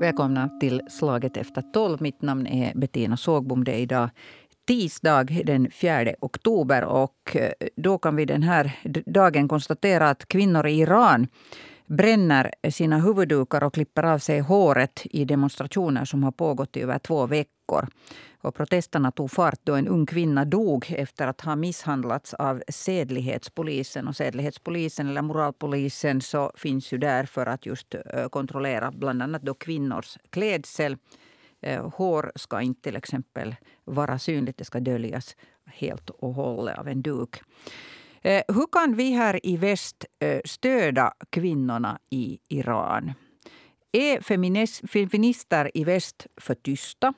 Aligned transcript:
Välkomna 0.00 0.50
till 0.60 0.82
Slaget 0.88 1.36
efter 1.36 1.62
tolv. 1.62 2.02
Mitt 2.02 2.22
namn 2.22 2.46
är 2.46 2.72
Bettina 2.74 3.16
Sågbom. 3.16 3.64
Det 3.64 3.72
är 3.72 3.78
idag 3.78 4.10
tisdag 4.66 5.24
den 5.44 5.70
4 5.70 6.14
oktober. 6.20 6.84
Och 6.84 7.36
eh, 7.36 7.50
då 7.76 7.98
kan 7.98 8.16
vi 8.16 8.24
den 8.24 8.42
här 8.42 8.80
dagen 9.06 9.48
konstatera 9.48 10.10
att 10.10 10.28
kvinnor 10.28 10.66
i 10.66 10.80
Iran 10.80 11.26
bränner 11.86 12.50
sina 12.70 12.98
huvuddukar 12.98 13.64
och 13.64 13.74
klipper 13.74 14.02
av 14.02 14.18
sig 14.18 14.40
håret 14.40 15.02
i 15.04 15.24
demonstrationer 15.24 16.04
som 16.04 16.22
har 16.24 16.32
pågått 16.32 16.76
i 16.76 16.80
över 16.80 16.98
två 16.98 17.26
veckor. 17.26 17.61
Och 18.42 18.54
protesterna 18.54 19.10
tog 19.10 19.30
fart 19.30 19.60
då 19.64 19.74
en 19.74 19.88
ung 19.88 20.06
kvinna 20.06 20.44
dog 20.44 20.86
efter 20.96 21.26
att 21.26 21.40
ha 21.40 21.56
misshandlats 21.56 22.34
av 22.34 22.62
sedlighetspolisen. 22.68 24.08
Och 24.08 24.16
sedlighetspolisen, 24.16 25.08
eller 25.08 25.22
moralpolisen, 25.22 26.20
så 26.20 26.52
finns 26.56 26.92
ju 26.92 26.98
där 26.98 27.24
för 27.24 27.46
att 27.46 27.66
just 27.66 27.94
eh, 27.94 28.28
kontrollera 28.28 28.90
bland 28.90 29.22
annat 29.22 29.42
då 29.42 29.54
kvinnors 29.54 30.18
klädsel. 30.30 30.96
Eh, 31.60 31.90
hår 31.90 32.32
ska 32.34 32.60
inte 32.60 32.82
till 32.82 32.96
exempel 32.96 33.56
vara 33.84 34.18
synligt, 34.18 34.58
det 34.58 34.64
ska 34.64 34.80
döljas 34.80 35.36
helt 35.66 36.10
och 36.10 36.34
hållet 36.34 36.78
av 36.78 36.88
en 36.88 37.02
duk. 37.02 37.40
Eh, 38.22 38.42
hur 38.48 38.66
kan 38.72 38.96
vi 38.96 39.10
här 39.10 39.46
i 39.46 39.56
väst 39.56 40.04
stödja 40.44 41.12
kvinnorna 41.30 41.98
i 42.10 42.38
Iran? 42.48 43.12
Är 43.92 44.20
feminister 44.92 45.70
i 45.74 45.84
väst 45.84 46.26
för 46.36 46.54
tysta? 46.54 47.14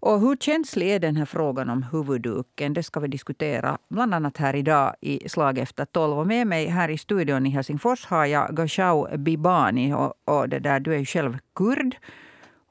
Och 0.00 0.20
hur 0.20 0.36
känslig 0.36 0.90
är 0.90 0.98
den 0.98 1.16
här 1.16 1.24
frågan 1.24 1.70
om 1.70 1.82
huvudduken? 1.82 2.74
Det 2.74 2.82
ska 2.82 3.00
vi 3.00 3.08
diskutera 3.08 3.78
bland 3.88 4.14
annat 4.14 4.36
här 4.36 4.56
idag 4.56 4.94
i 5.00 5.28
Slag 5.28 5.58
efter 5.58 5.84
tolv. 5.84 6.18
Och 6.18 6.26
med 6.26 6.46
mig 6.46 6.66
här 6.66 6.88
i 6.88 6.98
studion 6.98 7.46
i 7.46 7.50
Helsingfors 7.50 8.06
har 8.06 8.26
jag 8.26 8.56
Gashau 8.56 9.16
Bibani. 9.16 9.94
Och, 9.94 10.14
och 10.24 10.48
det 10.48 10.58
där, 10.58 10.80
du 10.80 10.94
är 10.94 11.04
själv 11.04 11.38
kurd. 11.54 11.96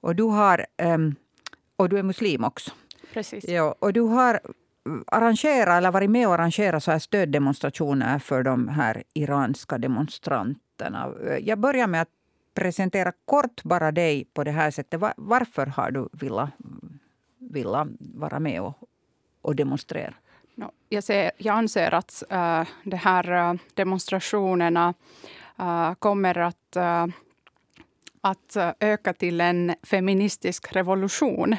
Och 0.02 0.16
du, 0.16 0.24
har, 0.24 0.66
um, 0.84 1.16
och 1.76 1.90
du 1.90 1.98
är 2.00 2.04
muslim 2.04 2.44
också. 2.44 2.72
Precis. 3.14 3.48
Ja, 3.48 3.76
och 3.80 3.94
du 3.94 4.02
har 4.02 4.40
arrangerat, 5.08 5.78
eller 5.78 5.92
varit 5.92 6.10
med 6.10 6.28
och 6.28 6.34
arrangerat 6.34 6.84
så 6.84 6.92
här 6.92 7.00
stöddemonstrationer 7.00 8.20
för 8.20 8.44
de 8.44 8.68
här 8.68 9.04
iranska 9.14 9.78
demonstranterna. 9.78 11.14
Jag 11.42 11.60
börjar 11.60 11.88
med 11.88 12.02
att 12.02 12.10
presentera 12.54 13.12
kort 13.26 13.64
bara 13.64 13.92
dig 13.92 14.26
på 14.34 14.44
det 14.44 14.52
här 14.52 14.72
sättet. 14.72 15.02
Varför 15.18 15.66
har 15.66 15.92
du 15.92 16.10
velat 16.12 16.50
vilja 17.50 17.88
vara 18.00 18.40
med 18.40 18.62
och, 18.62 18.74
och 19.42 19.56
demonstrera? 19.56 20.14
No, 20.56 20.72
jag, 20.90 21.04
ser, 21.04 21.32
jag 21.38 21.56
anser 21.56 21.94
att 21.94 22.24
äh, 22.30 22.64
de 22.84 22.98
här 22.98 23.32
äh, 23.32 23.60
demonstrationerna 23.74 24.94
äh, 25.60 25.94
kommer 25.94 26.38
att, 26.38 26.76
äh, 26.76 27.06
att 28.22 28.56
äh, 28.56 28.72
öka 28.80 29.14
till 29.14 29.42
en 29.42 29.76
feministisk 29.84 30.76
revolution. 30.76 31.56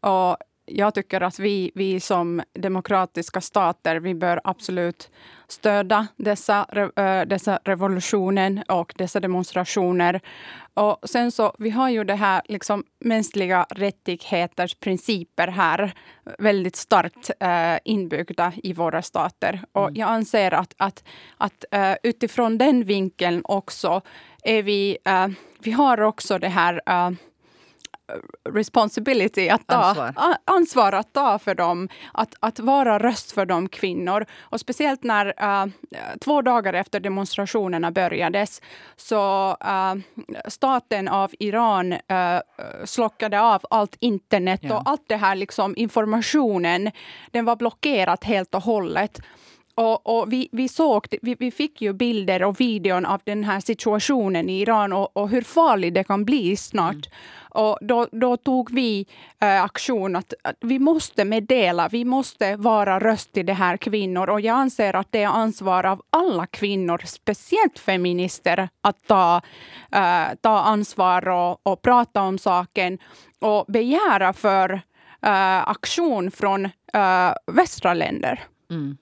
Och 0.00 0.36
jag 0.70 0.94
tycker 0.94 1.20
att 1.20 1.38
vi, 1.38 1.70
vi 1.74 2.00
som 2.00 2.42
demokratiska 2.52 3.40
stater, 3.40 3.96
vi 3.96 4.14
bör 4.14 4.40
absolut 4.44 5.10
stödja 5.48 6.06
dessa, 6.16 6.66
dessa 7.26 7.58
revolutionen 7.64 8.62
och 8.68 8.94
dessa 8.96 9.20
demonstrationer. 9.20 10.20
Och 10.74 10.98
sen 11.04 11.30
så, 11.32 11.54
vi 11.58 11.70
har 11.70 11.88
ju 11.88 12.04
det 12.04 12.14
här 12.14 12.42
liksom 12.44 12.84
mänskliga 13.00 13.66
rättigheters 13.70 14.74
principer 14.74 15.48
här 15.48 15.94
väldigt 16.38 16.76
starkt 16.76 17.30
uh, 17.42 17.78
inbyggda 17.84 18.52
i 18.62 18.72
våra 18.72 19.02
stater. 19.02 19.62
Och 19.72 19.88
mm. 19.88 20.00
jag 20.00 20.08
anser 20.08 20.54
att, 20.54 20.74
att, 20.76 21.04
att 21.36 21.64
utifrån 22.02 22.58
den 22.58 22.84
vinkeln 22.84 23.42
också 23.44 24.02
är 24.42 24.62
vi, 24.62 24.98
uh, 25.08 25.34
vi 25.58 25.70
har 25.70 26.00
också 26.00 26.38
det 26.38 26.48
här 26.48 26.80
responsibility, 28.48 29.48
att 29.48 29.66
ta, 29.66 29.76
ansvar. 29.76 30.14
ansvar 30.44 30.92
att 30.92 31.12
ta 31.12 31.38
för 31.38 31.54
dem, 31.54 31.88
att, 32.12 32.34
att 32.40 32.60
vara 32.60 32.98
röst 32.98 33.32
för 33.32 33.46
de 33.46 33.68
kvinnor. 33.68 34.26
Och 34.40 34.60
speciellt 34.60 35.02
när 35.02 35.26
uh, 35.26 35.72
två 36.20 36.42
dagar 36.42 36.72
efter 36.72 37.00
demonstrationerna 37.00 37.90
börjades 37.90 38.62
så 38.96 39.50
uh, 39.50 39.94
staten 40.48 41.08
av 41.08 41.30
Iran 41.38 41.92
uh, 41.92 41.98
slockade 42.84 43.40
av 43.40 43.62
allt 43.70 43.96
internet 44.00 44.60
ja. 44.62 44.76
och 44.76 44.90
allt 44.90 45.04
det 45.06 45.16
här 45.16 45.34
liksom 45.34 45.74
informationen, 45.76 46.90
den 47.30 47.44
var 47.44 47.56
blockerat 47.56 48.24
helt 48.24 48.54
och 48.54 48.62
hållet. 48.62 49.20
Och, 49.74 50.18
och, 50.18 50.32
vi, 50.32 50.48
vi, 50.52 50.68
såg, 50.68 51.06
vi, 51.22 51.36
vi, 51.38 51.50
fick 51.50 51.82
ju 51.82 51.92
bilder 51.92 52.42
och 52.42 52.60
videon 52.60 53.06
av 53.06 53.20
den 53.24 53.44
här 53.44 53.60
situationen 53.60 54.48
i 54.48 54.60
Iran 54.60 54.92
och, 54.92 55.16
och 55.16 55.28
hur 55.28 55.42
farligt 55.42 55.94
det 55.94 56.04
kan 56.04 56.24
bli 56.24 56.56
snart. 56.56 56.92
Mm. 56.94 57.10
Och 57.50 57.78
då, 57.80 58.06
då, 58.12 58.36
tog 58.36 58.74
vi 58.74 59.06
eh, 59.40 59.62
aktion 59.62 60.16
att, 60.16 60.34
att, 60.44 60.56
vi 60.60 60.78
måste 60.78 61.24
meddela, 61.24 61.88
vi 61.88 62.04
måste 62.04 62.56
vara 62.56 62.98
röst 63.00 63.32
till 63.32 63.46
de 63.46 63.52
här 63.52 63.76
kvinnor. 63.76 64.30
Och 64.30 64.40
jag 64.40 64.56
anser 64.56 64.96
att 64.96 65.12
det 65.12 65.22
är 65.22 65.28
ansvar 65.28 65.86
av 65.86 66.02
alla 66.10 66.46
kvinnor, 66.46 67.02
speciellt 67.04 67.78
feminister, 67.78 68.68
att 68.80 69.06
ta, 69.06 69.40
eh, 69.92 70.34
ta 70.40 70.58
ansvar 70.58 71.28
och, 71.28 71.66
och 71.66 71.82
prata 71.82 72.22
om 72.22 72.38
saken 72.38 72.98
och 73.38 73.64
begära 73.68 74.32
för 74.32 74.72
eh, 75.22 75.68
aktion 75.68 76.30
från 76.30 76.64
eh, 76.92 77.32
västra 77.46 77.94
länder. 77.94 78.40
Mm. 78.70 78.96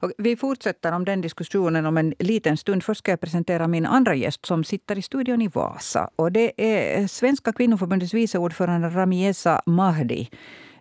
Och 0.00 0.12
vi 0.18 0.36
fortsätter 0.36 0.92
om 0.92 1.04
den 1.04 1.20
diskussionen 1.20 1.86
om 1.86 1.96
en 1.96 2.14
liten 2.18 2.56
stund. 2.56 2.84
Först 2.84 2.98
ska 2.98 3.12
jag 3.12 3.20
presentera 3.20 3.68
min 3.68 3.86
andra 3.86 4.14
gäst 4.14 4.46
som 4.46 4.64
sitter 4.64 4.98
i 4.98 5.02
studion 5.02 5.42
i 5.42 5.48
Vasa. 5.48 6.10
Och 6.16 6.32
det 6.32 6.52
är 6.56 7.06
Svenska 7.06 7.52
kvinnoförbundets 7.52 8.14
vice 8.14 8.38
ordförande 8.38 8.88
Ramiesa 8.88 9.62
Mahdi. 9.66 10.28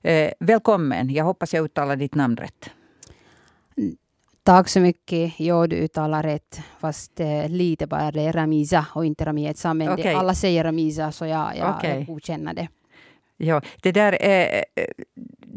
Eh, 0.01 0.31
välkommen. 0.39 1.09
Jag 1.09 1.25
hoppas 1.25 1.53
jag 1.53 1.65
uttalar 1.65 1.95
ditt 1.95 2.15
namn 2.15 2.37
rätt. 2.37 2.69
Tack 4.43 4.69
så 4.69 4.79
mycket. 4.79 5.39
Ja, 5.39 5.67
du 5.67 5.75
uttalar 5.75 6.23
rätt. 6.23 6.59
Fast 6.79 7.19
eh, 7.19 7.49
lite 7.49 7.87
bara 7.87 8.11
det 8.11 8.21
är 8.21 8.33
Ramiza 8.33 8.85
och 8.93 9.05
inte 9.05 9.25
Ramieza. 9.25 9.73
Men 9.73 9.89
okay. 9.89 10.03
det, 10.03 10.17
alla 10.17 10.33
säger 10.33 10.63
Ramiza, 10.63 11.11
så 11.11 11.25
jag, 11.25 11.57
jag 11.57 11.75
okay. 11.75 12.05
godkänner 12.05 12.53
det. 12.53 12.67
Ja, 13.37 13.61
det 13.81 13.91
där 13.91 14.17
eh, 14.21 14.63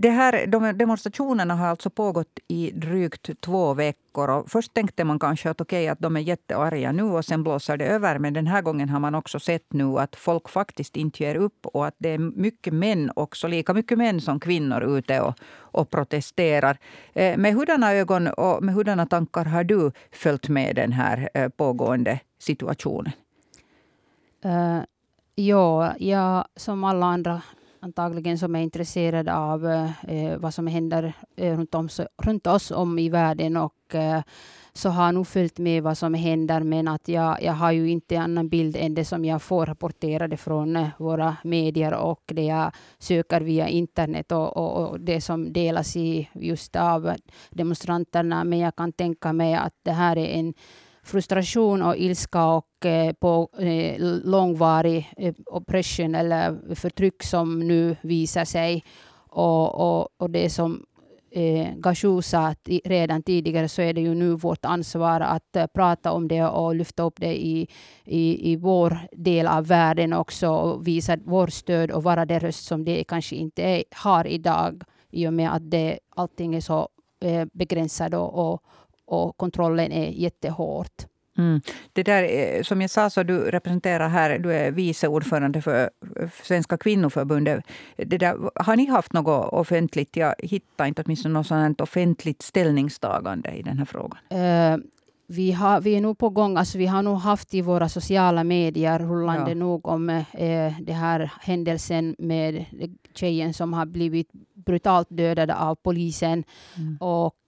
det 0.00 0.10
här, 0.10 0.46
de 0.46 0.78
demonstrationerna 0.78 1.54
har 1.54 1.66
alltså 1.66 1.90
pågått 1.90 2.38
i 2.48 2.70
drygt 2.70 3.40
två 3.40 3.74
veckor. 3.74 4.30
Och 4.30 4.50
först 4.50 4.74
tänkte 4.74 5.04
man 5.04 5.18
kanske 5.18 5.50
att 5.50 5.60
okay, 5.60 5.88
att 5.88 5.98
de 5.98 6.16
är 6.16 6.20
jättearga 6.20 6.92
nu 6.92 7.02
och 7.02 7.24
sen 7.24 7.42
blåser 7.42 7.76
det 7.76 7.86
över. 7.86 8.18
Men 8.18 8.34
den 8.34 8.46
här 8.46 8.62
gången 8.62 8.88
har 8.88 9.00
man 9.00 9.14
också 9.14 9.40
sett 9.40 9.72
nu 9.72 9.98
att 9.98 10.16
folk 10.16 10.48
faktiskt 10.48 10.96
inte 10.96 11.22
ger 11.22 11.34
upp 11.34 11.66
och 11.66 11.86
att 11.86 11.94
det 11.98 12.08
är 12.08 12.18
mycket 12.18 12.74
män 12.74 13.10
också, 13.16 13.48
lika 13.48 13.74
mycket 13.74 13.98
män 13.98 14.20
som 14.20 14.40
kvinnor 14.40 14.98
ute 14.98 15.20
och, 15.20 15.34
och 15.56 15.90
protesterar. 15.90 16.78
Eh, 17.12 17.36
med 17.36 17.54
hurdana 17.54 17.92
ögon 17.92 18.26
och 18.28 18.62
med 18.62 18.74
hurdana 18.74 19.06
tankar 19.06 19.44
har 19.44 19.64
du 19.64 19.92
följt 20.12 20.48
med 20.48 20.76
den 20.76 20.92
här 20.92 21.28
eh, 21.34 21.48
pågående 21.48 22.20
situationen? 22.38 23.12
Uh, 24.44 24.80
ja, 25.34 25.94
jag 25.98 26.44
som 26.56 26.84
alla 26.84 27.06
andra 27.06 27.42
antagligen 27.80 28.38
som 28.38 28.56
är 28.56 28.60
intresserade 28.60 29.34
av 29.34 29.66
eh, 29.66 30.36
vad 30.38 30.54
som 30.54 30.66
händer 30.66 31.12
eh, 31.36 31.56
runt, 31.56 31.74
om, 31.74 31.88
runt 32.22 32.46
oss 32.46 32.70
om 32.70 32.98
i 32.98 33.08
världen 33.08 33.56
och 33.56 33.94
eh, 33.94 34.22
så 34.72 34.88
har 34.88 35.12
nog 35.12 35.26
följt 35.26 35.58
med 35.58 35.82
vad 35.82 35.98
som 35.98 36.14
händer 36.14 36.60
men 36.60 36.88
att 36.88 37.08
jag, 37.08 37.42
jag 37.42 37.52
har 37.52 37.72
ju 37.72 37.90
inte 37.90 38.20
annan 38.20 38.48
bild 38.48 38.76
än 38.76 38.94
det 38.94 39.04
som 39.04 39.24
jag 39.24 39.42
får 39.42 39.66
rapporterade 39.66 40.36
från 40.36 40.76
eh, 40.76 40.88
våra 40.98 41.36
medier 41.44 41.94
och 41.94 42.22
det 42.26 42.44
jag 42.44 42.72
söker 42.98 43.40
via 43.40 43.68
internet 43.68 44.32
och, 44.32 44.56
och, 44.56 44.88
och, 44.88 45.00
det 45.00 45.20
som 45.20 45.52
delas 45.52 45.96
i 45.96 46.28
just 46.34 46.76
av 46.76 47.12
demonstranterna. 47.50 48.44
Men 48.44 48.58
jag 48.58 48.76
kan 48.76 48.92
tänka 48.92 49.32
mig 49.32 49.54
att 49.54 49.74
det 49.82 49.92
här 49.92 50.18
är 50.18 50.26
en 50.26 50.54
frustration 51.08 51.82
och 51.82 51.96
ilska 51.96 52.46
och 52.46 52.86
eh, 52.86 53.12
på 53.12 53.48
eh, 53.58 53.94
långvarig 54.24 55.12
eh, 55.16 55.34
oppression 55.46 56.14
eller 56.14 56.74
förtryck 56.74 57.22
som 57.22 57.58
nu 57.58 57.96
visar 58.00 58.44
sig. 58.44 58.84
Och, 59.30 59.74
och, 59.74 60.08
och 60.16 60.30
det 60.30 60.50
som 60.50 60.86
eh, 61.30 61.74
Gashu 61.76 62.22
sa 62.22 62.54
redan 62.84 63.22
tidigare 63.22 63.68
så 63.68 63.82
är 63.82 63.92
det 63.92 64.00
ju 64.00 64.14
nu 64.14 64.34
vårt 64.34 64.64
ansvar 64.64 65.20
att 65.20 65.56
eh, 65.56 65.66
prata 65.66 66.12
om 66.12 66.28
det 66.28 66.44
och 66.44 66.74
lyfta 66.74 67.02
upp 67.02 67.20
det 67.20 67.46
i, 67.46 67.68
i, 68.04 68.52
i 68.52 68.56
vår 68.56 68.98
del 69.12 69.46
av 69.46 69.66
världen 69.66 70.12
också 70.12 70.48
och 70.48 70.86
visa 70.86 71.16
vårt 71.16 71.52
stöd 71.52 71.90
och 71.90 72.02
vara 72.02 72.24
den 72.24 72.40
röst 72.40 72.64
som 72.64 72.84
det 72.84 73.04
kanske 73.04 73.36
inte 73.36 73.62
är, 73.62 73.84
har 73.90 74.26
idag 74.26 74.82
i 75.10 75.28
och 75.28 75.32
med 75.32 75.54
att 75.54 75.70
det, 75.70 75.98
allting 76.16 76.54
är 76.54 76.60
så 76.60 76.88
eh, 77.20 77.44
begränsat 77.52 78.14
och, 78.14 78.52
och, 78.52 78.62
och 79.08 79.36
kontrollen 79.36 79.92
är 79.92 80.10
jättehårt. 80.10 81.06
Mm. 81.38 81.60
Det 81.92 82.02
där, 82.02 82.62
som 82.62 82.80
jag 82.80 82.90
sa, 82.90 83.10
så 83.10 83.22
du 83.22 83.50
representerar 83.50 84.08
här, 84.08 84.38
du 84.38 84.52
är 84.52 84.70
vice 84.70 85.08
ordförande 85.08 85.62
för 85.62 85.90
Svenska 86.42 86.76
kvinnoförbundet. 86.76 87.64
Det 87.96 88.18
där, 88.18 88.50
har 88.54 88.76
ni 88.76 88.86
haft 88.86 89.12
något 89.12 89.52
offentligt, 89.52 90.16
jag 90.16 90.34
hittar 90.38 90.86
inte 90.86 91.02
åtminstone 91.02 91.32
något 91.32 91.46
sådant 91.46 91.80
offentligt 91.80 92.42
ställningstagande 92.42 93.50
i 93.50 93.62
den 93.62 93.78
här 93.78 93.84
frågan? 93.84 94.18
Uh, 94.32 94.84
vi, 95.30 95.52
har, 95.52 95.80
vi 95.80 95.96
är 95.96 96.00
nog 96.00 96.18
på 96.18 96.30
gång. 96.30 96.56
Alltså 96.56 96.78
vi 96.78 96.86
har 96.86 97.02
nog 97.02 97.18
haft 97.18 97.54
i 97.54 97.60
våra 97.62 97.88
sociala 97.88 98.44
medier 98.44 98.98
rullande 98.98 99.50
ja. 99.50 99.54
nog 99.54 99.86
om 99.86 100.10
eh, 100.10 100.72
det 100.80 100.92
här 100.92 101.32
händelsen 101.40 102.16
med 102.18 102.64
tjejen 103.14 103.54
som 103.54 103.72
har 103.72 103.86
blivit 103.86 104.28
brutalt 104.54 105.08
dödad 105.10 105.50
av 105.50 105.74
polisen. 105.74 106.44
Mm. 106.76 106.96
Och 107.00 107.36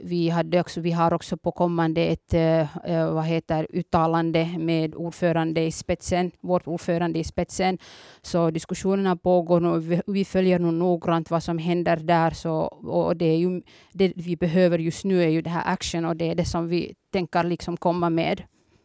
vi, 0.00 0.28
hade 0.28 0.60
också, 0.60 0.80
vi 0.80 0.90
har 0.90 1.14
också 1.14 1.36
på 1.36 1.52
kommande 1.52 2.00
ett 2.00 2.34
eh, 2.34 3.12
vad 3.12 3.24
heter, 3.24 3.66
uttalande 3.70 4.48
med 4.58 4.94
ordförande 4.94 5.60
i 5.60 5.72
spetsen, 5.72 6.30
vårt 6.40 6.66
ordförande 6.66 7.18
i 7.18 7.24
spetsen. 7.24 7.78
Så 8.22 8.50
diskussionerna 8.50 9.16
pågår 9.16 9.60
nu. 9.60 9.78
Vi, 9.78 10.02
vi 10.06 10.24
följer 10.24 10.58
nu 10.58 10.70
noggrant 10.70 11.30
vad 11.30 11.42
som 11.42 11.58
händer 11.58 11.96
där. 11.96 12.30
Så, 12.30 12.60
och 12.86 13.16
det, 13.16 13.24
är 13.24 13.36
ju, 13.36 13.62
det 13.92 14.12
vi 14.16 14.36
behöver 14.36 14.78
just 14.78 15.04
nu 15.04 15.22
är 15.22 15.28
ju 15.28 15.42
det 15.42 15.50
här 15.50 15.72
action 15.72 16.04
och 16.04 16.16
det 16.16 16.30
är 16.30 16.34
det 16.34 16.44
som 16.44 16.68
vi 16.68 16.94
tänker 17.12 17.44
liksom 17.44 17.76
komma 17.76 18.10
med. 18.10 18.42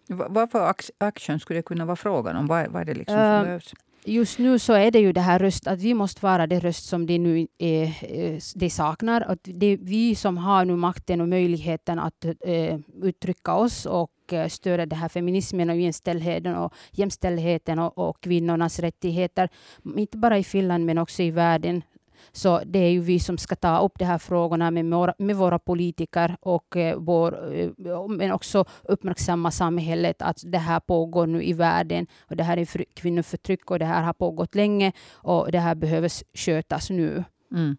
Vad 0.08 0.52
för 0.52 0.74
action 0.98 1.40
skulle 1.40 1.60
det 1.60 1.64
kunna 1.64 1.86
vara 1.86 1.96
frågan 1.96 2.36
om? 2.36 2.48
Vad, 2.48 2.68
vad 2.68 2.82
är 2.82 2.86
det 2.86 2.94
liksom 2.94 3.18
som 3.18 3.36
uh, 3.36 3.44
behövs? 3.44 3.74
Just 4.10 4.40
nu 4.40 4.60
så 4.60 4.74
är 4.74 4.92
det 4.92 5.00
ju 5.00 5.14
det 5.14 5.22
här 5.22 5.40
röst, 5.40 5.68
att 5.68 5.82
vi 5.82 5.94
måste 5.94 6.26
vara 6.26 6.48
det 6.48 6.60
röst 6.60 6.86
som 6.86 7.06
de 7.06 7.18
nu 7.18 7.48
är, 7.58 7.84
eh, 7.84 8.04
eh 8.04 8.40
de 8.56 8.70
saknar. 8.70 9.22
Att 9.22 9.40
det 9.44 9.66
är 9.66 9.78
vi 9.78 10.16
som 10.16 10.38
har 10.38 10.66
nu 10.66 10.76
makten 10.76 11.22
och 11.22 11.30
möjligheten 11.30 12.00
att 12.00 12.26
eh, 12.26 12.80
uttrycka 13.04 13.56
oss 13.56 13.86
och 13.86 14.34
eh, 14.34 14.48
stödja 14.48 14.86
det 14.86 14.96
här 14.96 15.10
feminismen 15.10 15.70
och 15.70 15.76
jämställdheten 15.76 16.56
och, 16.56 16.74
jämställdheten 16.92 17.80
och, 17.80 17.98
och 17.98 18.22
kvinnornas 18.22 18.80
rättigheter. 18.80 19.50
Inte 19.96 20.18
bara 20.18 20.38
i 20.38 20.44
Finland 20.44 20.86
men 20.86 20.98
också 20.98 21.24
i 21.24 21.32
världen. 21.32 21.82
Så 22.32 22.62
det 22.66 22.80
är 22.80 22.90
ju 22.90 23.00
vi 23.00 23.20
som 23.20 23.38
ska 23.38 23.56
ta 23.56 23.80
upp 23.80 24.00
de 24.00 24.06
här 24.06 24.18
frågorna 24.18 24.72
med, 24.72 24.86
våra, 24.86 25.14
med 25.18 25.36
våra 25.36 25.60
politiker 25.60 26.36
och 26.42 26.78
eh, 26.78 26.98
vår, 26.98 27.56
eh, 27.56 28.08
men 28.08 28.32
också 28.32 28.66
uppmärksamma 28.84 29.52
samhället 29.52 30.22
att 30.22 30.42
det 30.46 30.58
här 30.58 30.80
pågår 30.80 31.28
nu 31.28 31.44
i 31.44 31.54
världen 31.54 32.08
och 32.30 32.36
det 32.36 32.44
här 32.44 32.58
är 32.58 32.86
kvinnoförtryck 32.94 33.72
och 33.72 33.80
det 33.80 33.86
här 33.86 34.04
har 34.04 34.14
pågått 34.14 34.56
länge 34.56 34.92
och 35.12 35.52
det 35.52 35.60
här 35.60 35.76
behöver 35.76 36.12
skötas 36.38 36.90
nu. 36.90 37.24
Mm. 37.52 37.78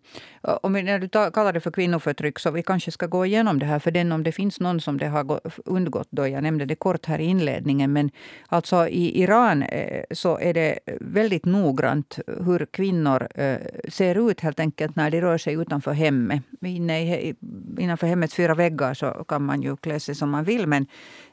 Och 0.63 0.73
när 0.73 0.99
du 0.99 1.09
kallar 1.09 1.53
det 1.53 1.61
för 1.61 1.71
kvinnoförtryck, 1.71 2.39
så 2.39 2.51
vi 2.51 2.63
kanske 2.63 2.91
ska 2.91 3.07
gå 3.07 3.27
igenom 3.27 3.59
det 3.59 3.67
här 3.67 3.79
för 3.79 3.91
den 3.91 4.13
om 4.13 4.23
det 4.23 4.33
finns 4.33 4.61
någon 4.61 4.81
som 4.81 4.99
det 4.99 5.07
har 5.07 5.41
undgått. 5.65 6.09
Då. 6.11 6.29
Jag 6.29 6.43
nämnde 6.43 6.65
det 6.65 6.75
kort 6.75 7.07
här 7.07 7.19
i 7.19 7.25
inledningen. 7.25 7.93
Men 7.93 8.11
alltså 8.49 8.89
i 8.89 9.23
Iran 9.23 9.63
eh, 9.63 10.05
så 10.11 10.39
är 10.39 10.55
det 10.55 10.79
väldigt 11.01 11.45
noggrant 11.45 12.19
hur 12.27 12.67
kvinnor 12.67 13.29
eh, 13.35 13.57
ser 13.89 14.31
ut 14.31 14.41
helt 14.41 14.61
enkelt 14.61 14.97
när 14.97 15.11
de 15.11 15.21
rör 15.21 15.39
sig 15.39 15.55
utanför 15.55 15.93
hemmet. 15.93 16.43
Inne 16.61 17.35
innanför 17.79 18.07
hemmets 18.07 18.35
fyra 18.35 18.55
väggar 18.55 18.95
så 18.95 19.25
kan 19.29 19.43
man 19.43 19.63
ju 19.63 19.77
klä 19.77 20.01
sig 20.01 20.15
som 20.15 20.31
man 20.31 20.45
vill. 20.45 20.67
Men, 20.67 20.87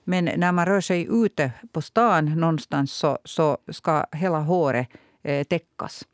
men 0.03 0.25
när 0.25 0.51
man 0.51 0.65
rör 0.65 0.81
sig 0.81 1.07
ute 1.09 1.51
på 1.71 1.81
stan 1.81 2.25
någonstans 2.25 2.91
så, 2.91 3.17
så 3.23 3.57
ska 3.71 4.05
hela 4.11 4.39
håret 4.39 4.87
eh, 5.23 5.43
täckas. 5.43 6.05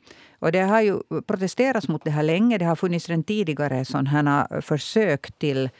Och 0.44 0.52
det 0.52 0.60
har 0.60 0.80
ju 0.80 1.00
protesterats 1.26 1.88
mot 1.88 2.04
det 2.04 2.10
här 2.10 2.22
länge. 2.22 2.58
Det 2.58 2.64
har 2.64 2.76
funnits 2.76 3.08
redan 3.08 3.24
tidigare 3.24 3.84
sådana 3.84 4.48
eh, 4.50 4.60
försök 4.60 5.38
till 5.38 5.70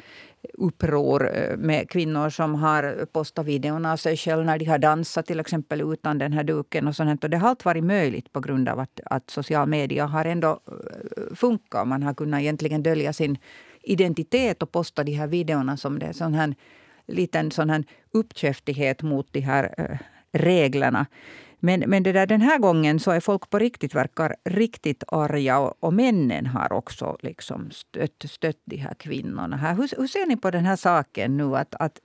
uppror 0.55 1.37
eh, 1.37 1.57
med 1.57 1.91
kvinnor 1.91 2.31
som 2.31 2.55
har 2.55 3.07
postat 3.13 3.47
videon 3.47 3.87
av 3.87 3.97
sig 3.97 4.17
själva 4.17 4.45
när 4.45 4.59
de 4.59 4.65
har 4.65 4.79
dansat 4.79 5.27
till 5.27 5.41
exempel 5.41 5.81
utan 5.81 6.19
den 6.19 6.33
här 6.33 6.45
duken. 6.45 6.89
och 6.89 6.97
sånt. 6.97 7.25
Och 7.25 7.31
Det 7.31 7.37
har 7.37 7.49
allt 7.49 7.65
varit 7.65 7.85
möjligt 7.85 8.33
på 8.33 8.41
grund 8.41 8.69
av 8.69 8.79
att, 8.79 9.01
att 9.05 9.31
social 9.31 9.69
media 9.69 10.07
har 10.07 10.25
ändå 10.25 10.61
eh, 10.67 11.35
funkat. 11.35 11.89
Man 11.89 12.03
har 12.03 12.15
kunnat 12.15 12.41
egentligen 12.41 12.83
dölja 12.83 13.13
sin 13.13 13.39
identitet 13.83 14.63
och 14.63 14.73
posta 14.73 15.05
de 15.05 15.13
här 15.13 15.27
videorna 15.27 15.77
som 15.77 15.99
det 15.99 16.07
är 16.07 16.13
sån 16.13 16.35
här 16.35 16.55
liten 17.07 17.51
sån 17.51 17.71
här 17.71 17.85
uppkäftighet 18.13 19.03
mot 19.03 19.33
de 19.33 19.41
här 19.41 19.99
reglerna. 20.33 21.07
Men, 21.65 21.81
men 21.81 22.03
det 22.03 22.13
där, 22.13 22.27
den 22.27 22.41
här 22.41 22.59
gången 22.59 23.01
så 23.01 23.11
är 23.11 23.21
folk 23.21 23.51
på 23.51 23.59
riktigt 23.59 23.95
verkar 23.95 24.37
riktigt 24.45 25.05
arga 25.09 25.59
och, 25.59 25.75
och 25.81 25.93
männen 25.95 26.47
har 26.47 26.73
också 26.73 27.17
liksom 27.21 27.71
stött, 27.71 28.25
stött 28.29 28.63
de 28.65 28.77
här 28.77 28.95
kvinnorna. 28.95 29.57
Här. 29.57 29.75
Hur, 29.75 29.89
hur 29.99 30.07
ser 30.07 30.27
ni 30.27 30.37
på 30.37 30.51
den 30.51 30.65
här 30.65 30.77
saken 30.77 31.37
nu? 31.37 31.57
Att, 31.57 31.75
att, 31.75 31.99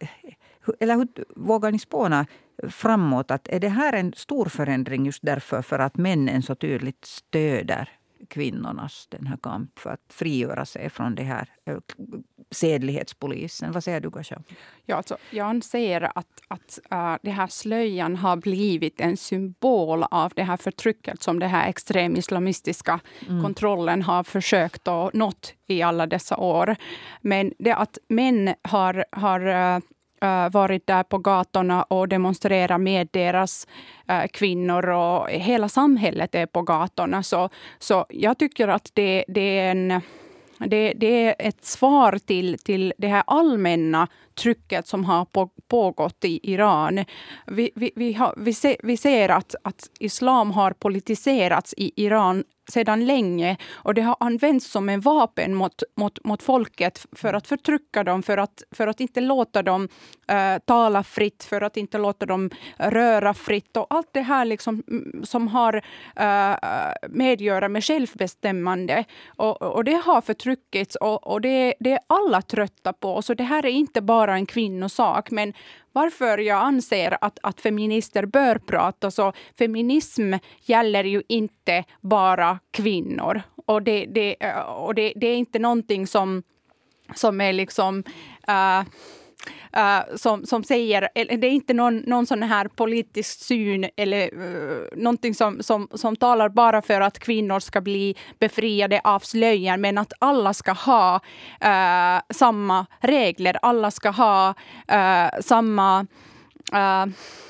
eller 0.80 0.96
hur 0.96 1.08
vågar 1.36 1.72
ni 1.72 1.80
spåna 1.80 2.26
framåt? 2.70 3.32
Att 3.32 3.48
är 3.48 3.60
det 3.60 3.70
här 3.70 3.94
en 3.94 4.14
stor 4.14 4.46
förändring 4.46 5.06
just 5.06 5.22
därför 5.22 5.62
för 5.62 5.80
att 5.80 5.98
männen 5.98 6.42
så 6.42 6.56
tydligt 6.56 7.06
stöder 7.06 7.90
kvinnornas 8.28 9.08
den 9.10 9.28
här 9.28 9.38
kamp 9.38 9.80
för 9.80 9.90
att 9.90 10.14
frigöra 10.14 10.66
sig 10.66 10.90
från 10.90 11.16
det 11.16 11.24
här 11.24 11.50
eh, 11.66 11.78
sedlighetspolisen. 12.52 13.72
Vad 13.72 13.84
säger 13.84 14.00
du, 14.00 14.10
Gasha? 14.10 14.42
Ja, 14.86 14.96
alltså, 14.96 15.18
jag 15.32 15.48
anser 15.48 16.12
att, 16.16 16.42
att 16.48 16.80
uh, 16.94 17.16
det 17.22 17.32
här 17.32 17.48
slöjan 17.48 18.16
har 18.16 18.36
blivit 18.38 19.02
en 19.02 19.18
symbol 19.18 20.04
av 20.04 20.34
det 20.36 20.44
här 20.44 20.58
förtrycket 20.58 21.24
som 21.24 21.40
den 21.40 21.50
här 21.50 21.70
extremislamistiska 21.70 23.00
mm. 23.28 23.44
kontrollen 23.44 24.02
har 24.02 24.24
försökt 24.24 24.88
att 24.88 25.14
nått 25.14 25.54
i 25.68 25.82
alla 25.82 26.08
dessa 26.08 26.38
år. 26.38 26.76
Men 27.22 27.54
det 27.60 27.76
att 27.76 27.98
män 28.08 28.56
har, 28.62 29.06
har 29.12 29.48
uh, 29.48 29.76
uh, 29.76 29.80
Eh, 30.22 30.50
varit 30.50 30.88
där 30.88 31.04
på 31.04 31.18
gatorna 31.18 31.84
och 31.84 32.08
demonstrerat 32.08 32.82
med 32.82 33.08
deras 33.12 33.68
eh, 34.08 34.28
kvinnor 34.34 34.90
och 34.90 35.30
hela 35.30 35.70
samhället 35.70 36.36
är 36.36 36.46
på 36.46 36.62
gatorna. 36.62 37.24
Så, 37.24 37.50
så 37.80 38.06
jag 38.10 38.38
tycker 38.38 38.68
att 38.68 38.92
det, 38.94 39.26
det 39.28 39.60
är 39.60 39.72
en 39.72 40.02
det, 40.68 40.94
det, 40.96 41.26
är 41.26 41.36
ett 41.40 41.66
svar 41.66 42.18
till, 42.26 42.58
till 42.58 42.94
det 42.98 43.08
här 43.08 43.24
allmänna 43.28 44.08
trycket 44.40 44.88
som 44.88 45.06
har 45.06 45.28
pågått 45.68 46.26
i 46.26 46.52
Iran. 46.54 47.06
Vi, 47.48 47.72
vi, 47.76 47.92
vi, 47.96 48.14
har, 48.14 48.34
vi, 48.38 48.54
ser, 48.54 48.76
vi 48.84 48.98
ser 48.98 49.30
att, 49.30 49.56
att 49.64 49.90
islam 50.00 50.52
har 50.52 50.72
politiserats 50.72 51.74
i 51.78 52.06
Iran 52.06 52.44
sedan 52.70 53.06
länge 53.06 53.58
och 53.74 53.94
det 53.94 54.02
har 54.02 54.18
använts 54.20 54.72
som 54.72 54.90
en 54.90 55.02
vapen 55.02 55.56
mot, 55.56 55.84
mot, 55.96 56.26
mot 56.26 56.44
folket 56.44 57.06
för 57.12 57.34
att 57.34 57.48
förtrycka 57.48 58.04
dem, 58.04 58.24
för 58.24 58.38
att, 58.38 58.64
för 58.72 58.88
att 58.88 59.00
inte 59.00 59.22
låta 59.22 59.64
dem 59.64 59.90
äh, 60.28 60.58
tala 60.66 61.04
fritt, 61.04 61.44
för 61.44 61.62
att 61.62 61.78
inte 61.78 61.98
låta 61.98 62.26
dem 62.26 62.50
röra 62.78 63.34
fritt 63.34 63.78
och 63.78 63.88
allt 63.90 64.10
det 64.12 64.22
här 64.22 64.46
liksom, 64.46 64.84
mm, 64.88 65.24
som 65.24 65.48
har 65.48 65.82
äh, 66.16 66.56
medgöra 67.10 67.70
med 67.70 67.84
självbestämmande. 67.84 69.06
Och, 69.28 69.62
och 69.62 69.84
det 69.84 70.02
har 70.06 70.22
förtryckits 70.22 70.96
och, 70.96 71.28
och 71.28 71.42
det, 71.42 71.74
det 71.80 71.92
är 71.92 72.00
alla 72.08 72.42
trötta 72.42 72.94
på. 72.94 73.22
Så 73.22 73.34
det 73.34 73.44
här 73.44 73.66
är 73.66 73.70
inte 73.70 74.02
bara 74.02 74.29
en 74.32 74.46
kvinnosak, 74.46 75.32
men 75.32 75.54
varför 75.92 76.38
jag 76.38 76.62
anser 76.62 77.18
att, 77.22 77.40
att 77.44 77.62
feminister 77.62 78.26
bör 78.26 78.58
prata. 78.58 79.12
Så 79.12 79.34
feminism 79.58 80.34
gäller 80.62 81.04
ju 81.04 81.24
inte 81.28 81.84
bara 82.02 82.60
kvinnor. 82.72 83.42
Och 83.66 83.84
det, 83.84 84.06
det, 84.06 84.44
eh, 84.46 84.60
och 84.60 84.96
det, 84.96 85.14
det 85.16 85.28
är 85.28 85.36
inte 85.36 85.60
någonting 85.60 86.08
som, 86.08 86.44
som 87.16 87.42
är 87.42 87.54
liksom... 87.54 88.04
Uh, 88.50 88.84
Uh, 89.78 90.16
som, 90.16 90.46
som 90.46 90.64
säger, 90.64 91.10
det 91.14 91.48
är 91.48 91.52
inte 91.52 91.74
någon, 91.74 91.98
någon 91.98 92.26
sån 92.26 92.44
här 92.44 92.68
politisk 92.68 93.40
syn 93.40 93.90
eller 93.96 94.34
uh, 94.34 94.82
någonting 94.96 95.36
som, 95.36 95.64
som, 95.64 95.88
som 95.94 96.16
talar 96.16 96.50
bara 96.50 96.82
för 96.82 97.02
att 97.02 97.20
kvinnor 97.20 97.60
ska 97.60 97.82
bli 97.82 98.16
befriade 98.40 99.02
av 99.04 99.20
slöjan, 99.20 99.82
men 99.82 99.98
att 99.98 100.14
alla 100.20 100.54
ska 100.54 100.72
ha 100.72 101.16
uh, 101.66 102.22
samma 102.30 102.86
regler, 103.02 103.58
alla 103.62 103.92
ska 103.92 104.10
ha 104.10 104.54
uh, 104.92 105.42
samma 105.42 106.06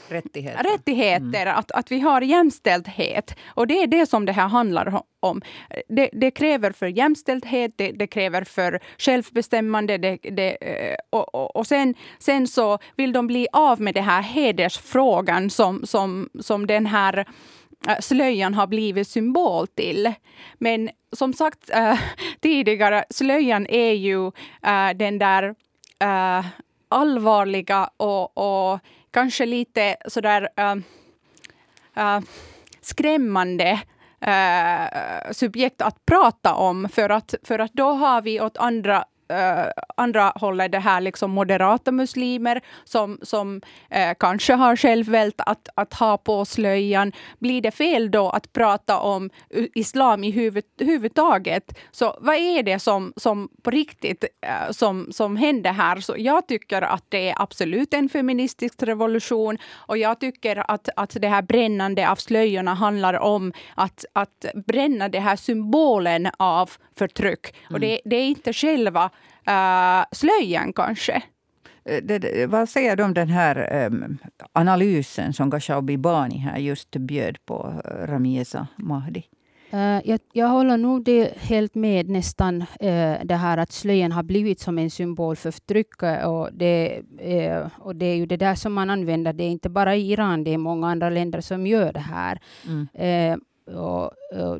Rättigheter. 0.09 0.63
rättigheter 0.63 1.41
mm. 1.41 1.57
att, 1.57 1.71
att 1.71 1.91
vi 1.91 1.99
har 1.99 2.21
jämställdhet. 2.21 3.35
Och 3.47 3.67
det 3.67 3.83
är 3.83 3.87
det 3.87 4.05
som 4.05 4.25
det 4.25 4.31
här 4.31 4.47
handlar 4.47 5.01
om. 5.19 5.41
Det, 5.87 6.09
det 6.13 6.31
kräver 6.31 6.71
för 6.71 6.87
jämställdhet, 6.87 7.71
det, 7.75 7.91
det 7.91 8.07
kräver 8.07 8.43
för 8.43 8.79
självbestämmande. 8.97 9.97
Det, 9.97 10.57
eh, 10.61 10.95
och, 11.09 11.35
och, 11.35 11.55
och 11.55 11.67
sen, 11.67 11.95
sen 12.19 12.47
så 12.47 12.79
vill 12.95 13.11
de 13.11 13.27
bli 13.27 13.47
av 13.53 13.81
med 13.81 13.93
den 13.93 14.03
här 14.03 14.21
hedersfrågan 14.21 15.49
som, 15.49 15.85
som, 15.85 16.29
som 16.39 16.67
den 16.67 16.85
här 16.85 17.25
eh, 17.87 17.99
slöjan 17.99 18.53
har 18.53 18.67
blivit 18.67 19.07
symbol 19.07 19.67
till. 19.67 20.13
Men 20.57 20.89
som 21.11 21.33
sagt 21.33 21.69
äh, 21.69 21.99
tidigare, 22.41 23.05
slöjan 23.09 23.67
är 23.69 23.93
ju 23.93 24.27
äh, 24.63 24.89
den 24.95 25.19
där 25.19 25.55
allvarliga 26.89 27.89
och, 27.97 28.37
och 28.37 28.79
kanske 29.11 29.45
lite 29.45 29.95
sådär 30.07 30.49
uh, 30.59 30.75
uh, 31.97 32.19
skrämmande 32.81 33.81
uh, 34.27 35.31
subjekt 35.31 35.81
att 35.81 36.05
prata 36.05 36.53
om 36.53 36.89
för 36.89 37.09
att, 37.09 37.35
för 37.43 37.59
att 37.59 37.73
då 37.73 37.91
har 37.91 38.21
vi 38.21 38.41
åt 38.41 38.57
andra 38.57 39.05
äh, 39.29 39.65
andra 39.97 40.33
hållet 40.35 40.71
det 40.71 40.79
här 40.79 41.01
liksom 41.01 41.31
moderata 41.31 41.91
muslimer 41.91 42.61
som, 42.83 43.19
som 43.21 43.61
äh, 43.89 44.13
kanske 44.19 44.53
har 44.53 44.75
självvält 44.75 45.41
att, 45.45 45.69
att 45.75 45.93
ha 45.93 46.17
på 46.17 46.45
slöjan. 46.45 47.11
Blir 47.39 47.61
det 47.61 47.71
fel 47.71 48.11
då 48.11 48.29
att 48.29 48.53
prata 48.53 48.99
om 48.99 49.29
islam 49.73 50.23
i 50.23 50.31
huvud, 50.31 50.63
huvudtaget? 50.77 51.77
Så 51.91 52.17
vad 52.21 52.35
är 52.35 52.63
det 52.63 52.79
som, 52.79 53.13
som 53.15 53.49
på 53.61 53.71
riktigt 53.71 54.23
äh, 54.41 54.71
som, 54.71 55.07
som 55.11 55.35
händer 55.35 55.71
här? 55.71 55.99
Så 55.99 56.15
jag 56.17 56.47
tycker 56.47 56.81
att 56.81 57.03
det 57.09 57.29
är 57.29 57.41
absolut 57.41 57.93
en 57.93 58.09
feministisk 58.09 58.83
revolution 58.83 59.57
och 59.73 59.97
jag 59.97 60.19
tycker 60.19 60.71
att, 60.71 60.89
att 60.95 61.17
det 61.21 61.27
här 61.27 61.41
brännande 61.41 62.09
av 62.09 62.15
slöjorna 62.15 62.73
handlar 62.73 63.13
om 63.13 63.53
att, 63.75 64.05
att 64.13 64.45
bränna 64.67 65.09
det 65.09 65.19
här 65.19 65.35
symbolen 65.35 66.29
av 66.37 66.71
förtryck. 66.97 67.55
Mm. 67.55 67.73
Och 67.73 67.79
det, 67.79 68.01
det, 68.05 68.15
är 68.15 68.25
inte 68.25 68.53
själva 68.53 69.09
uh, 69.49 70.05
slöjan 70.11 70.73
kanske. 70.73 71.23
Eh, 71.85 72.03
det, 72.03 72.19
det, 72.19 72.47
vad 72.47 72.69
säger 72.69 72.95
du 72.95 73.03
om 73.03 73.13
den 73.13 73.29
här 73.29 73.85
um, 73.85 74.17
analysen 74.53 75.33
som 75.33 75.49
Gashau 75.49 75.81
Bibani 75.81 76.37
här 76.37 76.57
just 76.57 76.91
bjöd 76.91 77.45
på 77.45 77.81
uh, 77.85 78.07
Ramieza 78.07 78.67
Mahdi? 78.75 79.23
Uh, 79.73 80.09
jag, 80.09 80.19
jag, 80.33 80.47
håller 80.47 80.77
nog 80.77 81.03
det 81.03 81.33
helt 81.37 81.75
med 81.75 82.09
nästan 82.09 82.61
uh, 82.61 83.15
det 83.23 83.35
här 83.35 83.57
att 83.57 83.71
slöjan 83.71 84.11
har 84.11 84.23
blivit 84.23 84.59
som 84.59 84.77
en 84.77 84.89
symbol 84.89 85.35
för 85.35 85.51
förtryck. 85.51 86.03
Och 86.25 86.49
det, 86.53 87.01
uh, 87.27 87.67
och 87.79 87.95
det 87.95 88.05
är 88.05 88.15
ju 88.15 88.25
det 88.25 88.37
där 88.37 88.55
som 88.55 88.73
man 88.73 88.89
använder. 88.89 89.33
Det 89.33 89.43
är 89.43 89.49
inte 89.49 89.69
bara 89.69 89.95
i 89.95 90.11
Iran, 90.11 90.43
det 90.43 90.53
är 90.53 90.57
många 90.57 90.87
andra 90.87 91.09
länder 91.09 91.41
som 91.41 91.67
gör 91.67 91.93
det 91.93 91.99
här. 91.99 92.39
Mm. 92.67 93.39
Och, 93.75 94.11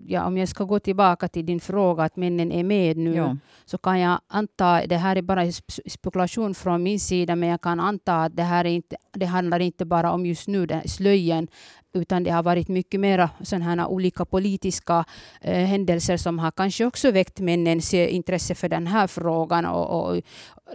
ja, 0.07 0.25
om 0.25 0.37
jag 0.37 0.49
ska 0.49 0.63
gå 0.63 0.79
tillbaka 0.79 1.27
till 1.27 1.45
din 1.45 1.59
fråga 1.59 2.03
att 2.03 2.15
männen 2.15 2.51
är 2.51 2.63
med 2.63 2.97
nu, 2.97 3.15
ja. 3.15 3.37
så 3.65 3.77
kan 3.77 3.99
jag 3.99 4.19
anta, 4.27 4.85
det 4.87 4.97
här 4.97 5.15
är 5.15 5.21
bara 5.21 5.51
spekulation 5.87 6.53
från 6.53 6.83
min 6.83 6.99
sida, 6.99 7.35
men 7.35 7.49
jag 7.49 7.61
kan 7.61 7.79
anta 7.79 8.23
att 8.23 8.35
det 8.35 8.43
här 8.43 8.65
är 8.65 8.69
inte, 8.69 8.97
det 9.13 9.25
handlar 9.25 9.59
inte 9.59 9.85
bara 9.85 10.11
om 10.11 10.25
just 10.25 10.47
nu, 10.47 10.65
den 10.65 10.87
slöjen, 10.87 11.47
utan 11.93 12.23
det 12.23 12.29
har 12.29 12.43
varit 12.43 12.67
mycket 12.67 12.99
mer 12.99 13.29
sådana 13.43 13.87
olika 13.87 14.25
politiska 14.25 15.05
eh, 15.41 15.65
händelser 15.65 16.17
som 16.17 16.39
har 16.39 16.51
kanske 16.51 16.85
också 16.85 17.11
väckt 17.11 17.39
männens 17.39 17.93
eh, 17.93 18.15
intresse 18.15 18.55
för 18.55 18.69
den 18.69 18.87
här 18.87 19.07
frågan 19.07 19.65
och, 19.65 20.09
och, 20.09 20.21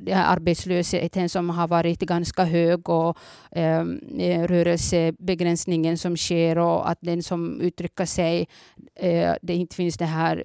den 0.01 0.17
här 0.17 0.37
arbetslösheten 0.37 1.29
som 1.29 1.51
har 1.51 1.69
varit 1.69 2.01
ganska 2.01 2.45
hög 2.45 2.89
och 2.89 3.19
ehm, 3.53 4.01
eh, 4.19 4.43
rörelsebegränsningen 4.43 5.99
som 5.99 6.17
sker 6.17 6.59
och 6.59 6.91
att 6.91 6.99
den 7.01 7.23
som 7.23 7.61
uttrycker 7.61 8.05
sig, 8.05 8.49
eh, 8.95 9.35
det 9.43 9.55
inte 9.55 9.77
finns 9.77 9.97
det 9.97 10.05
här 10.05 10.45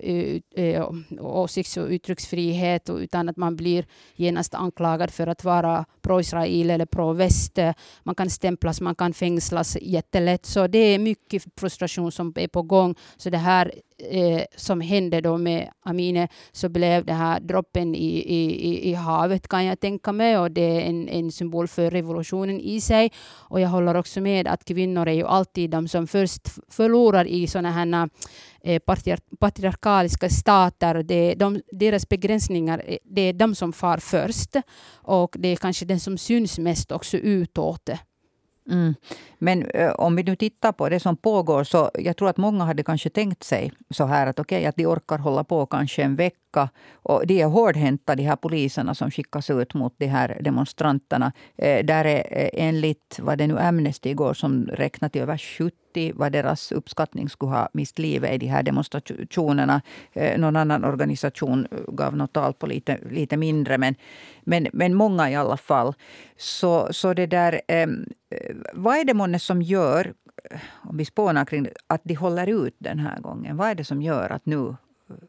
eh, 0.55 0.91
åsikts 1.19 1.77
och 1.77 1.88
uttrycksfrihet 1.88 2.89
utan 2.89 3.29
att 3.29 3.38
man 3.38 3.55
blir 3.55 3.85
genast 4.15 4.53
anklagad 4.53 5.11
för 5.11 5.27
att 5.27 5.43
vara 5.43 5.85
pro-Israel 6.01 6.69
eller 6.69 6.85
pro-väst. 6.85 7.59
Man 8.03 8.15
kan 8.15 8.29
stämplas, 8.29 8.81
man 8.81 8.95
kan 8.95 9.13
fängslas 9.13 9.77
jättelätt. 9.81 10.45
Så 10.45 10.58
det 10.67 10.77
är 10.77 10.99
mycket 10.99 11.43
frustration 11.59 12.11
som 12.11 12.33
är 12.35 12.47
på 12.47 12.61
gång. 12.61 12.95
Så 13.17 13.29
det 13.29 13.37
här 13.37 13.71
eh, 14.11 14.43
som 14.55 14.81
hände 14.81 15.21
då 15.21 15.37
med 15.37 15.69
Amine 15.85 16.27
så 16.51 16.69
blev 16.69 17.05
det 17.05 17.13
här 17.13 17.39
droppen 17.39 17.95
i, 17.95 18.17
i, 18.17 18.89
i 18.89 18.93
havet 18.93 19.47
kan 19.47 19.65
jag 19.65 19.79
tänka 19.79 20.11
mig 20.11 20.37
och 20.37 20.51
det 20.51 20.61
är 20.61 20.81
en, 20.81 21.09
en 21.09 21.31
symbol 21.31 21.67
för 21.67 21.91
revolutionen 21.91 22.59
i 22.59 22.81
sig. 22.81 23.11
Och 23.49 23.61
jag 23.61 23.69
håller 23.69 23.95
också 23.95 24.21
med 24.21 24.47
att 24.47 24.65
kvinnor 24.65 25.07
är 25.07 25.13
ju 25.13 25.25
alltid 25.25 25.69
de 25.69 25.87
som 25.87 26.07
först 26.07 26.49
förlorar 26.69 27.25
i 27.25 27.47
sådana 27.47 27.71
här 27.71 28.09
eh, 28.63 28.81
patriarkaliska 29.39 30.29
stater. 30.29 31.03
Det 31.03 31.33
de, 31.35 31.61
deras 31.71 32.09
begränsningar, 32.09 32.83
eh, 32.87 32.97
det 33.03 33.21
är 33.21 33.33
de 33.33 33.55
som 33.55 33.73
far 33.73 33.97
först 33.97 34.55
och 34.93 35.35
det 35.39 35.47
är 35.47 35.55
kanske 35.55 35.85
den 35.85 35.99
som 35.99 36.17
syns 36.17 36.59
mest 36.59 36.91
också 36.91 37.17
utåt. 37.17 37.89
Mm. 38.69 38.95
Men 39.38 39.65
eh, 39.65 39.91
om 39.91 40.15
vi 40.15 40.23
nu 40.23 40.35
tittar 40.35 40.71
på 40.71 40.89
det 40.89 40.99
som 40.99 41.17
pågår 41.17 41.63
så 41.63 41.91
jag 41.93 42.17
tror 42.17 42.29
att 42.29 42.38
många 42.38 42.63
hade 42.63 42.83
kanske 42.83 43.09
tänkt 43.09 43.43
sig 43.43 43.71
så 43.89 44.05
här 44.05 44.27
att 44.27 44.39
okej 44.39 44.57
okay, 44.57 44.65
att 44.65 44.75
de 44.75 44.85
orkar 44.85 45.17
hålla 45.17 45.43
på 45.43 45.65
kanske 45.65 46.03
en 46.03 46.15
vecka. 46.15 46.69
Och 46.93 47.27
de 47.27 47.41
är 47.41 47.45
hårdhänta 47.45 48.15
de 48.15 48.23
här 48.23 48.35
poliserna 48.35 48.95
som 48.95 49.11
skickas 49.11 49.49
ut 49.49 49.73
mot 49.73 49.93
de 49.97 50.07
här 50.07 50.38
demonstranterna. 50.41 51.31
Eh, 51.57 51.85
där 51.85 52.05
är 52.05 52.23
eh, 52.31 52.49
enligt 52.53 53.19
vad 53.19 53.38
det 53.38 53.47
nu 53.47 53.59
Amnesty 53.59 54.09
igår 54.09 54.33
som 54.33 54.67
räknat 54.67 55.11
till 55.11 55.21
över 55.21 55.38
70 55.38 55.78
vad 56.15 56.31
deras 56.31 56.72
uppskattning 56.72 57.29
skulle 57.29 57.51
ha 57.51 57.69
mist 57.74 58.00
livet 58.00 58.31
i 58.31 58.38
de 58.38 58.48
här 58.48 58.63
demonstrationerna. 58.63 59.81
Eh, 60.13 60.39
någon 60.39 60.55
annan 60.55 60.84
organisation 60.84 61.67
eh, 61.72 61.77
gav 61.93 62.15
något 62.15 62.34
tal 62.34 62.53
på 62.53 62.67
lite, 62.67 63.00
lite 63.12 63.38
mindre 63.38 63.77
men, 63.77 63.96
men, 64.43 64.67
men 64.74 64.93
många 64.93 65.29
i 65.29 65.36
alla 65.36 65.58
fall. 65.58 65.93
Så, 66.38 66.93
så 66.93 67.13
det 67.13 67.25
där, 67.25 67.62
ehm, 67.67 68.05
eh, 68.29 68.55
vad 68.74 68.98
är 68.98 69.05
det 69.05 69.13
månne 69.13 69.39
som 69.39 69.62
gör, 69.62 70.13
eh, 70.51 70.60
om 70.89 70.98
vi 70.98 71.05
spånar 71.05 71.46
kring 71.46 71.63
det, 71.63 71.74
att 71.88 72.01
de 72.03 72.15
håller 72.15 72.48
ut 72.48 72.75
den 72.77 73.00
här 73.00 73.19
gången? 73.19 73.58
Vad 73.58 73.69
är 73.69 73.75
det 73.75 73.84
som 73.86 74.01
gör 74.01 74.29
att 74.29 74.46
nu 74.46 74.75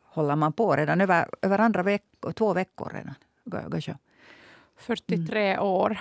håller 0.05 0.37
man 0.37 0.53
på 0.53 0.77
redan 0.77 1.01
över, 1.01 1.27
över 1.43 1.59
andra 1.59 1.83
veck, 1.83 2.03
två 2.35 2.55
veckor 2.55 2.91
redan? 2.95 3.15
43 4.77 5.53
mm. 5.53 5.63
år. 5.63 5.99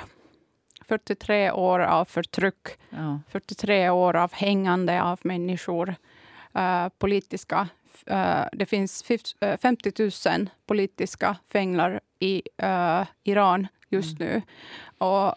43 0.89 1.51
år 1.51 1.79
av 1.79 2.05
förtryck. 2.05 2.67
Ja. 2.89 3.19
43 3.29 3.89
år 3.89 4.15
av 4.15 4.33
hängande 4.33 5.01
av 5.03 5.19
människor. 5.23 5.95
Uh, 6.57 6.89
politiska 6.97 7.67
Uh, 8.11 8.45
det 8.51 8.65
finns 8.65 9.03
50 9.61 10.09
000 10.29 10.49
politiska 10.65 11.35
fänglar 11.51 11.99
i 12.19 12.41
uh, 12.63 13.07
Iran 13.23 13.67
just 13.89 14.19
mm. 14.19 14.33
nu. 14.33 14.41
Och 14.97 15.35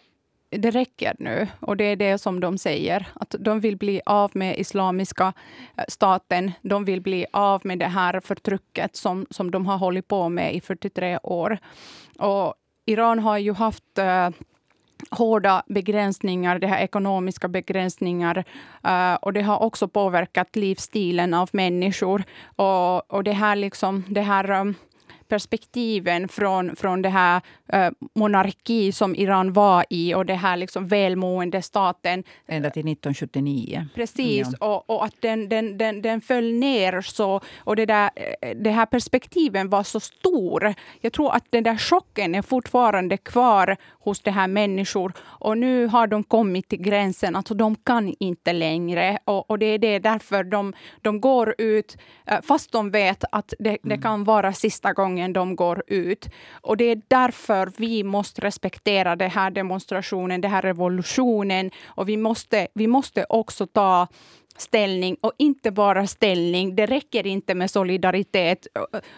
det 0.49 0.71
räcker 0.71 1.15
nu. 1.19 1.47
Och 1.59 1.77
det 1.77 1.83
är 1.83 1.95
det 1.95 2.17
som 2.17 2.39
de 2.39 2.57
säger. 2.57 3.07
Att 3.13 3.35
de 3.39 3.59
vill 3.59 3.77
bli 3.77 4.01
av 4.05 4.31
med 4.33 4.59
islamiska 4.59 5.33
eh, 5.77 5.83
staten. 5.87 6.51
De 6.61 6.85
vill 6.85 7.01
bli 7.01 7.25
av 7.33 7.61
med 7.63 7.79
det 7.79 7.87
här 7.87 8.19
förtrycket 8.19 8.95
som, 8.95 9.25
som 9.29 9.51
de 9.51 9.65
har 9.65 9.77
hållit 9.77 10.07
på 10.07 10.29
med 10.29 10.55
i 10.55 10.61
43 10.61 11.19
år. 11.23 11.57
Och 12.19 12.53
Iran 12.85 13.19
har 13.19 13.37
ju 13.37 13.53
haft 13.53 13.99
uh, 13.99 14.29
hårda 15.11 15.63
begränsningar, 15.67 16.59
det 16.59 16.67
här 16.67 16.81
ekonomiska 16.81 17.47
begränsningar. 17.47 18.43
Eh, 18.83 19.13
och 19.13 19.33
det 19.33 19.41
har 19.41 19.61
också 19.61 19.87
påverkat 19.87 20.55
livsstilen 20.55 21.33
av 21.33 21.49
människor. 21.53 22.23
Och, 22.55 23.13
och 23.13 23.23
det 23.23 23.31
här, 23.31 23.55
liksom, 23.55 24.03
det 24.07 24.21
här 24.21 24.51
um, 24.51 24.75
perspektiven 25.33 26.27
från, 26.27 26.75
från 26.75 27.01
det 27.01 27.09
här 27.09 27.41
äh, 27.67 27.89
monarki 28.15 28.91
som 28.91 29.15
Iran 29.15 29.53
var 29.53 29.85
i 29.89 30.13
och 30.13 30.25
det 30.25 30.35
här 30.35 30.57
liksom 30.57 30.87
välmående 30.87 31.61
staten. 31.61 32.23
Ända 32.47 32.69
till 32.69 32.87
1979. 32.87 33.87
Precis, 33.95 34.47
ja. 34.59 34.67
och, 34.67 34.89
och, 34.89 35.05
att 35.05 35.15
den, 35.19 35.49
den, 35.49 35.77
den, 35.77 36.01
den 36.01 36.21
föll 36.21 36.53
ner 36.53 37.01
så. 37.01 37.41
Och 37.57 37.75
det, 37.75 37.85
där, 37.85 38.09
eh, 38.15 38.55
det 38.55 38.69
här 38.69 38.85
perspektiven 38.85 39.69
var 39.69 39.83
så 39.83 39.99
stor. 39.99 40.73
Jag 41.01 41.13
tror 41.13 41.35
att 41.35 41.45
den 41.49 41.63
där 41.63 41.77
chocken 41.77 42.35
är 42.35 42.41
fortfarande 42.41 43.17
kvar 43.17 43.77
hos 43.89 44.21
de 44.21 44.31
här 44.31 44.47
människor. 44.47 45.13
Och 45.21 45.57
nu 45.57 45.87
har 45.87 46.07
de 46.07 46.23
kommit 46.23 46.69
till 46.69 46.81
gränsen, 46.81 47.35
alltså 47.35 47.53
de 47.53 47.75
kan 47.75 48.13
inte 48.19 48.53
längre. 48.53 49.17
Och, 49.25 49.49
och 49.49 49.59
det 49.59 49.65
är 49.65 49.77
det 49.77 49.99
därför 49.99 50.43
de, 50.43 50.73
de 51.01 51.21
går 51.21 51.55
ut, 51.57 51.97
äh, 52.25 52.41
fast 52.41 52.71
de 52.71 52.91
vet 52.91 53.23
att 53.31 53.53
det, 53.59 53.77
det 53.83 53.93
mm. 53.93 54.01
kan 54.01 54.23
vara 54.23 54.53
sista 54.53 54.93
gången 54.93 55.22
gången 55.23 55.33
de 55.33 55.55
går 55.55 55.83
ut. 55.87 56.29
Och 56.63 56.77
det 56.77 56.91
är 56.91 57.01
därför 57.07 57.71
vi 57.77 58.03
måste 58.03 58.41
respektera 58.41 59.15
den 59.15 59.31
här 59.31 59.51
demonstrationen, 59.51 60.41
den 60.41 60.51
här 60.51 60.61
revolutionen. 60.61 61.71
Och 61.97 62.07
vi 62.07 62.17
måste, 62.17 62.67
vi 62.75 62.87
måste 62.87 63.25
också 63.29 63.67
ta 63.67 64.07
ställning 64.57 65.17
och 65.21 65.33
inte 65.39 65.71
bara 65.71 66.07
ställning. 66.07 66.75
Det 66.75 66.85
räcker 66.85 67.27
inte 67.27 67.55
med 67.55 67.69
solidaritet. 67.69 68.67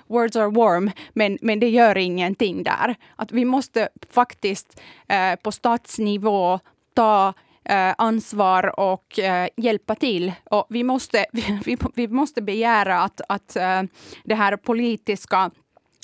Words 0.07 0.35
are 0.35 0.49
warm, 0.49 0.91
men, 1.13 1.37
men 1.41 1.59
det 1.59 1.69
gör 1.69 1.97
ingenting 1.97 2.63
där. 2.63 2.95
Att 3.17 3.31
vi 3.31 3.45
måste 3.45 3.89
faktiskt 4.13 4.81
eh, 5.09 5.35
på 5.43 5.51
statsnivå 5.51 6.59
ta 6.95 7.33
eh, 7.69 7.93
ansvar 7.97 8.79
och 8.79 9.19
eh, 9.19 9.47
hjälpa 9.57 9.95
till. 9.95 10.31
Och 10.51 10.65
vi, 10.69 10.83
måste, 10.83 11.25
vi, 11.65 11.77
vi 11.95 12.07
måste 12.07 12.41
begära 12.41 13.03
att, 13.03 13.21
att 13.29 13.55
eh, 13.55 13.83
det 14.23 14.35
här 14.35 14.57
politiska 14.57 15.51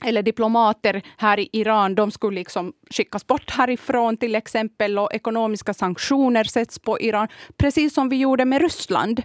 eller 0.06 0.24
diplomater 0.24 1.02
här 1.18 1.40
i 1.40 1.50
Iran, 1.52 1.96
de 1.96 2.12
skulle 2.12 2.36
liksom 2.36 2.74
skickas 2.90 3.28
bort 3.28 3.50
härifrån 3.50 4.18
till 4.18 4.36
exempel 4.36 5.00
och 5.00 5.14
ekonomiska 5.14 5.74
sanktioner 5.74 6.44
sätts 6.44 6.80
på 6.80 7.00
Iran, 7.00 7.28
precis 7.58 7.94
som 7.94 8.10
vi 8.10 8.16
gjorde 8.16 8.46
med 8.46 8.62
Ryssland. 8.62 9.22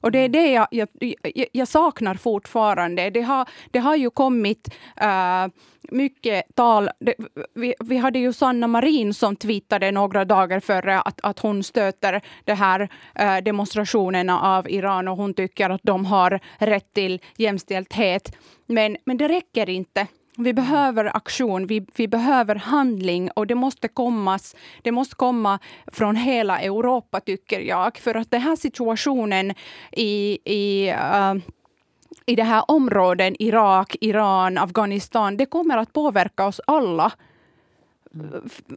Och 0.00 0.12
det 0.12 0.18
är 0.18 0.28
det 0.28 0.52
jag, 0.52 0.66
jag, 0.70 0.88
jag 1.52 1.68
saknar 1.68 2.14
fortfarande. 2.14 3.10
Det 3.10 3.20
har, 3.20 3.48
det 3.70 3.78
har 3.78 3.96
ju 3.96 4.10
kommit 4.10 4.74
äh, 4.96 5.46
mycket 5.90 6.44
tal. 6.54 6.90
Det, 6.98 7.14
vi, 7.54 7.74
vi, 7.80 7.96
hade 7.96 8.18
ju 8.18 8.32
Sanna 8.32 8.66
Marin 8.66 9.14
som 9.14 9.36
twittrade 9.36 9.90
några 9.90 10.24
dagar 10.24 10.60
före 10.60 11.00
att, 11.00 11.20
att 11.22 11.38
hon 11.38 11.62
stöter 11.62 12.20
de 12.44 12.52
här 12.52 12.88
äh, 13.14 13.36
demonstrationerna 13.36 14.40
av 14.40 14.70
Iran 14.70 15.08
och 15.08 15.16
hon 15.16 15.34
tycker 15.34 15.70
att 15.70 15.82
de 15.82 16.04
har 16.04 16.40
rätt 16.58 16.94
till 16.94 17.20
jämställdhet. 17.36 18.36
Men, 18.66 18.96
men 19.04 19.16
det 19.16 19.28
räcker 19.28 19.68
inte. 19.68 20.06
Vi 20.40 20.52
behöver 20.52 21.16
aktion, 21.16 21.66
vi, 21.66 21.86
vi 21.96 22.08
behöver 22.08 22.54
handling 22.54 23.30
och 23.30 23.46
det 23.46 23.54
måste, 23.54 23.88
kommas, 23.88 24.56
det 24.82 24.92
måste 24.92 25.14
komma 25.14 25.58
från 25.86 26.16
hela 26.16 26.60
Europa, 26.60 27.20
tycker 27.20 27.60
jag. 27.60 27.98
För 27.98 28.14
att 28.14 28.30
den 28.30 28.40
här 28.40 28.56
situationen 28.56 29.54
i, 29.92 30.38
i 30.44 30.92
uh, 30.92 31.34
i 32.26 32.36
det 32.36 32.42
här 32.42 32.64
området, 32.68 33.34
Irak, 33.38 33.96
Iran, 34.00 34.58
Afghanistan, 34.58 35.36
det 35.36 35.46
kommer 35.46 35.78
att 35.78 35.92
påverka 35.92 36.46
oss 36.46 36.60
alla. 36.66 37.12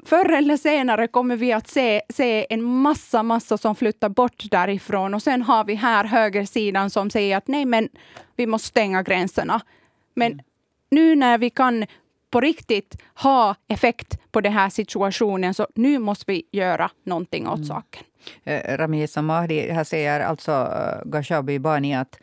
Förr 0.06 0.32
eller 0.32 0.58
senare 0.58 1.08
kommer 1.08 1.36
vi 1.36 1.54
att 1.54 1.68
se, 1.68 2.02
se 2.10 2.48
en 2.50 2.64
massa, 2.64 3.24
massa 3.24 3.58
som 3.58 3.76
flyttar 3.76 4.10
bort 4.10 4.44
därifrån. 4.52 5.14
Och 5.14 5.24
sen 5.24 5.42
har 5.42 5.64
vi 5.64 5.76
här 5.76 6.04
högersidan 6.04 6.90
som 6.90 7.10
säger 7.10 7.38
att 7.38 7.48
nej, 7.48 7.66
men 7.66 7.90
vi 8.36 8.48
måste 8.48 8.68
stänga 8.68 9.04
gränserna. 9.04 9.62
Men 10.14 10.32
mm. 10.32 10.46
Nu 10.94 11.16
när 11.16 11.38
vi 11.38 11.50
kan 11.50 11.86
på 12.30 12.42
riktigt 12.42 12.98
ha 13.14 13.56
effekt 13.68 14.18
på 14.32 14.42
den 14.42 14.54
här 14.54 14.70
situationen, 14.70 15.54
så 15.54 15.68
nu 15.76 16.00
måste 16.00 16.26
vi 16.28 16.44
göra 16.52 16.92
någonting 17.04 17.48
åt 17.48 17.56
mm. 17.56 17.68
saken. 17.68 18.04
Eh, 18.44 18.78
Rami 18.78 19.08
Samahdi, 19.08 19.72
här 19.72 19.84
säger 19.84 20.20
alltså 20.20 20.52
uh, 20.52 21.12
Gashabi 21.12 21.60
Bani 21.60 21.96
att 21.96 22.20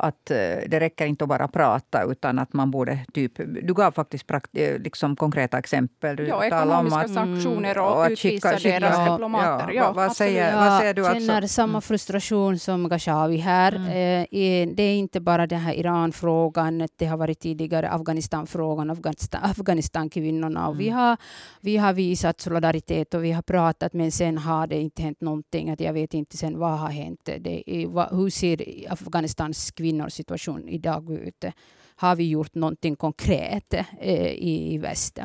att 0.00 0.30
eh, 0.30 0.36
det 0.66 0.80
räcker 0.80 1.06
inte 1.06 1.24
att 1.24 1.28
bara 1.28 1.48
prata 1.48 2.02
utan 2.04 2.38
att 2.38 2.52
man 2.52 2.70
borde 2.70 2.98
typ... 3.12 3.32
Du 3.62 3.74
gav 3.74 3.92
faktiskt 3.92 4.26
prakt, 4.26 4.50
eh, 4.52 4.78
liksom 4.78 5.16
konkreta 5.16 5.58
exempel. 5.58 6.16
Du 6.16 6.26
ja, 6.26 6.44
ekonomiska 6.44 6.98
om 6.98 7.04
att, 7.04 7.14
sanktioner 7.14 7.78
och, 7.78 8.00
och 8.00 8.10
utvisa 8.10 8.56
skicka, 8.56 8.80
deras 8.80 8.98
ja, 8.98 9.12
diplomater. 9.12 9.66
Ja, 9.68 9.72
ja, 9.72 9.92
vad, 9.92 10.16
säger, 10.16 10.56
vad 10.56 10.80
säger 10.80 10.94
du? 10.94 11.02
Jag 11.02 11.12
känner 11.12 11.36
alltså? 11.36 11.54
samma 11.54 11.70
mm. 11.70 11.82
frustration 11.82 12.58
som 12.58 12.88
Gashawi 12.88 13.36
här. 13.36 13.72
Mm. 13.76 13.88
Eh, 13.88 14.74
det 14.74 14.82
är 14.82 14.98
inte 14.98 15.20
bara 15.20 15.46
den 15.46 15.60
här 15.60 15.74
Iran-frågan. 15.74 16.88
Det 16.96 17.06
har 17.06 17.16
varit 17.16 17.40
tidigare 17.40 17.90
Afghanistan-frågan, 17.90 18.90
Afghanistan, 18.90 19.40
Afghanistan-kvinnorna. 19.44 20.66
Mm. 20.66 20.78
Vi, 20.78 20.88
har, 20.88 21.16
vi 21.60 21.76
har 21.76 21.92
visat 21.92 22.40
solidaritet 22.40 23.14
och 23.14 23.24
vi 23.24 23.32
har 23.32 23.42
pratat 23.42 23.92
men 23.92 24.12
sen 24.12 24.38
har 24.38 24.66
det 24.66 24.80
inte 24.80 25.02
hänt 25.02 25.20
någonting. 25.20 25.70
Att 25.70 25.80
jag 25.80 25.92
vet 25.92 26.14
inte 26.14 26.36
sen 26.36 26.58
vad 26.58 26.78
har 26.78 26.90
hänt. 26.90 27.20
Det, 27.24 27.62
hur 28.10 28.30
ser 28.30 28.62
Afghanistans 28.88 29.66
kvinnors 29.90 30.12
situation 30.12 30.68
idag 30.68 31.10
ut? 31.10 31.44
Har 31.96 32.16
vi 32.16 32.28
gjort 32.28 32.54
någonting 32.54 32.96
konkret 32.96 33.74
eh, 34.00 34.26
i, 34.26 34.74
i 34.74 34.78
väst? 34.78 35.18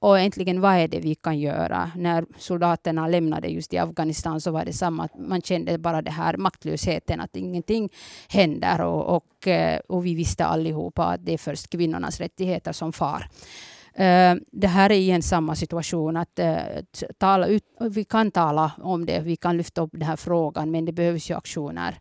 Och 0.00 0.18
äntligen, 0.18 0.60
vad 0.60 0.74
är 0.74 0.88
det 0.88 1.00
vi 1.00 1.14
kan 1.14 1.38
göra? 1.38 1.90
När 1.96 2.24
soldaterna 2.38 3.08
lämnade 3.08 3.48
just 3.48 3.72
i 3.72 3.78
Afghanistan 3.78 4.40
så 4.40 4.50
var 4.50 4.64
det 4.64 4.72
samma. 4.72 5.08
Man 5.18 5.42
kände 5.42 5.78
bara 5.78 6.02
det 6.02 6.10
här 6.10 6.36
maktlösheten, 6.36 7.20
att 7.20 7.36
ingenting 7.36 7.90
händer. 8.28 8.80
Och, 8.80 9.16
och, 9.16 9.48
eh, 9.48 9.80
och 9.88 10.04
vi 10.06 10.14
visste 10.14 10.44
allihopa 10.44 11.04
att 11.04 11.24
det 11.24 11.32
är 11.32 11.38
först 11.38 11.70
kvinnornas 11.70 12.20
rättigheter 12.20 12.72
som 12.72 12.92
far. 12.92 13.28
Eh, 13.94 14.34
det 14.52 14.68
här 14.68 14.90
är 14.90 14.94
igen 14.94 15.22
samma 15.22 15.54
situation. 15.54 16.16
att 16.16 16.38
eh, 16.38 16.56
tala 17.18 17.46
ut, 17.46 17.64
Vi 17.90 18.04
kan 18.04 18.30
tala 18.30 18.72
om 18.82 19.06
det, 19.06 19.20
vi 19.20 19.36
kan 19.36 19.56
lyfta 19.56 19.82
upp 19.82 19.92
den 19.92 20.02
här 20.02 20.16
frågan, 20.16 20.70
men 20.70 20.84
det 20.84 20.92
behövs 20.92 21.30
ju 21.30 21.36
aktioner. 21.36 21.98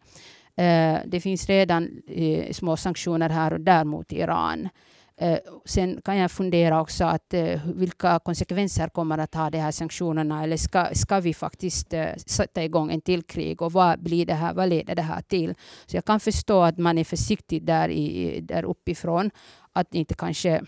Eh, 0.62 1.00
det 1.06 1.22
finns 1.22 1.50
redan 1.50 2.02
eh, 2.08 2.52
små 2.52 2.78
sanktioner 2.78 3.30
här 3.30 3.54
och 3.54 3.62
där 3.62 3.84
mot 3.84 4.12
Iran. 4.12 4.70
Eh, 5.18 5.38
sen 5.66 6.02
kan 6.06 6.18
jag 6.18 6.32
fundera 6.32 6.82
också 6.82 7.06
att 7.06 7.34
vilka 7.76 8.20
konsekvenser 8.20 8.88
kommer 8.88 9.18
att 9.18 9.36
ha 9.36 9.50
de 9.50 9.58
här 9.58 9.72
sanktionerna 9.72 10.44
eller 10.44 10.58
ska, 10.58 10.88
ska 10.94 11.20
vi 11.20 11.34
faktiskt 11.34 11.94
sätta 12.26 12.64
igång 12.64 12.92
en 12.92 13.02
till 13.02 13.24
krig 13.24 13.62
och 13.62 13.72
vad, 13.72 14.04
blir 14.04 14.26
det 14.26 14.34
här, 14.34 14.54
vad 14.54 14.70
leder 14.70 14.96
det 14.96 15.02
här 15.02 15.22
till? 15.22 15.54
Så 15.86 15.98
jag 15.98 16.06
kan 16.06 16.20
förstå 16.20 16.62
att 16.62 16.78
man 16.78 16.98
är 16.98 17.04
försiktig 17.04 17.66
där, 17.66 17.90
i, 17.90 18.40
där 18.42 18.64
uppifrån, 18.64 19.32
att 19.74 19.96
inte 19.96 20.14
kanske 20.14 20.62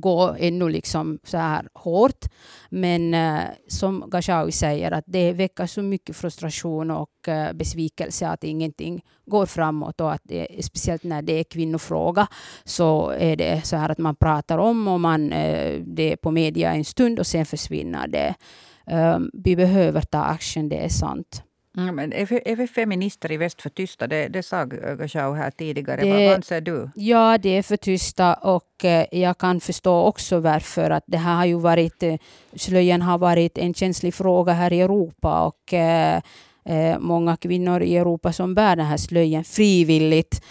gå 0.00 0.36
ännu 0.38 0.68
liksom 0.68 1.18
så 1.24 1.36
här 1.36 1.68
hårt. 1.74 2.24
Men 2.68 3.14
eh, 3.14 3.42
som 3.68 4.04
Gashawi 4.10 4.52
säger, 4.52 4.92
att 4.92 5.04
det 5.06 5.32
väcker 5.32 5.66
så 5.66 5.82
mycket 5.82 6.16
frustration 6.16 6.90
och 6.90 7.28
eh, 7.28 7.52
besvikelse 7.52 8.28
att 8.28 8.44
ingenting 8.44 9.02
går 9.26 9.46
framåt 9.46 10.00
och 10.00 10.12
att 10.12 10.22
det, 10.24 10.64
speciellt 10.64 11.04
när 11.04 11.22
det 11.22 11.32
är 11.32 11.44
kvinnofråga 11.44 12.26
så 12.64 13.10
är 13.10 13.36
det 13.36 13.66
så 13.66 13.76
här 13.76 13.88
att 13.88 13.98
man 13.98 14.16
pratar 14.16 14.58
om 14.58 14.88
och 14.88 15.00
man, 15.00 15.32
eh, 15.32 15.80
det 15.86 16.12
är 16.12 16.16
på 16.16 16.30
media 16.30 16.74
en 16.74 16.84
stund 16.84 17.18
och 17.18 17.26
sen 17.26 17.46
försvinner 17.46 18.08
det. 18.08 18.34
Ehm, 18.86 19.30
vi 19.32 19.56
behöver 19.56 20.00
ta 20.00 20.18
action, 20.18 20.68
det 20.68 20.84
är 20.84 20.88
sant. 20.88 21.42
Mm, 21.76 21.94
men 21.94 22.12
är, 22.12 22.56
vi 22.56 22.66
feminister 22.66 23.32
i 23.32 23.36
väst 23.36 23.62
för 23.62 23.70
tysta? 23.70 24.06
Det, 24.06 24.28
det 24.28 24.42
sa 24.42 24.64
Gashau 24.64 25.34
här 25.34 25.50
tidigare. 25.50 26.00
Det, 26.00 26.26
Vad 26.26 26.34
anser 26.34 26.60
du? 26.60 26.90
Ja, 26.94 27.38
det 27.38 27.48
är 27.48 27.62
för 27.62 27.76
tysta 27.76 28.34
och 28.34 28.84
eh, 28.84 29.06
jag 29.10 29.38
kan 29.38 29.60
förstå 29.60 30.02
också 30.02 30.40
varför. 30.40 30.90
Att 30.90 31.04
det 31.06 31.18
här 31.18 31.34
har 31.36 31.44
ju 31.44 31.58
varit, 31.58 32.02
eh, 32.02 32.14
slöjan 32.56 33.02
har 33.02 33.18
varit 33.18 33.58
en 33.58 33.74
känslig 33.74 34.14
fråga 34.14 34.52
här 34.52 34.72
i 34.72 34.80
Europa 34.80 35.46
och 35.46 35.72
eh, 35.74 36.20
många 36.98 37.36
kvinnor 37.36 37.82
i 37.82 37.96
Europa 37.96 38.32
som 38.32 38.54
bär 38.54 38.76
den 38.76 38.86
här 38.86 38.96
slöjan 38.96 39.44
frivilligt 39.44 40.44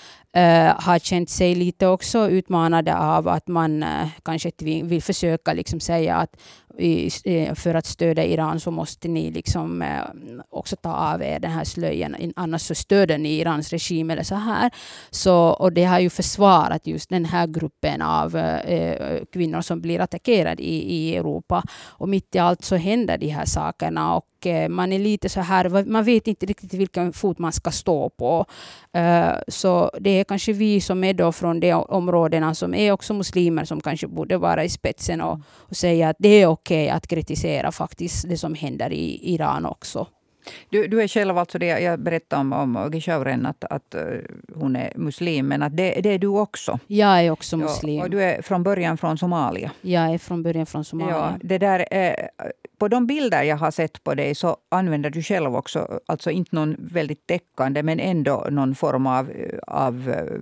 har 0.76 1.00
känt 1.00 1.30
sig 1.30 1.56
lite 1.56 1.88
också 1.88 2.30
utmanade 2.30 2.98
av 2.98 3.28
att 3.28 3.48
man 3.48 3.86
kanske 4.24 4.52
vill 4.62 5.02
försöka 5.02 5.54
liksom 5.54 5.80
säga 5.80 6.16
att 6.16 6.36
i, 6.78 7.10
för 7.56 7.76
att 7.76 7.86
stödja 7.86 8.24
Iran 8.26 8.60
så 8.60 8.72
måste 8.72 9.08
ni 9.08 9.32
liksom 9.32 9.82
eh, 9.82 10.02
också 10.50 10.76
ta 10.76 10.94
av 10.94 11.22
er 11.22 11.40
den 11.40 11.52
här 11.52 11.64
slöjan, 11.64 12.16
annars 12.36 12.62
så 12.62 12.76
stöder 12.76 13.18
ni 13.18 13.30
Irans 13.30 13.70
regim 13.72 14.10
eller 14.10 14.24
så 14.24 14.36
här. 14.36 14.72
Så, 15.10 15.36
och 15.36 15.74
det 15.74 15.84
har 15.84 16.00
ju 16.00 16.10
försvarat 16.10 16.88
just 16.88 17.10
den 17.10 17.26
här 17.26 17.48
gruppen 17.48 18.02
av 18.02 18.38
eh, 18.38 19.24
kvinnor 19.34 19.62
som 19.62 19.82
blir 19.82 20.00
attackerade 20.00 20.64
i, 20.64 20.96
i 20.96 21.16
Europa. 21.16 21.64
Och 21.86 22.10
mitt 22.10 22.36
i 22.36 22.40
allt 22.40 22.64
så 22.64 22.76
händer 22.76 23.18
de 23.18 23.28
här 23.28 23.46
sakerna 23.46 24.16
och 24.16 24.26
man 24.70 24.94
är 24.94 25.00
lite 25.00 25.30
så 25.30 25.42
här, 25.42 25.86
man 25.86 26.04
vet 26.04 26.28
inte 26.28 26.46
riktigt 26.46 26.74
vilken 26.74 27.14
fot 27.14 27.40
man 27.40 27.52
ska 27.52 27.72
stå 27.72 28.10
på. 28.10 28.46
Så 29.48 29.92
det 30.00 30.10
är 30.10 30.24
kanske 30.24 30.54
vi 30.54 30.82
som 30.82 31.04
är 31.04 31.14
då 31.14 31.32
från 31.32 31.60
de 31.60 31.74
områdena 31.74 32.56
som 32.56 32.74
är 32.74 32.92
också 32.92 33.14
muslimer 33.14 33.66
som 33.66 33.82
kanske 33.82 34.08
borde 34.08 34.38
vara 34.38 34.64
i 34.64 34.70
spetsen 34.70 35.22
och, 35.22 35.40
och 35.50 35.76
säga 35.76 36.10
att 36.10 36.16
det 36.20 36.30
är 36.30 36.48
okej 36.48 36.86
okay 36.86 36.98
att 36.98 37.08
kritisera 37.08 37.72
faktiskt 37.72 38.30
det 38.30 38.38
som 38.38 38.54
händer 38.56 38.94
i 38.94 39.34
Iran 39.34 39.66
också. 39.66 40.08
Du, 40.70 40.88
du 40.88 41.02
är 41.02 41.08
själv, 41.08 41.38
alltså 41.38 41.60
det 41.60 41.66
jag 41.66 42.00
berättade 42.00 42.40
om, 42.40 42.54
om 42.54 42.92
Gishauren, 42.94 43.46
att, 43.46 43.64
att 43.64 43.96
uh, 43.96 44.20
hon 44.56 44.76
är 44.76 44.94
muslim, 44.96 45.48
men 45.48 45.64
att 45.64 45.78
det, 45.78 46.02
det 46.02 46.10
är 46.10 46.20
du 46.20 46.28
också. 46.28 46.80
Jag 46.88 47.26
är 47.26 47.32
också 47.32 47.58
muslim. 47.58 47.96
Ja, 47.96 48.04
och 48.04 48.10
du 48.10 48.24
är 48.24 48.42
från 48.42 48.64
början 48.64 48.98
från 48.98 49.18
Somalia. 49.18 49.72
Jag 49.82 50.14
är 50.14 50.18
från 50.18 50.44
början 50.44 50.66
från 50.66 50.86
Somalia. 50.86 51.16
Ja, 51.16 51.38
det 51.42 51.58
där, 51.58 51.88
eh, 51.92 52.16
på 52.84 52.88
de 52.88 53.08
bilder 53.08 53.44
jag 53.44 53.58
har 53.58 53.72
sett 53.72 54.04
på 54.04 54.14
dig 54.14 54.36
så 54.36 54.58
använder 54.70 55.10
du 55.10 55.22
själv 55.22 55.56
också, 55.56 56.00
alltså 56.06 56.32
inte 56.32 56.56
någon 56.56 56.76
väldigt 56.80 57.28
täckande, 57.28 57.84
men 57.84 58.00
ändå 58.00 58.48
någon 58.52 58.76
form 58.76 59.08
av, 59.08 59.32
av 59.68 60.10
uh, 60.10 60.40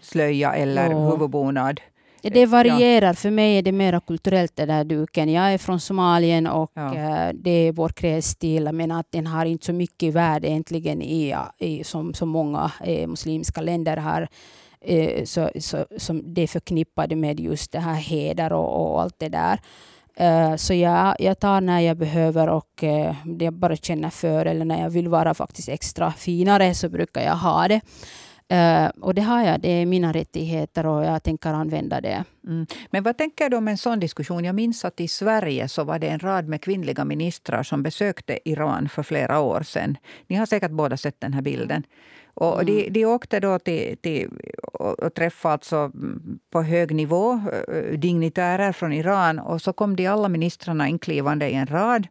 slöja 0.00 0.54
eller 0.54 0.90
ja. 0.90 1.10
huvudbonad. 1.10 1.80
Det 2.22 2.46
varierar. 2.46 3.06
Ja. 3.06 3.14
För 3.14 3.30
mig 3.30 3.58
är 3.58 3.62
det 3.62 3.72
mer 3.72 4.00
kulturellt 4.00 4.56
den 4.56 4.68
där 4.68 4.84
duken. 4.84 5.32
Jag 5.32 5.54
är 5.54 5.58
från 5.58 5.80
Somalien 5.80 6.46
och 6.46 6.70
ja. 6.74 6.86
uh, 6.86 7.34
det 7.34 7.50
är 7.50 7.72
vår 7.72 7.88
klädstil. 7.88 8.72
Men 8.72 8.90
att 8.90 9.06
den 9.10 9.26
har 9.26 9.44
inte 9.44 9.66
så 9.66 9.72
mycket 9.72 10.14
värde 10.14 10.48
egentligen 10.48 11.02
i, 11.02 11.36
i 11.58 11.84
som, 11.84 12.14
som 12.14 12.28
många 12.28 12.72
eh, 12.84 13.08
muslimska 13.08 13.60
länder 13.60 13.96
har. 13.96 14.28
Eh, 14.80 15.24
så, 15.24 15.50
så, 15.60 15.86
som 15.98 16.34
det 16.34 16.42
är 16.42 16.46
förknippade 16.46 17.16
med 17.16 17.40
just 17.40 17.72
det 17.72 17.80
här 17.80 18.00
heder 18.00 18.52
och, 18.52 18.92
och 18.92 19.02
allt 19.02 19.18
det 19.18 19.28
där. 19.28 19.60
Uh, 20.20 20.56
så 20.56 20.74
jag, 20.74 21.16
jag 21.18 21.38
tar 21.38 21.60
när 21.60 21.80
jag 21.80 21.96
behöver 21.96 22.48
och 22.48 22.84
eh, 22.84 23.10
uh, 23.10 23.16
det 23.26 23.44
jag 23.44 23.54
bara 23.54 23.76
känner 23.76 24.10
för 24.10 24.46
eller 24.46 24.64
när 24.64 24.82
jag 24.82 24.90
vill 24.90 25.08
vara 25.08 25.34
faktiskt 25.34 25.68
extra 25.68 26.12
finare 26.12 26.74
så 26.74 26.88
brukar 26.88 27.22
jag 27.22 27.36
ha 27.36 27.68
det. 27.68 27.80
Uh, 28.52 28.90
och 29.00 29.14
det 29.14 29.22
har 29.22 29.42
jag, 29.42 29.60
det 29.60 29.68
är 29.68 29.86
mina 29.86 30.12
rättigheter 30.12 30.86
och 30.86 31.04
jag 31.04 31.22
tänker 31.22 31.50
använda 31.50 32.00
det. 32.00 32.24
Mm. 32.46 32.66
Men 32.90 33.02
vad 33.02 33.18
tänker 33.18 33.50
du 33.50 33.56
om 33.56 33.68
en 33.68 33.78
sån 33.78 34.00
diskussion? 34.00 34.44
Jag 34.44 34.54
minns 34.54 34.84
att 34.84 35.00
i 35.00 35.08
Sverige 35.08 35.68
så 35.68 35.84
var 35.84 35.98
det 35.98 36.08
en 36.08 36.18
rad 36.18 36.48
med 36.48 36.62
kvinnliga 36.62 37.04
ministrar 37.04 37.62
som 37.62 37.82
besökte 37.82 38.38
Iran 38.44 38.88
för 38.88 39.02
flera 39.02 39.40
år 39.40 39.62
sedan. 39.62 39.96
Ni 40.26 40.36
har 40.36 40.46
säkert 40.46 40.70
båda 40.70 40.96
sett 40.96 41.20
den 41.20 41.32
här 41.32 41.42
bilden. 41.42 41.82
Och 42.34 42.62
mm. 42.62 42.66
de, 42.66 42.90
de 42.90 43.06
åkte 43.06 43.40
då 43.40 43.58
till, 43.58 43.96
till 44.00 44.30
och 44.72 45.14
träffade 45.14 45.52
alltså 45.52 45.90
på 46.50 46.62
hög 46.62 46.94
nivå 46.94 47.40
eh, 47.68 47.98
dignitärer 47.98 48.72
från 48.72 48.92
Iran. 48.92 49.38
Och 49.38 49.62
så 49.62 49.72
kom 49.72 49.96
de 49.96 50.06
alla 50.06 50.28
ministrarna 50.28 50.88
inklivande 50.88 51.50
i 51.50 51.54
en 51.54 51.66
rad. 51.66 52.06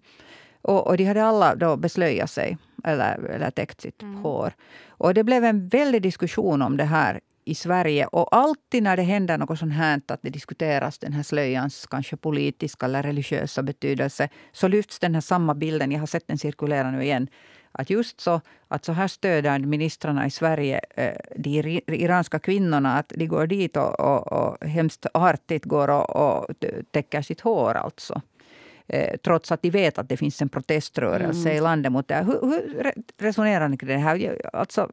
Och, 0.61 0.87
och 0.87 0.97
de 0.97 1.05
hade 1.05 1.23
alla 1.23 1.55
då 1.55 1.77
beslöjat 1.77 2.31
sig 2.31 2.57
eller, 2.83 3.25
eller 3.25 3.51
täckt 3.51 3.81
sitt 3.81 4.01
mm. 4.01 4.15
hår. 4.15 4.53
Och 4.87 5.13
det 5.13 5.23
blev 5.23 5.45
en 5.45 5.67
väldig 5.67 6.01
diskussion 6.01 6.61
om 6.61 6.77
det 6.77 6.83
här 6.83 7.19
i 7.45 7.55
Sverige. 7.55 8.05
Och 8.05 8.35
alltid 8.35 8.83
när 8.83 8.97
det 8.97 9.03
händer 9.03 9.37
något 9.37 9.59
sånt 9.59 9.73
här, 9.73 10.01
att 10.07 10.21
det 10.21 10.29
diskuteras 10.29 10.99
den 10.99 11.13
här 11.13 11.23
slöjans 11.23 11.87
kanske 11.89 12.17
politiska 12.17 12.85
eller 12.85 13.03
religiösa 13.03 13.63
betydelse, 13.63 14.29
så 14.51 14.67
lyfts 14.67 14.99
den 14.99 15.13
här 15.13 15.21
samma 15.21 15.53
bilden, 15.53 15.91
jag 15.91 15.99
har 15.99 16.07
sett 16.07 16.27
den 16.27 16.37
cirkulera 16.37 16.91
nu 16.91 17.03
igen, 17.03 17.27
att 17.71 17.89
just 17.89 18.21
så, 18.21 18.41
att 18.67 18.85
så 18.85 18.91
här 18.91 19.07
stöder 19.07 19.59
ministrarna 19.59 20.25
i 20.25 20.31
Sverige 20.31 20.81
eh, 20.95 21.17
de 21.35 21.81
iranska 21.87 22.39
kvinnorna. 22.39 22.97
Att 22.97 23.13
de 23.15 23.27
går 23.27 23.47
dit 23.47 23.77
och, 23.77 23.99
och, 23.99 24.33
och 24.33 24.67
hemskt 24.67 25.05
artigt 25.13 25.65
går 25.65 25.87
och, 25.87 26.09
och 26.09 26.45
täcker 26.91 27.21
sitt 27.21 27.41
hår. 27.41 27.73
alltså 27.73 28.21
eh, 28.91 29.17
trots 29.17 29.51
att 29.51 29.61
de 29.61 29.69
vet 29.69 29.97
att 29.97 30.09
det 30.09 30.17
finns 30.17 30.41
en 30.41 30.49
proteströrelse 30.49 31.49
mm. 31.49 31.57
i 31.57 31.61
landet 31.61 31.91
mot 31.91 32.07
det. 32.07 32.15
Hur, 32.15 32.41
hur 32.41 32.93
resonerar 33.17 33.69
ni 33.69 33.77
kring 33.77 33.89
det 33.89 33.97
här? 33.97 34.41
Alltså... 34.53 34.89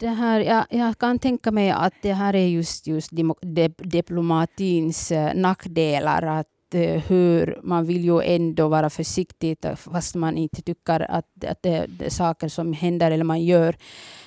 Det 0.00 0.08
här 0.08 0.40
jag, 0.40 0.64
jag, 0.70 0.98
kan 0.98 1.18
tänka 1.18 1.50
mig 1.50 1.70
att 1.70 1.94
det 2.02 2.12
här 2.12 2.34
är 2.34 2.46
just, 2.46 2.86
just 2.86 3.10
diplomatins 3.78 5.12
eh, 5.12 5.34
nackdelar. 5.34 6.22
Att 6.22 6.46
Eh, 6.74 7.02
hur 7.08 7.60
man 7.62 7.84
vill 7.84 8.04
ju 8.04 8.22
ändå 8.22 8.68
vara 8.68 8.90
försiktig 8.90 9.56
fast 9.76 10.14
man 10.14 10.36
inte 10.36 10.62
tycker 10.62 11.10
att, 11.10 11.44
att 11.44 11.62
det, 11.62 11.86
det 11.98 12.10
saker 12.10 12.48
som 12.48 12.72
händer 12.72 13.10
eller 13.10 13.24
man 13.24 13.44
gör 13.44 13.76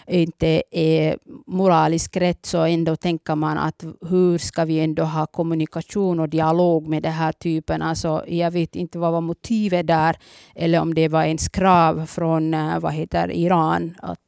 inte 0.08 0.64
är 0.72 1.18
moraliskt 1.48 2.18
rätt 2.18 2.46
så 2.46 2.62
ändå 2.64 2.96
tänker 2.96 3.36
man 3.36 3.58
att 3.58 3.86
hur 4.10 4.38
ska 4.38 4.66
vi 4.66 4.80
ändå 4.80 5.04
ha 5.04 5.26
kommunikation 5.26 6.20
och 6.20 6.30
dialog 6.30 6.88
med 6.88 7.04
den 7.04 7.12
här 7.12 7.32
typen. 7.32 7.82
Alltså, 7.82 8.24
jag 8.28 8.52
vet 8.52 8.76
inte 8.76 9.00
vad 9.00 9.12
var 9.12 9.22
motivet 9.22 9.88
där 9.88 10.18
eller 10.56 10.82
om 10.82 10.94
det 10.94 11.08
var 11.08 11.24
ens 11.24 11.50
krav 11.50 12.06
från 12.06 12.54
eh, 12.54 12.80
vad 12.80 12.94
heter 12.94 13.32
Iran 13.32 13.96
att 14.02 14.20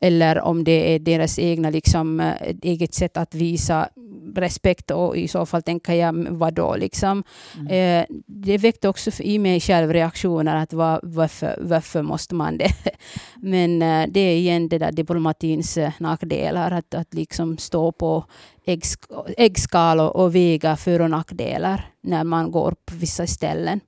eller 0.00 0.40
om 0.40 0.64
det 0.64 0.94
är 0.94 0.98
deras 0.98 1.38
egna 1.38 1.70
liksom, 1.70 2.32
eget 2.62 2.94
sätt 2.94 3.16
att 3.16 3.34
visa 3.34 3.88
respekt 4.34 4.90
och 4.90 5.16
i 5.16 5.28
så 5.28 5.46
fall 5.46 5.62
tänker 5.62 5.92
jag 5.92 6.26
vad 6.30 6.54
då 6.54 6.76
liksom. 6.76 7.24
Mm. 7.58 7.66
Eh, 7.66 8.06
det 8.26 8.58
väckte 8.58 8.88
också 8.88 9.10
i 9.22 9.38
mig 9.38 9.60
själv 9.60 9.92
reaktioner 9.92 10.56
att 10.56 10.72
var, 10.72 11.00
varför, 11.02 11.58
varför 11.60 12.02
måste 12.02 12.34
man 12.34 12.58
det? 12.58 12.72
Men 13.36 13.82
eh, 13.82 14.06
det 14.08 14.20
är 14.20 14.36
igen 14.36 14.68
det 14.68 14.78
där 14.78 14.92
diplomatins 14.92 15.76
eh, 15.76 15.92
nackdelar 15.98 16.70
att, 16.70 16.94
att 16.94 17.14
liksom 17.14 17.58
stå 17.58 17.92
på 17.92 18.24
äggskal 19.36 20.00
och, 20.00 20.16
och 20.16 20.34
väga 20.34 20.76
för 20.76 21.00
och 21.00 21.10
nackdelar 21.10 21.90
när 22.02 22.24
man 22.24 22.50
går 22.50 22.74
på 22.84 22.94
vissa 22.94 23.26
ställen. 23.26 23.80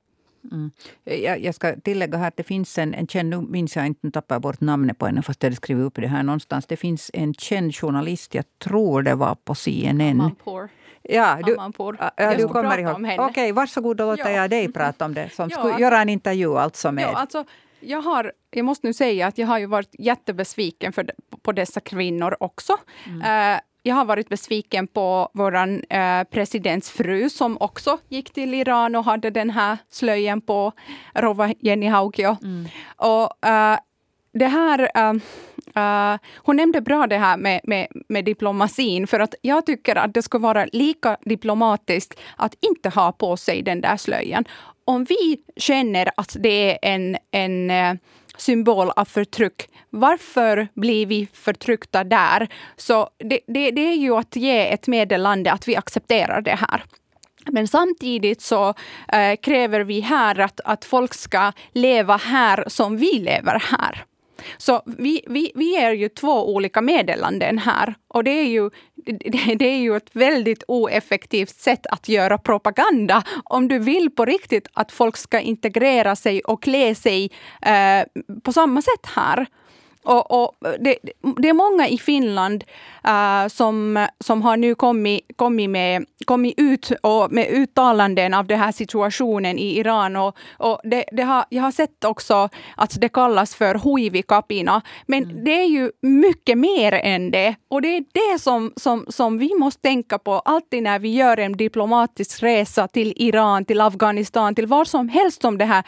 Mm. 0.53 0.71
Jag, 1.05 1.41
jag, 1.41 1.55
ska 1.55 1.77
tillägga 1.81 2.19
här 2.19 2.29
att 2.29 2.37
det 2.37 2.43
finns 2.43 2.79
en, 2.79 2.95
en 2.95 3.07
känd, 3.07 3.31
nu 3.31 3.41
minns 3.41 3.77
jag 3.77 3.87
inte, 3.87 4.11
tappar 4.11 4.35
jag 4.35 4.43
bort 4.43 4.61
namnet 4.61 4.99
på 4.99 5.07
henne 5.07 5.23
fast 5.23 5.43
jag 5.43 5.57
skrivit 5.57 5.85
upp 5.85 5.95
det 5.95 6.07
här 6.07 6.23
någonstans. 6.23 6.67
Det 6.67 6.77
finns 6.77 7.11
en 7.15 7.35
känd 7.35 7.75
journalist, 7.75 8.35
jag 8.35 8.45
tror 8.59 9.03
det 9.03 9.15
var 9.15 9.35
på 9.35 9.55
CNN. 9.55 10.21
Amanpour. 10.21 10.69
Ja, 11.03 11.39
du, 11.45 11.57
ja, 12.17 12.35
du 12.37 12.49
kommer 12.49 12.79
ihåg. 12.79 12.97
Okej, 13.01 13.19
okay, 13.19 13.53
varsågod 13.53 13.97
då 13.97 14.05
låter 14.05 14.31
jag 14.31 14.51
dig 14.51 14.73
prata 14.73 15.05
om 15.05 15.15
det. 15.15 15.31
Som 15.33 15.49
ja, 15.51 15.57
skulle 15.57 15.73
alltså, 15.73 15.83
göra 15.83 16.01
en 16.01 16.09
intervju 16.09 16.59
alltså 16.59 16.93
med... 16.93 17.05
Ja, 17.05 17.17
alltså, 17.17 17.45
jag, 17.81 18.03
har, 18.03 18.33
jag 18.51 18.65
måste 18.65 18.87
nu 18.87 18.93
säga 18.93 19.27
att 19.27 19.39
jag 19.39 19.47
har 19.47 19.59
ju 19.59 19.67
varit 19.67 19.95
jättebesviken 19.99 20.93
för, 20.93 21.11
på 21.43 21.53
dessa 21.53 21.81
kvinnor 21.81 22.37
också. 22.41 22.77
Mm. 23.07 23.55
Uh, 23.55 23.61
jag 23.89 23.95
har 23.95 24.05
varit 24.05 24.29
besviken 24.29 24.87
på 24.87 25.29
vår 25.35 25.57
eh, 25.57 26.25
presidents 26.31 26.91
fru 26.91 27.31
som 27.31 27.57
också 27.61 27.99
gick 28.09 28.33
till 28.33 28.55
Iran 28.55 28.95
och 28.95 29.05
hade 29.05 29.31
den 29.31 29.51
här 29.51 29.79
slöjan 29.91 30.41
på, 30.41 30.73
Rova 31.15 31.55
Jenny 31.61 31.87
Haukio. 31.87 32.37
Mm. 32.43 32.69
Och, 32.97 33.49
eh, 33.49 33.79
det 34.33 34.47
här, 34.47 34.81
uh, 34.81 35.15
uh, 35.77 36.19
hon 36.37 36.57
nämnde 36.57 36.81
bra 36.81 37.07
det 37.07 37.19
här 37.19 37.37
med, 37.37 37.61
med, 37.65 37.87
med 38.09 38.25
diplomatin, 38.25 39.07
för 39.07 39.21
att 39.21 39.35
jag 39.43 39.67
tycker 39.67 39.97
att 39.97 40.15
det 40.15 40.23
ska 40.23 40.39
vara 40.39 40.67
lika 40.73 41.17
diplomatiskt 41.25 42.21
att 42.37 42.55
inte 42.61 42.89
ha 42.89 43.13
på 43.13 43.37
sig 43.37 43.63
den 43.63 43.81
där 43.81 43.97
slöjan. 43.97 44.45
Om 44.89 45.05
vi 45.05 45.39
känner 45.57 46.11
att 46.17 46.37
det 46.41 46.73
är 46.73 46.79
en, 46.95 47.17
en 47.31 47.71
eh, 47.71 47.95
symbol 48.37 48.91
av 48.97 49.05
förtryck. 49.05 49.69
Varför 49.91 50.69
blir 50.75 51.07
vi 51.07 51.29
förtryckta 51.33 52.05
där? 52.05 52.49
Så 52.77 53.11
det, 53.19 53.41
det, 53.47 53.71
det 53.71 53.81
är 53.81 53.95
ju 53.95 54.15
att 54.17 54.37
ge 54.37 54.73
ett 54.73 54.87
meddelande 54.87 55.53
att 55.53 55.69
vi 55.69 55.77
accepterar 55.77 56.41
det 56.41 56.55
här. 56.55 56.85
Men 57.47 57.69
samtidigt 57.69 58.43
så 58.43 58.75
äh, 59.13 59.37
kräver 59.43 59.81
vi 59.81 60.01
här 60.01 60.39
att, 60.39 60.61
att 60.65 60.85
folk 60.85 61.15
ska 61.15 61.53
leva 61.73 62.17
här 62.17 62.65
som 62.67 62.97
vi 62.97 63.13
lever 63.13 63.63
här. 63.73 64.05
Så 64.59 64.83
vi, 64.87 65.23
vi, 65.27 65.53
vi 65.55 65.73
ger 65.73 65.93
ju 65.93 66.09
två 66.09 66.55
olika 66.55 66.81
meddelanden 66.81 67.59
här. 67.59 67.95
Och 68.09 68.25
det 68.25 68.31
är, 68.31 68.47
ju, 68.47 68.71
det, 69.13 69.55
det, 69.59 69.65
är 69.65 69.79
ju 69.79 69.97
ett 69.97 70.11
väldigt 70.13 70.63
oeffektivt 70.69 71.61
sätt 71.61 71.87
att 71.87 72.09
göra 72.09 72.39
propaganda. 72.39 73.23
Om 73.45 73.69
du 73.69 73.79
vill 73.79 74.11
på 74.11 74.25
riktigt 74.25 74.69
att 74.73 74.93
folk 74.93 75.17
ska 75.17 75.41
integrera 75.41 76.17
sig 76.17 76.41
och 76.41 76.63
klä 76.63 76.95
sig 76.95 77.31
eh, 77.63 78.23
på 78.43 78.53
samma 78.53 78.83
sätt 78.83 79.07
här. 79.15 79.47
Och, 80.03 80.43
och 80.43 80.57
det, 80.61 80.97
det, 81.37 81.49
är 81.49 81.53
många 81.53 81.89
i 81.89 81.99
Finland 81.99 82.65
uh, 83.09 83.49
som, 83.49 84.07
som 84.21 84.43
har 84.43 84.57
nu 84.57 84.75
kommit, 84.75 85.21
kommit, 85.37 85.71
med, 85.71 86.05
kommit 86.25 86.55
ut 86.57 86.93
och 87.03 87.33
med 87.33 87.47
uttalanden 87.51 88.35
av 88.35 88.47
den 88.47 88.59
här 88.59 88.73
situationen 88.73 89.59
i 89.59 89.79
Iran. 89.79 90.17
Och, 90.17 90.37
och 90.57 90.81
det, 90.85 91.05
det 91.13 91.23
har, 91.23 91.45
jag 91.49 91.63
har 91.63 91.71
sett 91.71 92.05
också 92.05 92.49
att 92.77 93.01
det 93.01 93.09
kallas 93.09 93.55
för 93.55 93.75
huivikapina. 93.75 94.83
Men 95.07 95.25
mm. 95.25 95.45
det 95.45 95.63
är 95.63 95.67
ju 95.67 95.91
mycket 96.03 96.59
mer 96.59 96.93
än 96.93 97.31
det. 97.31 97.55
Och 97.69 97.83
det 97.83 97.97
är 97.97 98.05
det 98.13 98.39
som, 98.39 98.73
som, 98.77 99.07
som 99.09 99.39
vi 99.39 99.55
måste 99.55 99.83
tänka 99.83 100.19
på 100.19 100.33
alltid 100.39 100.83
när 100.83 100.99
vi 100.99 101.15
gör 101.15 101.37
en 101.37 101.57
diplomatisk 101.57 102.43
resa 102.43 102.89
till 102.89 103.13
Iran, 103.17 103.65
till 103.65 103.81
Afghanistan, 103.81 104.55
till 104.55 104.67
var 104.67 104.85
som 104.85 105.09
helst 105.09 105.43
som 105.43 105.59
det 105.59 105.65
här, 105.65 105.85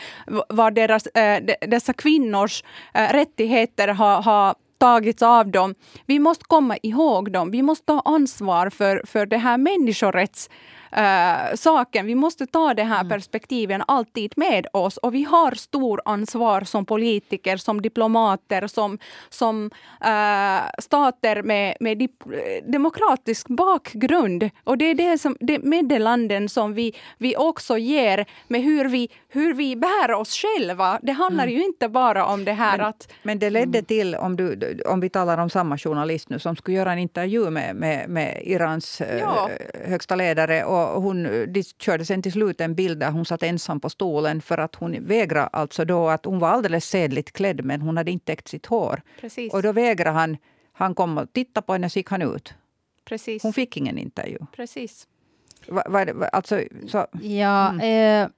var 0.48 0.70
deras, 0.70 1.06
äh, 1.06 1.42
dessa 1.68 1.92
kvinnors 1.92 2.64
äh, 2.94 3.12
rättigheter 3.12 3.88
har, 4.00 4.22
har 4.22 4.54
tagits 4.78 5.22
av 5.22 5.50
dem. 5.50 5.74
Vi 6.06 6.18
måste 6.18 6.44
komma 6.44 6.76
ihåg 6.82 7.32
dem. 7.32 7.50
Vi 7.50 7.62
måste 7.62 7.86
ta 7.86 8.02
ansvar 8.04 8.70
för, 8.70 9.02
för 9.06 9.26
det 9.26 9.36
här 9.36 9.58
människorätts 9.58 10.50
äh, 10.92 11.55
saken. 11.55 12.07
Vi 12.07 12.14
måste 12.14 12.46
ta 12.46 12.74
det 12.74 12.83
här 12.83 13.00
mm. 13.00 13.09
perspektiven 13.09 13.83
alltid 13.87 14.33
med 14.37 14.66
oss 14.72 14.96
och 14.96 15.14
vi 15.14 15.22
har 15.22 15.55
stor 15.55 16.00
ansvar 16.05 16.61
som 16.61 16.87
politiker, 16.87 17.57
som 17.57 17.83
diplomater, 17.83 18.66
som, 18.66 18.98
som 19.29 19.70
äh, 20.00 20.61
stater 20.79 21.42
med, 21.42 21.76
med 21.81 22.09
demokratisk 22.64 23.48
bakgrund. 23.48 24.50
Och 24.64 24.79
det 24.79 24.85
är 24.85 24.94
det, 24.94 25.18
som, 25.18 25.37
det 25.40 25.62
meddelanden 25.62 26.48
som 26.48 26.74
vi, 26.74 26.94
vi 27.18 27.37
också 27.37 27.79
ger 27.79 28.26
med 28.48 28.62
hur 28.62 28.85
vi, 28.85 29.09
hur 29.29 29.55
vi 29.55 29.76
bär 29.76 30.12
oss 30.12 30.37
själva. 30.37 30.98
Det 31.03 31.12
handlar 31.12 31.44
mm. 31.44 31.57
ju 31.57 31.64
inte 31.64 31.88
bara 31.88 32.26
om 32.26 32.44
det 32.44 32.53
här 32.53 32.79
men, 32.79 32.87
att... 32.87 33.12
Men 33.22 33.38
det 33.38 33.50
ledde 33.50 33.79
mm. 33.79 33.85
till, 33.85 34.14
om, 34.14 34.37
du, 34.37 34.81
om 34.87 35.00
vi 35.00 35.09
talar 35.09 35.38
om 35.38 35.50
samma 35.50 35.79
journalist 35.79 36.29
nu 36.29 36.38
som 36.38 36.57
skulle 36.57 36.76
göra 36.76 36.92
en 36.92 36.98
intervju 36.98 37.50
med, 37.50 37.76
med, 37.76 38.09
med 38.09 38.42
Irans 38.44 39.03
ja. 39.20 39.50
högsta 39.87 40.16
ledare 40.16 40.64
och 40.64 40.79
och 40.86 41.02
hon, 41.02 41.22
de 41.52 41.62
körde 41.62 42.04
sen 42.04 42.22
till 42.22 42.32
slut 42.32 42.60
en 42.60 42.74
bild 42.74 43.00
där 43.00 43.10
hon 43.10 43.24
satt 43.24 43.42
ensam 43.42 43.80
på 43.80 43.90
stolen 43.90 44.42
för 44.42 44.58
att 44.58 44.74
hon 44.74 45.06
vägrade 45.06 45.46
alltså 45.46 45.84
då 45.84 46.08
att 46.08 46.24
hon 46.24 46.38
var 46.38 46.48
alldeles 46.48 46.84
sedligt 46.84 47.32
klädd 47.32 47.64
men 47.64 47.80
hon 47.80 47.96
hade 47.96 48.10
inte 48.10 48.26
täckt 48.26 48.48
sitt 48.48 48.66
hår. 48.66 49.02
Precis. 49.20 49.52
Och 49.52 49.62
då 49.62 49.72
vägrade 49.72 50.10
han. 50.10 50.36
Han 50.72 50.94
kom 50.94 51.18
och 51.18 51.32
tittade 51.32 51.66
på 51.66 51.72
henne 51.72 51.90
så 51.90 51.98
gick 51.98 52.10
han 52.10 52.22
ut. 52.22 52.54
Precis. 53.04 53.42
Hon 53.42 53.52
fick 53.52 53.76
ingen 53.76 53.98
intervju. 53.98 54.38
Precis. 54.56 55.06
Va, 55.68 55.82
va, 55.88 56.28
alltså, 56.32 56.62
så, 56.86 57.06
ja, 57.22 57.68
mm. 57.68 58.24
eh, 58.24 58.30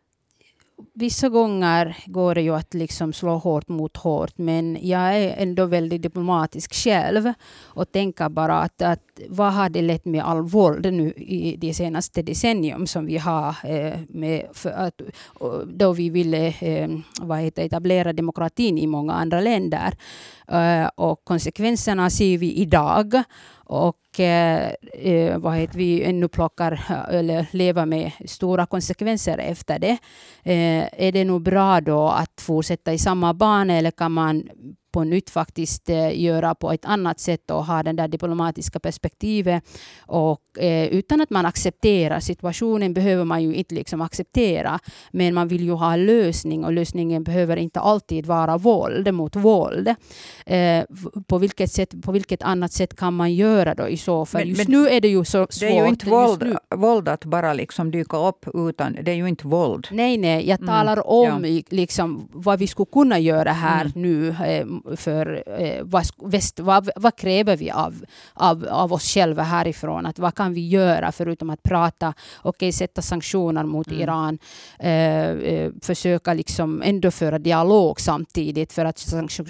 vissa 0.94 1.28
gånger 1.28 1.96
går 2.06 2.34
det 2.34 2.42
ju 2.42 2.54
att 2.54 2.74
liksom 2.74 3.12
slå 3.12 3.36
hårt 3.36 3.68
mot 3.68 3.96
hårt, 3.96 4.38
men 4.38 4.78
jag 4.82 5.16
är 5.16 5.34
ändå 5.36 5.66
väldigt 5.66 6.02
diplomatisk 6.02 6.74
själv 6.74 7.32
och 7.58 7.92
tänker 7.92 8.28
bara 8.28 8.60
att, 8.60 8.82
att 8.82 9.11
vad 9.28 9.52
har 9.52 9.68
det 9.68 9.82
lett 9.82 10.04
med 10.04 10.24
all 10.24 10.42
våld 10.42 10.92
nu 10.92 11.12
i 11.16 11.56
det 11.56 11.74
senaste 11.74 12.22
decennium 12.22 12.86
som 12.86 13.06
vi 13.06 13.18
har 13.18 13.56
eh, 13.64 13.98
med 14.08 14.46
för 14.52 14.70
att, 14.70 15.00
då 15.66 15.92
vi 15.92 16.10
ville 16.10 16.54
eh, 16.60 16.90
vad 17.20 17.38
heter, 17.38 17.64
etablera 17.64 18.12
demokratin 18.12 18.78
i 18.78 18.86
många 18.86 19.12
andra 19.12 19.40
länder. 19.40 19.94
Eh, 20.48 20.90
och 20.94 21.24
konsekvenserna 21.24 22.10
ser 22.10 22.38
vi 22.38 22.52
idag. 22.52 23.22
Och 23.64 24.20
eh, 24.20 25.38
vad 25.38 25.54
heter 25.54 25.78
vi 25.78 26.02
ännu 26.02 26.28
plockar 26.28 26.80
eller 27.10 27.46
lever 27.50 27.86
med 27.86 28.12
stora 28.26 28.66
konsekvenser 28.66 29.38
efter 29.38 29.78
det. 29.78 29.98
Eh, 30.42 31.06
är 31.06 31.12
det 31.12 31.24
nog 31.24 31.42
bra 31.42 31.80
då 31.80 32.08
att 32.08 32.40
fortsätta 32.40 32.92
i 32.92 32.98
samma 32.98 33.34
bana 33.34 33.74
eller 33.74 33.90
kan 33.90 34.12
man 34.12 34.48
på 34.92 35.04
nytt 35.04 35.30
faktiskt 35.30 35.90
eh, 35.90 36.20
göra 36.20 36.54
på 36.54 36.72
ett 36.72 36.84
annat 36.84 37.20
sätt 37.20 37.50
och 37.50 37.64
ha 37.64 37.82
den 37.82 37.96
där 37.96 38.08
diplomatiska 38.08 38.80
perspektivet. 38.80 39.64
Och, 40.00 40.58
eh, 40.58 40.86
utan 40.86 41.20
att 41.20 41.30
man 41.30 41.46
accepterar 41.46 42.20
situationen 42.20 42.94
behöver 42.94 43.24
man 43.24 43.42
ju 43.42 43.54
inte 43.54 43.74
liksom 43.74 44.00
acceptera. 44.00 44.78
Men 45.10 45.34
man 45.34 45.48
vill 45.48 45.64
ju 45.64 45.72
ha 45.72 45.96
lösning 45.96 46.64
och 46.64 46.72
lösningen 46.72 47.24
behöver 47.24 47.56
inte 47.56 47.80
alltid 47.80 48.26
vara 48.26 48.58
våld 48.58 49.14
mot 49.14 49.36
våld. 49.36 49.88
Eh, 50.46 50.84
på, 51.26 51.38
vilket 51.38 51.72
sätt, 51.72 51.94
på 52.02 52.12
vilket 52.12 52.42
annat 52.42 52.72
sätt 52.72 52.96
kan 52.96 53.14
man 53.14 53.34
göra 53.34 53.74
då 53.74 53.88
i 53.88 53.96
så 53.96 54.26
fall? 54.26 54.48
Just 54.48 54.68
men, 54.68 54.80
nu 54.80 54.88
är 54.88 55.00
det 55.00 55.08
ju 55.08 55.24
så 55.24 55.46
svårt. 55.50 55.60
Det 55.60 55.66
är 55.66 55.82
ju 55.82 55.88
inte 55.88 56.10
våld, 56.10 56.56
våld 56.74 57.08
att 57.08 57.24
bara 57.24 57.52
liksom 57.52 57.90
dyka 57.90 58.16
upp, 58.16 58.46
utan 58.54 58.98
det 59.02 59.10
är 59.10 59.16
ju 59.16 59.28
inte 59.28 59.46
våld. 59.46 59.88
Nej, 59.90 60.16
nej, 60.16 60.48
jag 60.48 60.60
mm. 60.60 60.68
talar 60.68 60.92
mm, 60.92 61.04
om 61.06 61.44
ja. 61.44 61.62
liksom, 61.68 62.28
vad 62.32 62.58
vi 62.58 62.66
skulle 62.66 62.86
kunna 62.92 63.18
göra 63.18 63.52
här 63.52 63.84
mm. 63.84 64.02
nu. 64.02 64.34
Eh, 64.90 64.96
för 64.96 65.44
eh, 65.60 65.82
vad, 65.82 66.04
väst, 66.16 66.60
vad, 66.60 66.90
vad, 66.96 67.16
kräver 67.16 67.56
vi 67.56 67.70
av, 67.70 68.04
av, 68.34 68.66
av 68.70 68.92
oss 68.92 69.14
själva 69.14 69.42
härifrån? 69.42 70.06
Att 70.06 70.18
vad 70.18 70.34
kan 70.34 70.54
vi 70.54 70.68
göra 70.68 71.12
förutom 71.12 71.50
att 71.50 71.62
prata? 71.62 72.14
Okay, 72.42 72.72
sätta 72.72 73.02
sanktioner 73.02 73.64
mot 73.64 73.88
mm. 73.88 74.00
Iran. 74.00 74.38
Eh, 74.78 75.30
eh, 75.30 75.72
försöka 75.82 76.34
liksom 76.34 76.82
ändå 76.82 77.10
föra 77.10 77.38
dialog 77.38 78.00
samtidigt. 78.00 78.72
För 78.72 78.84
att 78.84 78.98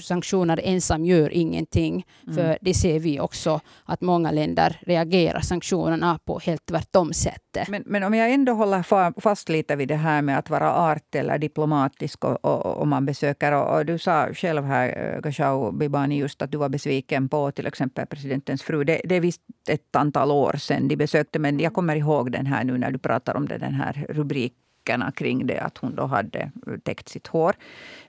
sanktioner 0.03 0.61
ensam 0.65 1.05
gör 1.05 1.31
ingenting. 1.31 2.07
Mm. 2.23 2.35
För 2.35 2.59
det 2.61 2.75
ser 2.75 2.99
vi 2.99 3.21
också 3.21 3.61
att 3.85 4.01
många 4.01 4.31
länder 4.31 4.81
reagerar 4.87 5.41
sanktionerna 5.41 6.19
på 6.25 6.39
helt 6.39 6.67
tvärtom 6.67 7.13
inte. 7.57 7.71
Men, 7.71 7.83
men 7.87 8.03
om 8.03 8.15
jag 8.15 8.33
ändå 8.33 8.53
håller 8.53 9.21
fast 9.21 9.49
lite 9.49 9.77
vid 9.77 9.89
det 9.89 9.97
här 9.97 10.23
med 10.23 10.39
att 10.39 10.51
vara 10.51 10.73
art 10.73 11.15
eller 11.15 11.39
diplomatisk 11.39 12.25
och, 12.25 12.45
och, 12.45 12.67
och 12.67 12.89
man 12.89 13.07
besöker. 13.07 13.53
Och, 13.53 13.79
och, 13.79 13.87
du 13.87 13.99
sa 13.99 14.29
själv 14.35 14.65
här, 14.65 15.15
eh, 15.15 15.21
Gashau 15.21 15.73
Bibani, 15.73 16.19
just 16.19 16.43
att 16.43 16.51
du 16.51 16.59
var 16.59 16.69
besviken 16.69 17.29
på 17.29 17.51
till 17.51 17.67
exempel 17.67 18.07
presidentens 18.07 18.63
fru. 18.63 18.85
Det, 18.85 19.01
det 19.05 19.15
är 19.15 19.21
visst 19.21 19.41
ett 19.69 19.97
antal 19.97 20.31
år 20.31 20.57
sedan 20.59 20.89
de 20.89 20.97
besökte, 20.97 21.39
men 21.39 21.61
jag 21.61 21.75
kommer 21.75 21.97
ihåg 21.97 22.33
den 22.33 22.47
här 22.47 22.65
nu 22.65 22.79
när 22.79 22.91
du 22.91 22.99
pratar 22.99 23.37
om 23.37 23.49
det, 23.49 23.59
den 23.59 23.75
här 23.75 24.07
rubrikerna 24.09 25.13
kring 25.13 25.47
det, 25.47 25.59
att 25.59 25.79
hon 25.79 25.95
då 25.95 26.07
hade 26.07 26.41
eh, 26.41 26.79
täckt 26.83 27.09
sitt 27.09 27.27
hår. 27.27 27.55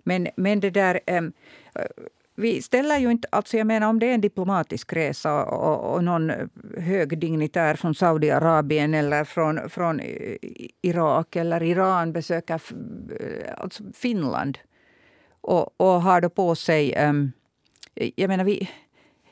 Men, 0.04 0.28
men 0.36 0.60
det 0.60 0.70
där... 0.70 1.00
Um, 1.08 1.34
vi 2.36 2.62
ställer 2.62 2.98
ju 2.98 3.12
inte... 3.12 3.28
Alltså 3.32 3.58
jag 3.58 3.68
menar 3.68 3.88
om 3.88 4.00
det 4.00 4.06
är 4.06 4.14
en 4.14 4.22
diplomatisk 4.22 4.94
resa 4.94 5.46
och, 5.46 5.94
och 5.94 6.04
någon 6.04 6.32
hög 6.78 7.20
dignitär 7.20 7.76
från 7.76 7.96
Saudiarabien 7.96 8.94
eller 8.94 9.24
från, 9.24 9.70
från 9.70 10.02
Irak 10.82 11.36
eller 11.36 11.64
Iran 11.64 12.14
besöker 12.14 12.62
alltså 13.58 13.84
Finland 13.94 14.58
och, 15.42 15.82
och 15.82 16.02
har 16.02 16.22
då 16.22 16.30
på 16.30 16.56
sig... 16.56 16.96
Um, 16.96 17.32
jag 18.16 18.28
menar, 18.28 18.44
vi, 18.44 18.70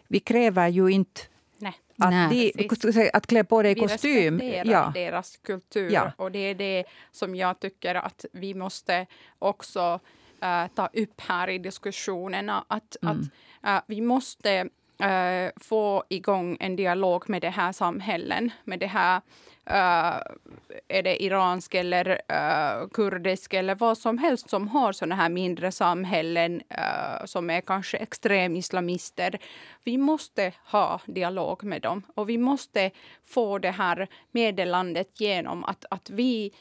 vi 0.07 0.19
kräver 0.19 0.67
ju 0.67 0.89
inte 0.89 1.21
Nej. 1.57 1.73
Att, 1.97 2.31
de, 2.31 3.09
att 3.13 3.27
klä 3.27 3.43
på 3.43 3.61
dig 3.61 3.75
kostym. 3.75 4.37
Vi 4.37 4.45
respekterar 4.45 4.71
ja. 4.71 4.91
deras 4.93 5.37
kultur. 5.37 5.91
Ja. 5.91 6.11
Och 6.17 6.31
det 6.31 6.39
är 6.39 6.55
det 6.55 6.83
som 7.11 7.35
jag 7.35 7.59
tycker 7.59 7.95
att 7.95 8.25
vi 8.33 8.53
måste 8.53 9.05
också 9.39 9.99
uh, 10.43 10.67
ta 10.75 10.89
upp 10.93 11.21
här 11.21 11.49
i 11.49 11.57
diskussionerna. 11.57 12.65
Att, 12.67 12.97
mm. 13.01 13.29
att 13.61 13.81
uh, 13.81 13.83
vi 13.87 14.01
måste 14.01 14.61
uh, 15.03 15.49
få 15.61 16.03
igång 16.09 16.57
en 16.59 16.75
dialog 16.75 17.29
med 17.29 17.41
det 17.41 17.49
här 17.49 17.71
samhällen, 17.71 18.51
med 18.63 18.79
det 18.79 18.87
här 18.87 19.21
är 20.87 21.03
det 21.03 21.23
iransk 21.23 21.73
eller 21.73 22.21
kurdisk 22.93 23.53
eller 23.53 23.75
vad 23.75 23.97
som 23.97 24.17
helst 24.17 24.49
som 24.49 24.67
har 24.67 24.91
såna 24.91 25.15
här 25.15 25.29
mindre 25.29 25.71
samhällen 25.71 26.61
som 27.25 27.49
är 27.49 27.61
kanske 27.61 27.97
extremislamister. 27.97 29.39
Vi 29.83 29.97
måste 29.97 30.53
ha 30.65 31.01
dialog 31.05 31.63
med 31.63 31.81
dem 31.81 32.03
och 32.15 32.29
vi 32.29 32.37
måste 32.37 32.91
få 33.25 33.59
det 33.59 33.71
här 33.71 34.07
meddelandet 34.31 35.19
genom 35.19 35.63
att, 35.63 35.85
att 35.89 36.09
vi, 36.09 36.51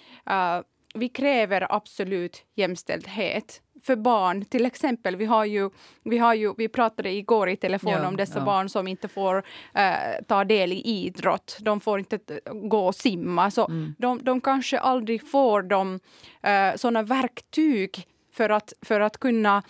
vi 0.94 1.08
kräver 1.08 1.66
absolut 1.76 2.44
jämställdhet 2.54 3.62
för 3.82 3.96
barn, 3.96 4.44
till 4.44 4.66
exempel, 4.66 5.16
vi 5.16 5.24
har 5.24 5.44
ju, 5.44 5.70
vi 6.02 6.18
har 6.18 6.34
ju, 6.34 6.54
vi 6.56 6.68
pratade 6.68 7.10
igår 7.10 7.48
i 7.48 7.56
telefon 7.56 7.92
ja, 7.92 8.08
om 8.08 8.16
dessa 8.16 8.38
ja. 8.38 8.44
barn 8.44 8.68
som 8.68 8.88
inte 8.88 9.08
får 9.08 9.36
uh, 9.36 10.24
ta 10.28 10.44
del 10.44 10.72
i 10.72 10.80
idrott. 10.80 11.56
De 11.60 11.80
får 11.80 11.98
inte 11.98 12.18
gå 12.52 12.86
och 12.86 12.94
simma. 12.94 13.50
Så 13.50 13.66
mm. 13.66 13.94
de, 13.98 14.24
de 14.24 14.40
kanske 14.40 14.78
aldrig 14.78 15.30
får 15.30 15.62
de 15.62 15.94
uh, 15.94 16.76
sådana 16.76 17.02
verktyg 17.02 18.06
för 18.32 18.50
att, 18.50 18.72
för 18.82 19.00
att 19.00 19.18
kunna 19.18 19.62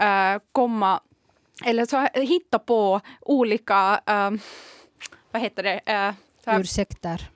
uh, 0.00 0.40
komma 0.52 1.00
eller 1.64 1.86
så, 1.86 2.08
hitta 2.14 2.58
på 2.58 3.00
olika, 3.20 4.00
vad 5.30 5.42
heter 5.42 5.62
det? 5.62 6.14
Ursäkter 6.46 7.30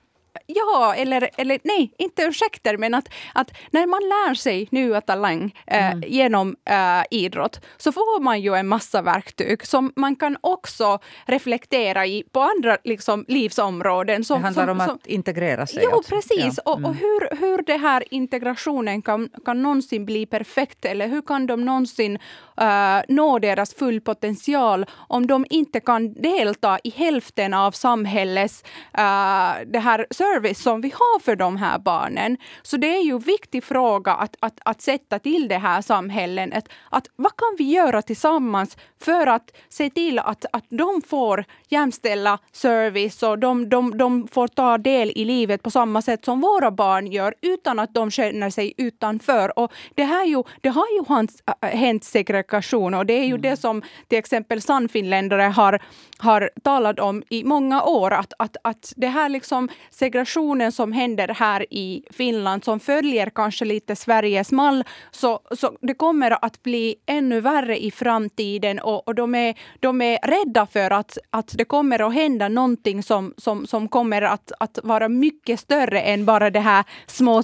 ja, 0.47 0.93
eller, 0.97 1.29
eller 1.37 1.59
nej, 1.63 1.93
inte 1.97 2.23
ursäkter, 2.23 2.77
men 2.77 2.93
att, 2.93 3.09
att 3.33 3.51
när 3.71 3.87
man 3.87 4.01
lär 4.01 4.33
sig 4.33 4.67
nya 4.71 5.01
talang 5.01 5.55
eh, 5.67 5.91
mm. 5.91 6.03
genom 6.07 6.55
eh, 6.65 7.03
idrott 7.11 7.65
så 7.77 7.91
får 7.91 8.21
man 8.21 8.41
ju 8.41 8.55
en 8.55 8.67
massa 8.67 9.01
verktyg 9.01 9.65
som 9.65 9.93
man 9.95 10.15
kan 10.15 10.37
också 10.41 10.99
reflektera 11.25 12.05
i 12.05 12.23
på 12.31 12.41
andra 12.41 12.77
liksom, 12.83 13.25
livsområden. 13.27 14.23
Som, 14.23 14.41
det 14.41 14.45
handlar 14.45 14.67
som, 14.67 14.79
om 14.79 14.87
som, 14.87 14.95
att 14.95 15.07
integrera 15.07 15.67
sig. 15.67 15.83
Jo, 15.83 15.97
också. 15.97 16.09
precis. 16.09 16.59
Ja. 16.65 16.73
Mm. 16.73 16.85
Och, 16.85 16.89
och, 16.89 16.95
hur, 16.95 17.37
hur 17.37 17.63
det 17.63 17.77
här 17.77 18.03
integrationen 18.13 19.01
kan, 19.01 19.29
kan 19.45 19.63
någonsin 19.63 20.05
bli 20.05 20.25
perfekt 20.25 20.85
eller 20.85 21.07
hur 21.07 21.21
kan 21.21 21.47
de 21.47 21.65
någonsin 21.65 22.19
uh, 22.61 23.01
nå 23.07 23.39
deras 23.39 23.73
full 23.73 24.01
potential 24.01 24.85
om 25.07 25.27
de 25.27 25.45
inte 25.49 25.79
kan 25.79 26.13
delta 26.13 26.79
i 26.83 26.89
hälften 26.89 27.53
av 27.53 27.71
samhällets 27.71 28.63
uh, 28.97 29.71
det 29.71 29.79
här 29.79 30.07
service 30.23 30.59
som 30.59 30.81
vi 30.81 30.89
har 30.89 31.19
för 31.19 31.35
de 31.35 31.57
här 31.57 31.79
barnen. 31.79 32.37
Så 32.61 32.77
det 32.77 32.97
är 32.97 33.03
ju 33.03 33.13
en 33.13 33.19
viktig 33.19 33.63
fråga 33.63 34.11
att, 34.13 34.35
att, 34.39 34.59
att 34.65 34.81
sätta 34.81 35.19
till 35.19 35.47
det 35.47 35.57
här 35.57 35.81
samhället. 35.81 36.53
Att, 36.53 36.67
att 36.89 37.07
vad 37.15 37.35
kan 37.37 37.55
vi 37.57 37.63
göra 37.63 38.01
tillsammans 38.01 38.77
för 39.01 39.27
att 39.27 39.51
se 39.69 39.89
till 39.89 40.19
att, 40.19 40.45
att 40.51 40.65
de 40.69 41.01
får 41.07 41.45
jämställa 41.69 42.39
service 42.51 43.23
och 43.23 43.39
de, 43.39 43.69
de, 43.69 43.97
de 43.97 44.27
får 44.27 44.47
ta 44.47 44.77
del 44.77 45.11
i 45.15 45.25
livet 45.25 45.63
på 45.63 45.71
samma 45.71 46.01
sätt 46.01 46.25
som 46.25 46.41
våra 46.41 46.71
barn 46.71 47.07
gör 47.07 47.33
utan 47.41 47.79
att 47.79 47.93
de 47.93 48.11
känner 48.11 48.49
sig 48.49 48.73
utanför. 48.77 49.59
Och 49.59 49.71
det, 49.95 50.03
här 50.03 50.25
ju, 50.25 50.43
det 50.61 50.69
har 50.69 50.85
ju 50.93 51.27
hänt 51.61 52.03
segregation 52.03 52.93
och 52.93 53.05
det 53.05 53.13
är 53.13 53.25
ju 53.25 53.35
mm. 53.35 53.41
det 53.41 53.57
som 53.57 53.81
till 54.07 54.17
exempel 54.17 54.61
Sannfinländare 54.61 55.41
har, 55.41 55.79
har 56.17 56.49
talat 56.63 56.99
om 56.99 57.23
i 57.29 57.43
många 57.43 57.83
år. 57.83 58.11
Att, 58.11 58.33
att, 58.39 58.57
att 58.63 58.93
det 58.95 59.07
här 59.07 59.29
liksom 59.29 59.69
segregationen 60.13 60.71
som 60.71 60.91
händer 60.91 61.27
här 61.27 61.65
i 61.69 62.03
Finland 62.11 62.63
som 62.63 62.79
följer 62.79 63.29
kanske 63.29 63.65
lite 63.65 63.95
Sveriges 63.95 64.51
mall 64.51 64.83
så, 65.11 65.39
så 65.51 65.71
det 65.81 65.93
kommer 65.93 66.45
att 66.45 66.63
bli 66.63 66.95
ännu 67.05 67.41
värre 67.41 67.83
i 67.83 67.91
framtiden 67.91 68.79
och, 68.79 69.07
och 69.07 69.15
de, 69.15 69.35
är, 69.35 69.55
de 69.79 70.01
är 70.01 70.17
rädda 70.23 70.65
för 70.65 70.91
att, 70.91 71.17
att 71.29 71.51
det 71.57 71.65
kommer 71.65 72.07
att 72.07 72.13
hända 72.13 72.49
någonting 72.49 73.03
som, 73.03 73.33
som, 73.37 73.67
som 73.67 73.87
kommer 73.87 74.21
att, 74.21 74.51
att 74.59 74.79
vara 74.83 75.09
mycket 75.09 75.59
större 75.59 76.01
än 76.01 76.25
bara 76.25 76.49
det 76.49 76.59
här 76.59 76.83
små 77.07 77.43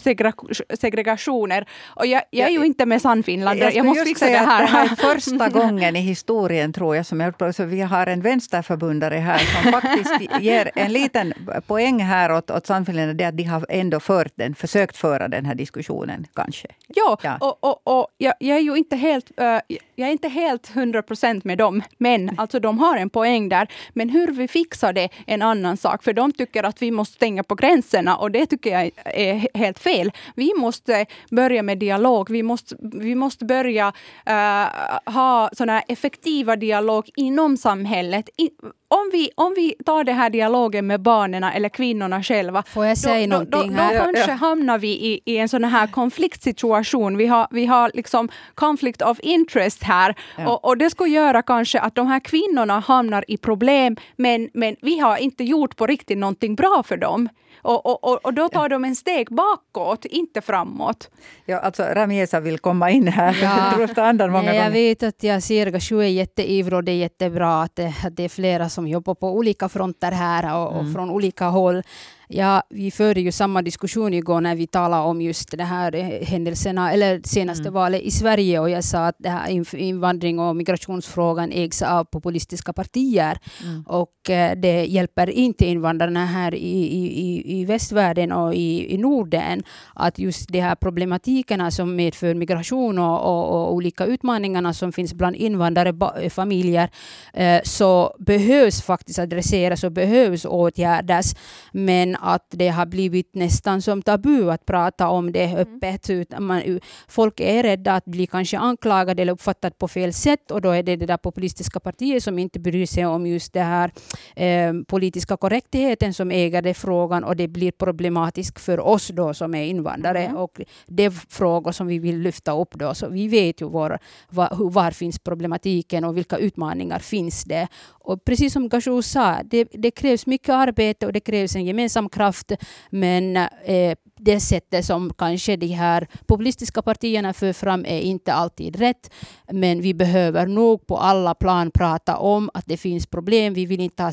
segregationer. 0.79 1.65
Och 1.95 2.05
jag, 2.05 2.21
jag 2.32 2.47
är 2.47 2.51
ju 2.51 2.65
inte 2.65 2.86
med 2.86 3.01
Sannfinland, 3.01 3.60
jag, 3.60 3.75
jag 3.75 3.86
måste 3.86 4.05
fixa 4.05 4.25
det 4.25 4.38
här. 4.38 4.62
Det 4.62 4.67
här 4.67 4.86
är 4.86 4.95
första 5.13 5.49
gången 5.49 5.95
i 5.95 5.99
historien, 5.99 6.73
tror 6.73 6.95
jag, 6.95 7.05
som 7.05 7.19
jag, 7.19 7.55
så 7.55 7.65
vi 7.65 7.82
har 7.82 8.08
en 8.08 8.21
vänsterförbundare 8.21 9.15
här 9.15 9.38
som 9.38 9.71
faktiskt 9.71 10.41
ger 10.41 10.71
en 10.75 10.93
liten 10.93 11.34
poäng 11.67 12.03
här 12.03 12.32
åt, 12.32 12.49
åt 12.60 12.67
Sannfinländarna, 12.67 13.17
det 13.17 13.26
att 13.26 13.38
de 13.38 13.43
har 13.43 13.65
ändå 13.69 14.00
fört 14.00 14.32
den, 14.36 14.56
försökt 14.56 14.98
föra 14.98 15.28
den 15.28 15.45
här 15.45 15.56
diskussionen, 15.56 16.28
kanske. 16.34 16.67
Jo, 16.88 17.17
ja. 17.24 17.38
och, 17.38 17.63
och, 17.63 17.82
och 17.84 18.08
jag, 18.17 18.34
jag, 18.39 18.58
är 18.58 18.62
ju 18.62 18.76
inte 18.76 18.95
helt, 18.95 19.32
uh, 19.41 19.78
jag 19.99 20.07
är 20.07 20.12
inte 20.12 20.27
helt 20.27 20.69
hundra 20.69 21.01
procent 21.01 21.43
med 21.43 21.57
dem, 21.57 21.83
men 21.97 22.31
alltså 22.38 22.59
de 22.59 22.79
har 22.79 22.97
en 22.97 23.09
poäng 23.09 23.49
där. 23.49 23.67
Men 23.93 24.09
hur 24.09 24.27
vi 24.27 24.47
fixar 24.47 24.93
det 24.93 25.03
är 25.03 25.09
en 25.25 25.41
annan 25.41 25.77
sak, 25.77 26.03
för 26.03 26.13
de 26.13 26.31
tycker 26.31 26.63
att 26.63 26.81
vi 26.81 26.91
måste 26.91 27.15
stänga 27.15 27.43
på 27.43 27.55
gränserna 27.55 28.17
och 28.17 28.31
det 28.31 28.45
tycker 28.45 28.69
jag 28.69 28.91
är 29.05 29.57
helt 29.57 29.79
fel. 29.79 30.12
Vi 30.35 30.53
måste 30.57 31.05
börja 31.31 31.63
med 31.63 31.77
dialog. 31.77 32.29
Vi 32.29 32.43
måste, 32.43 32.75
vi 32.79 33.15
måste 33.15 33.45
börja 33.45 33.88
uh, 34.29 35.13
ha 35.13 35.49
såna 35.53 35.81
effektiva 35.81 36.55
dialog 36.55 37.09
inom 37.15 37.57
samhället. 37.57 38.29
I, 38.38 38.49
om 38.91 39.09
vi, 39.12 39.29
om 39.35 39.53
vi 39.55 39.75
tar 39.85 40.03
den 40.03 40.15
här 40.15 40.29
dialogen 40.29 40.88
med 40.88 41.01
barnen 41.01 41.43
eller 41.43 41.69
kvinnorna 41.69 42.23
själva, 42.23 42.63
Får 42.63 42.85
jag 42.85 42.97
säga 42.97 43.27
då, 43.27 43.43
då, 43.43 43.63
då, 43.63 43.73
här? 43.73 43.93
då 43.93 44.03
kanske 44.03 44.31
ja. 44.31 44.35
hamnar 44.35 44.77
vi 44.77 44.88
i, 44.88 45.21
i 45.25 45.38
en 45.38 45.49
sån 45.49 45.63
här 45.63 45.88
konfliktsituation. 45.88 47.17
Vi 47.17 47.27
har, 47.27 47.47
vi 47.51 47.65
har 47.65 47.91
liksom 47.93 48.29
conflict 48.55 49.01
of 49.01 49.19
interest 49.19 49.83
här. 49.89 50.15
Ja. 50.38 50.49
Och, 50.49 50.65
och, 50.65 50.78
det 50.78 50.89
skulle 50.89 51.10
göra 51.10 51.41
kanske 51.41 51.80
att 51.80 51.95
de 51.95 52.08
här 52.08 52.19
kvinnorna 52.19 52.80
hamnar 52.80 53.23
i 53.28 53.38
problem, 53.38 53.95
men, 54.15 54.49
men 54.54 54.75
vi 54.82 54.99
har 54.99 55.17
inte 55.17 55.43
gjort 55.43 55.75
på 55.75 55.88
riktigt 55.88 56.17
någonting 56.17 56.56
bra 56.56 56.84
för 56.86 56.97
dem. 56.97 57.30
Och, 57.62 57.86
och, 57.86 58.25
och 58.25 58.34
då 58.34 58.49
tar 58.49 58.62
ja. 58.62 58.69
de 58.69 58.86
en 58.86 58.95
steg 58.95 59.28
bakåt, 59.30 60.06
inte 60.06 60.41
framåt. 60.41 61.10
Ja, 61.45 61.60
alltså 61.60 61.84
Ramiesa 61.84 62.39
vill 62.39 62.60
komma 62.60 62.91
in 62.91 63.08
här. 63.08 63.38
Ja. 63.41 64.04
andan 64.10 64.32
många 64.32 64.56
jag 64.56 64.71
vet 64.71 65.04
att 65.04 65.23
jag 65.23 65.43
ser 65.43 65.80
Sju 65.80 66.02
är 66.02 66.08
jätteivrig 66.08 66.73
och 66.78 66.84
det 66.84 66.91
är 66.91 66.95
jättebra 66.95 67.62
att 67.62 67.75
det, 67.75 67.93
att 68.06 68.15
det 68.15 68.23
är 68.23 68.30
flera 68.30 68.69
som 68.69 68.88
jobbar 68.88 69.15
på 69.15 69.28
olika 69.28 69.69
fronter 69.69 70.12
här 70.12 70.56
och, 70.56 70.67
och 70.67 70.80
mm. 70.80 70.93
från 70.93 71.10
olika 71.10 71.45
håll. 71.45 71.84
Ja, 72.31 72.63
vi 72.69 72.91
förde 72.91 73.21
ju 73.21 73.31
samma 73.31 73.61
diskussion 73.61 74.13
igår 74.13 74.41
när 74.41 74.55
vi 74.55 74.67
talade 74.67 75.03
om 75.03 75.21
just 75.21 75.51
de 75.51 75.63
här 75.63 75.95
eh, 75.95 76.27
händelserna, 76.27 76.93
eller 76.93 77.21
senaste 77.23 77.61
mm. 77.61 77.73
valet 77.73 78.01
i 78.01 78.11
Sverige 78.11 78.59
och 78.59 78.69
jag 78.69 78.83
sa 78.83 79.05
att 79.05 79.15
det 79.19 79.29
här 79.29 79.75
invandring 79.75 80.39
och 80.39 80.55
migrationsfrågan 80.55 81.51
ägs 81.51 81.81
av 81.81 82.03
populistiska 82.03 82.73
partier 82.73 83.37
mm. 83.63 83.83
och 83.87 84.29
eh, 84.29 84.55
det 84.55 84.85
hjälper 84.85 85.29
inte 85.29 85.65
invandrarna 85.65 86.25
här 86.25 86.55
i, 86.55 86.81
i, 86.83 87.59
i 87.59 87.65
västvärlden 87.65 88.31
och 88.31 88.55
i, 88.55 88.93
i 88.93 88.97
Norden 88.97 89.63
att 89.95 90.19
just 90.19 90.49
de 90.49 90.59
här 90.59 90.75
problematikerna 90.75 91.71
som 91.71 91.95
medför 91.95 92.33
migration 92.33 92.99
och, 92.99 93.19
och, 93.21 93.51
och 93.51 93.73
olika 93.73 94.05
utmaningarna 94.05 94.73
som 94.73 94.91
finns 94.91 95.13
bland 95.13 95.35
invandrarfamiljer 95.35 96.89
eh, 97.33 97.61
så 97.63 98.15
behövs 98.19 98.81
faktiskt 98.81 99.19
adresseras 99.19 99.83
och 99.83 99.91
behövs 99.91 100.45
åtgärdas. 100.45 101.35
Men 101.71 102.18
att 102.21 102.45
det 102.49 102.67
har 102.67 102.86
blivit 102.86 103.36
nästan 103.36 103.82
som 103.82 104.01
tabu 104.01 104.51
att 104.51 104.65
prata 104.65 105.10
om 105.10 105.32
det 105.32 105.43
mm. 105.43 105.58
öppet. 105.58 106.10
Mm. 106.10 106.45
Man, 106.45 106.79
folk 107.08 107.39
är 107.39 107.63
rädda 107.63 107.95
att 107.95 108.05
bli 108.05 108.27
kanske 108.27 108.58
anklagade 108.58 109.21
eller 109.21 109.34
uppfattade 109.34 109.75
på 109.77 109.88
fel 109.88 110.13
sätt 110.13 110.51
och 110.51 110.62
då 110.62 110.69
är 110.69 110.84
det 110.84 110.95
det 110.95 111.05
där 111.05 111.17
populistiska 111.17 111.79
partiet 111.79 112.23
som 112.23 112.39
inte 112.39 112.60
bryr 112.60 112.86
sig 112.86 113.05
om 113.05 113.27
just 113.27 113.53
det 113.53 113.62
här 113.62 113.91
eh, 114.36 114.73
politiska 114.88 115.38
korrektheten 115.38 116.13
som 116.13 116.32
äger 116.32 116.62
det 116.62 116.73
frågan 116.73 117.23
och 117.23 117.36
det 117.36 117.47
blir 117.47 117.71
problematiskt 117.71 118.60
för 118.60 118.79
oss 118.79 119.08
då 119.08 119.34
som 119.34 119.55
är 119.55 119.63
invandrare 119.63 120.25
mm. 120.25 120.38
och 120.38 120.62
det 120.88 121.03
är 121.03 121.10
frågor 121.10 121.71
som 121.71 121.88
vi 121.88 121.99
vill 121.99 122.19
lyfta 122.19 122.51
upp 122.51 122.75
då. 122.75 122.93
Så 122.93 123.10
vi 123.10 123.27
vet 123.27 123.62
ju 123.62 123.69
var, 123.69 123.99
var, 124.29 124.49
var 124.69 124.91
finns 124.91 125.19
problematiken 125.19 126.03
och 126.03 126.17
vilka 126.17 126.38
utmaningar 126.38 126.99
finns 126.99 127.43
det. 127.43 127.67
Och 127.89 128.23
precis 128.25 128.53
som 128.53 128.69
Gashou 128.69 129.01
sa, 129.01 129.43
det, 129.43 129.67
det 129.73 129.91
krävs 129.91 130.25
mycket 130.25 130.49
arbete 130.49 131.05
och 131.05 131.13
det 131.13 131.19
krävs 131.19 131.55
en 131.55 131.65
gemensam 131.65 132.09
kraft. 132.10 132.52
Men 132.89 133.38
eh, 133.65 133.95
det 134.19 134.39
sättet 134.39 134.86
som 134.86 135.13
kanske 135.17 135.55
de 135.55 135.67
här 135.67 136.08
populistiska 136.27 136.82
partierna 136.82 137.34
för 137.34 137.53
fram 137.53 137.86
är 137.86 137.99
inte 137.99 138.34
alltid 138.34 138.75
rätt. 138.75 139.12
Men 139.51 139.82
vi 139.82 139.93
behöver 139.93 140.47
nog 140.47 140.88
på 140.88 140.97
alla 140.97 141.34
plan 141.34 141.71
prata 141.71 142.17
om 142.17 142.49
att 142.53 142.65
det 142.65 142.77
finns 142.77 143.08
problem. 143.08 143.53
Vi 143.53 143.65
vill 143.65 143.79
inte 143.79 144.03
ha 144.03 144.12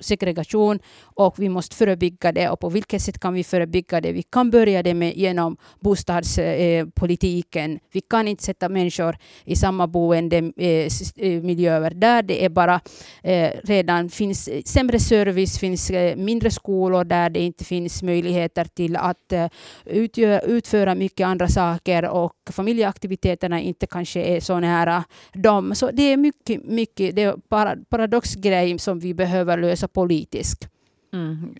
segregation 0.00 0.78
och 1.00 1.38
vi 1.38 1.48
måste 1.48 1.76
förebygga 1.76 2.32
det. 2.32 2.48
Och 2.48 2.60
på 2.60 2.68
vilket 2.68 3.02
sätt 3.02 3.18
kan 3.18 3.34
vi 3.34 3.44
förebygga 3.44 4.00
det? 4.00 4.12
Vi 4.12 4.22
kan 4.22 4.50
börja 4.50 4.82
det 4.82 4.94
med 4.94 5.16
genom 5.16 5.56
bostadspolitiken. 5.80 7.72
Eh, 7.72 7.78
vi 7.92 8.00
kan 8.00 8.28
inte 8.28 8.44
sätta 8.44 8.68
människor 8.68 9.16
i 9.44 9.56
samma 9.56 9.86
boendemiljöer 9.86 11.80
eh, 11.80 11.86
eh, 11.86 11.94
där 11.94 12.22
det 12.22 12.44
är 12.44 12.48
bara 12.48 12.80
redan 13.64 14.08
finns 14.08 14.50
sämre 14.64 14.98
service, 15.00 15.58
finns 15.58 15.90
mindre 16.16 16.50
skolor 16.50 17.04
där 17.04 17.30
det 17.30 17.40
inte 17.40 17.64
finns 17.64 18.02
möjligheter 18.02 18.64
till 18.64 18.96
att 18.96 19.32
utgör, 19.84 20.40
utföra 20.46 20.94
mycket 20.94 21.26
andra 21.26 21.48
saker 21.48 22.08
och 22.08 22.36
familjeaktiviteterna 22.50 23.60
inte 23.60 23.86
kanske 23.86 24.20
är 24.22 24.40
så 24.40 24.60
nära 24.60 25.04
dem. 25.32 25.74
Så 25.74 25.90
det 25.90 26.02
är 26.02 26.16
mycket, 26.16 26.64
mycket 26.64 27.16
det 27.16 27.22
är 27.22 27.36
para, 27.48 27.76
paradoxgrej 27.88 28.78
som 28.78 28.98
vi 28.98 29.14
behöver 29.14 29.58
lösa 29.58 29.88
politiskt. 29.88 30.68
Mm. 31.12 31.54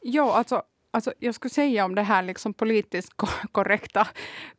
Ja, 0.00 0.34
alltså, 0.34 0.62
alltså, 0.90 1.12
jag 1.18 1.34
skulle 1.34 1.50
säga 1.50 1.84
om 1.84 1.94
det 1.94 2.02
här 2.02 2.22
liksom 2.22 2.54
politiskt 2.54 3.12
korrekta, 3.52 4.08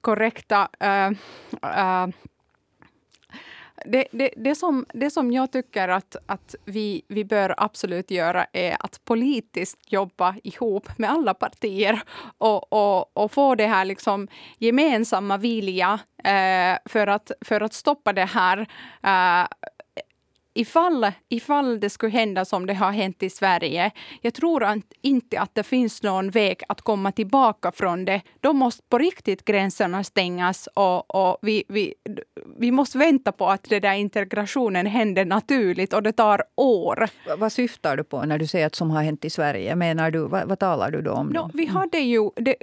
korrekta 0.02 0.70
uh, 0.84 1.12
uh, 1.66 2.14
det, 3.86 4.08
det, 4.12 4.30
det, 4.38 4.56
som, 4.56 4.86
det 4.94 5.10
som 5.10 5.32
jag 5.32 5.52
tycker 5.52 5.88
att, 5.88 6.16
att 6.26 6.56
vi, 6.66 7.02
vi 7.08 7.26
bör 7.26 7.54
absolut 7.58 8.12
göra 8.12 8.46
är 8.54 8.78
att 8.80 9.06
politiskt 9.06 9.92
jobba 9.92 10.36
ihop 10.44 10.98
med 10.98 11.10
alla 11.10 11.34
partier 11.34 12.02
och, 12.38 12.74
och, 12.74 13.18
och 13.18 13.32
få 13.32 13.56
det 13.56 13.68
här 13.68 13.86
liksom 13.86 14.28
gemensamma 14.58 15.38
vilja 15.38 16.00
eh, 16.24 16.78
för, 16.86 17.08
att, 17.08 17.32
för 17.42 17.62
att 17.62 17.74
stoppa 17.74 18.14
det 18.14 18.26
här 18.26 18.60
eh, 19.04 19.48
ifall, 20.54 21.12
ifall 21.30 21.80
det 21.80 21.90
skulle 21.90 22.12
hända 22.12 22.46
som 22.46 22.66
det 22.66 22.74
har 22.74 22.92
hänt 22.92 23.24
i 23.24 23.30
Sverige, 23.30 23.92
jag 24.22 24.34
tror 24.34 24.82
inte 25.02 25.40
att 25.40 25.56
det 25.56 25.64
finns 25.64 26.04
någon 26.04 26.30
väg 26.30 26.64
att 26.68 26.82
komma 26.82 27.12
tillbaka 27.12 27.72
från 27.72 28.06
det. 28.06 28.22
Då 28.40 28.54
måste 28.54 28.84
på 28.90 28.98
riktigt 28.98 29.46
gränserna 29.46 30.04
stängas 30.04 30.68
och, 30.76 31.16
och 31.16 31.38
vi, 31.42 31.64
vi, 31.68 31.94
vi 32.60 32.72
måste 32.72 32.98
vänta 32.98 33.32
på 33.32 33.48
att 33.48 33.64
den 33.64 33.82
där 33.82 33.94
integrationen 33.94 34.86
händer 34.86 35.26
naturligt 35.26 35.94
och 35.94 36.04
det 36.04 36.12
tar 36.12 36.44
år. 36.56 37.10
Vad 37.38 37.52
syftar 37.52 37.98
du 37.98 38.04
på 38.04 38.26
när 38.26 38.38
du 38.38 38.48
säger 38.48 38.66
att 38.66 38.76
som 38.76 38.92
har 38.92 39.04
hänt 39.04 39.26
i 39.26 39.30
Sverige? 39.30 39.76
Menar 39.76 40.12
du, 40.12 40.28
vad, 40.28 40.48
vad 40.48 40.60
talar 40.60 40.92
du 40.92 41.02
då 41.02 41.12
om? 41.12 41.28
No, 41.28 41.52
vi 41.54 41.66
hade 41.66 41.98
ju... 41.98 42.30
Det, 42.36 42.56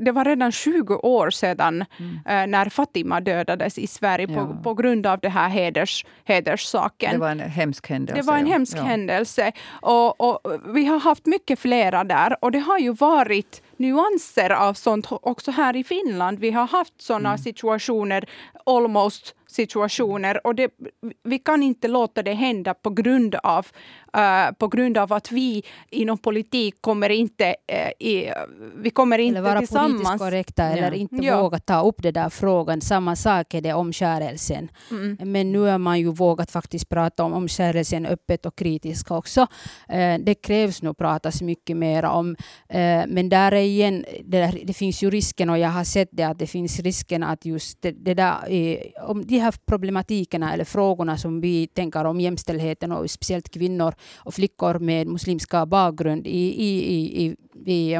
det 0.00 0.12
var 0.12 0.24
redan 0.24 0.52
20 0.52 0.94
år 0.94 1.30
sedan 1.30 1.84
mm. 1.98 2.18
äh, 2.26 2.46
när 2.46 2.68
Fatima 2.68 3.20
dödades 3.20 3.78
i 3.78 3.86
Sverige 3.86 4.26
ja. 4.30 4.46
på, 4.46 4.62
på 4.62 4.74
grund 4.74 5.06
av 5.06 5.20
det 5.20 5.28
här 5.28 5.48
heders, 5.48 6.04
hederssaken. 6.24 7.12
Det 7.12 7.18
var 7.18 7.30
en 7.30 7.40
hemsk 7.40 7.88
händelse. 7.88 8.22
Det 8.22 8.26
var 8.26 8.38
en 8.38 8.46
hemsk 8.46 8.76
ja. 8.76 8.82
händelse. 8.82 9.52
Och, 9.68 10.20
och, 10.20 10.40
vi 10.74 10.86
har 10.86 11.00
haft 11.00 11.26
mycket 11.26 11.58
flera 11.58 12.04
där 12.04 12.44
och 12.44 12.52
det 12.52 12.58
har 12.58 12.78
ju 12.78 12.92
varit 12.92 13.62
nyanser 13.76 14.50
av 14.50 14.74
sånt 14.74 15.06
också 15.10 15.50
här 15.50 15.76
i 15.76 15.84
Finland. 15.84 16.38
Vi 16.38 16.50
har 16.50 16.66
haft 16.66 17.02
sådana 17.02 17.28
mm. 17.28 17.38
situationer, 17.38 18.28
almost 18.66 19.34
situationer 19.46 20.46
och 20.46 20.54
det, 20.54 20.70
vi 21.24 21.38
kan 21.38 21.62
inte 21.62 21.88
låta 21.88 22.22
det 22.22 22.32
hända 22.32 22.74
på 22.74 22.90
grund 22.90 23.34
av, 23.34 23.66
uh, 24.16 24.52
på 24.58 24.68
grund 24.68 24.98
av 24.98 25.12
att 25.12 25.32
vi 25.32 25.62
inom 25.90 26.18
politik 26.18 26.74
kommer 26.80 27.10
inte, 27.10 27.44
uh, 27.72 28.06
i, 28.06 28.32
vi 28.76 28.90
kommer 28.90 29.18
inte 29.18 29.38
eller 29.38 29.48
vara 29.48 29.58
tillsammans. 29.58 29.92
politiskt 29.92 30.18
korrekta 30.18 30.62
ja. 30.62 30.70
eller 30.70 30.94
inte 30.94 31.16
ja. 31.16 31.42
våga 31.42 31.58
ta 31.58 31.82
upp 31.82 32.02
den 32.02 32.12
där 32.12 32.28
frågan. 32.28 32.80
Samma 32.80 33.16
sak 33.16 33.54
är 33.54 33.60
det 33.60 33.72
omskärelsen. 33.72 34.68
Mm. 34.90 35.18
Men 35.32 35.52
nu 35.52 35.58
har 35.58 35.78
man 35.78 35.98
ju 35.98 36.12
vågat 36.12 36.50
faktiskt 36.50 36.88
prata 36.88 37.24
om 37.24 37.32
omskärelsen 37.32 38.06
öppet 38.06 38.46
och 38.46 38.56
kritiskt 38.56 39.10
också. 39.10 39.40
Uh, 39.40 40.18
det 40.20 40.34
krävs 40.34 40.82
nog 40.82 40.96
pratas 40.98 41.42
mycket 41.42 41.76
mer 41.76 42.04
om. 42.04 42.36
men 43.08 43.28
där 43.28 43.52
är 43.52 43.60
igen, 43.60 44.04
det, 44.24 44.54
det, 44.64 44.72
finns 44.72 45.02
ju 45.02 45.10
risken 45.10 45.50
och 45.50 45.58
jag 45.58 45.68
har 45.68 45.84
sett 45.84 46.08
det 46.12 46.22
att 46.22 46.38
det 46.38 46.46
finns 46.46 46.80
risken 46.80 47.22
att 47.22 47.44
just 47.44 47.82
det, 47.82 47.90
det 47.90 48.14
där, 48.14 48.36
om 49.02 49.26
de 49.26 49.38
här 49.38 49.54
problematikerna 49.66 50.52
eller 50.52 50.64
frågorna 50.64 51.16
som 51.16 51.40
vi 51.40 51.66
tänker 51.66 52.04
om 52.04 52.20
jämställdheten 52.20 52.92
och 52.92 53.10
speciellt 53.10 53.50
kvinnor 53.50 53.94
och 54.14 54.34
flickor 54.34 54.78
med 54.78 55.06
muslimska 55.06 55.66
bakgrund 55.66 56.26
i, 56.26 56.30
i, 56.30 56.94
i, 56.94 57.24
i, 57.24 57.36
i 57.72 57.94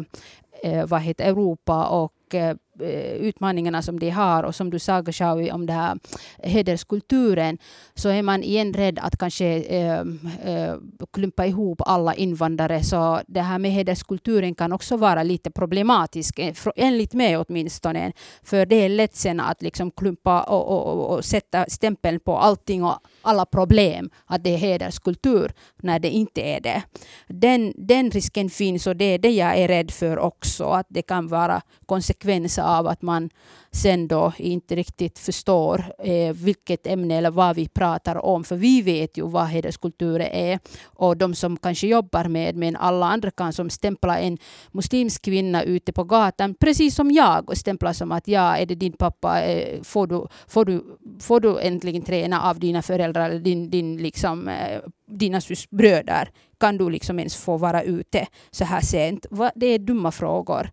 eh, 0.63 0.87
vad 0.87 1.01
heter 1.01 1.25
Europa 1.25 1.87
och 1.87 2.35
eh, 2.35 2.57
Eh, 2.81 3.13
utmaningarna 3.13 3.83
som 3.83 3.99
de 3.99 4.11
har. 4.11 4.43
Och 4.43 4.55
som 4.55 4.71
du 4.71 4.79
sa 4.79 5.01
Gashawi 5.01 5.51
om 5.51 5.67
det 5.67 5.73
här 5.73 5.99
hederskulturen 6.39 7.59
så 7.95 8.09
är 8.09 8.23
man 8.23 8.43
igen 8.43 8.73
rädd 8.73 8.99
att 8.99 9.17
kanske 9.17 9.47
äh, 9.63 10.01
äh, 10.45 10.75
klumpa 11.13 11.47
ihop 11.47 11.83
alla 11.87 12.15
invandrare. 12.15 12.83
Så 12.83 13.21
det 13.27 13.41
här 13.41 13.59
med 13.59 13.71
hederskulturen 13.71 14.55
kan 14.55 14.73
också 14.73 14.97
vara 14.97 15.23
lite 15.23 15.51
problematiskt 15.51 16.39
eh, 16.39 16.55
enligt 16.77 17.15
mig 17.15 17.37
åtminstone. 17.37 18.13
För 18.43 18.67
det 18.67 18.77
är 18.77 18.89
lätt 18.89 19.17
sen 19.17 19.41
att 19.41 19.63
liksom 19.63 19.91
klumpa 19.91 20.43
och, 20.43 20.69
och, 20.69 21.17
och 21.17 21.25
sätta 21.25 21.65
stämpeln 21.69 22.21
på 22.21 22.37
allting 22.37 22.85
och 22.85 22.99
alla 23.23 23.47
problem 23.47 24.11
att 24.27 24.45
det 24.45 24.51
är 24.51 24.59
hederskultur 24.59 25.53
när 25.83 25.99
det 25.99 26.11
inte 26.11 26.41
är 26.41 26.61
det. 26.61 26.83
Den, 27.29 27.73
den 27.77 28.11
risken 28.11 28.51
finns 28.51 28.87
och 28.87 28.97
det 28.97 29.05
är 29.05 29.19
det 29.19 29.31
jag 29.31 29.59
är 29.59 29.69
rädd 29.69 29.91
för 29.91 30.19
också 30.19 30.65
att 30.65 30.87
det 30.89 31.03
kan 31.03 31.29
vara 31.29 31.63
konsekvenser 31.87 32.66
av 32.67 32.87
att 32.87 33.03
man 33.03 33.31
sen 33.77 34.09
då 34.09 34.33
inte 34.39 34.77
riktigt 34.77 35.19
förstår 35.19 35.85
eh, 35.99 36.33
vilket 36.33 36.87
ämne 36.87 37.15
eller 37.15 37.31
vad 37.31 37.57
vi 37.57 37.69
pratar 37.69 38.25
om. 38.25 38.45
För 38.45 38.57
vi 38.57 38.83
vet 38.83 39.19
ju 39.19 39.29
vad 39.29 39.47
hederskultur 39.47 40.21
är. 40.21 40.59
Och 40.85 41.17
de 41.17 41.35
som 41.35 41.57
kanske 41.57 41.87
jobbar 41.87 42.25
med, 42.29 42.57
men 42.57 42.77
alla 42.77 43.07
andra 43.07 43.31
kan 43.31 43.53
som 43.53 43.71
stämpla 43.71 44.19
en 44.19 44.39
muslimsk 44.73 45.23
kvinna 45.23 45.63
ute 45.63 45.93
på 45.93 46.05
gatan, 46.05 46.55
precis 46.55 46.95
som 46.95 47.11
jag, 47.11 47.51
och 47.51 47.57
stämpla 47.57 47.95
som 47.95 48.13
att 48.13 48.29
ja, 48.29 48.57
är 48.57 48.67
det 48.67 48.75
din 48.75 48.93
pappa, 48.93 49.43
eh, 49.43 49.83
får, 49.83 50.07
du, 50.07 50.27
får, 50.47 50.65
du, 50.65 50.85
får 51.21 51.41
du 51.41 51.61
äntligen 51.61 52.03
träna 52.03 52.43
av 52.43 52.61
dina 52.61 52.83
föräldrar 52.83 53.31
eller 53.31 53.41
din, 53.41 53.71
din 53.71 53.97
liksom, 53.97 54.49
eh, 54.49 54.81
dina 55.07 55.41
bröder? 55.71 56.31
Kan 56.61 56.79
du 56.79 56.91
liksom 56.91 57.19
ens 57.19 57.37
få 57.37 57.57
vara 57.57 57.83
ute 57.83 58.27
så 58.51 58.65
här 58.65 58.81
sent? 58.81 59.27
Det 59.55 59.67
är 59.67 59.79
dumma 59.79 60.13
frågor. 60.13 60.71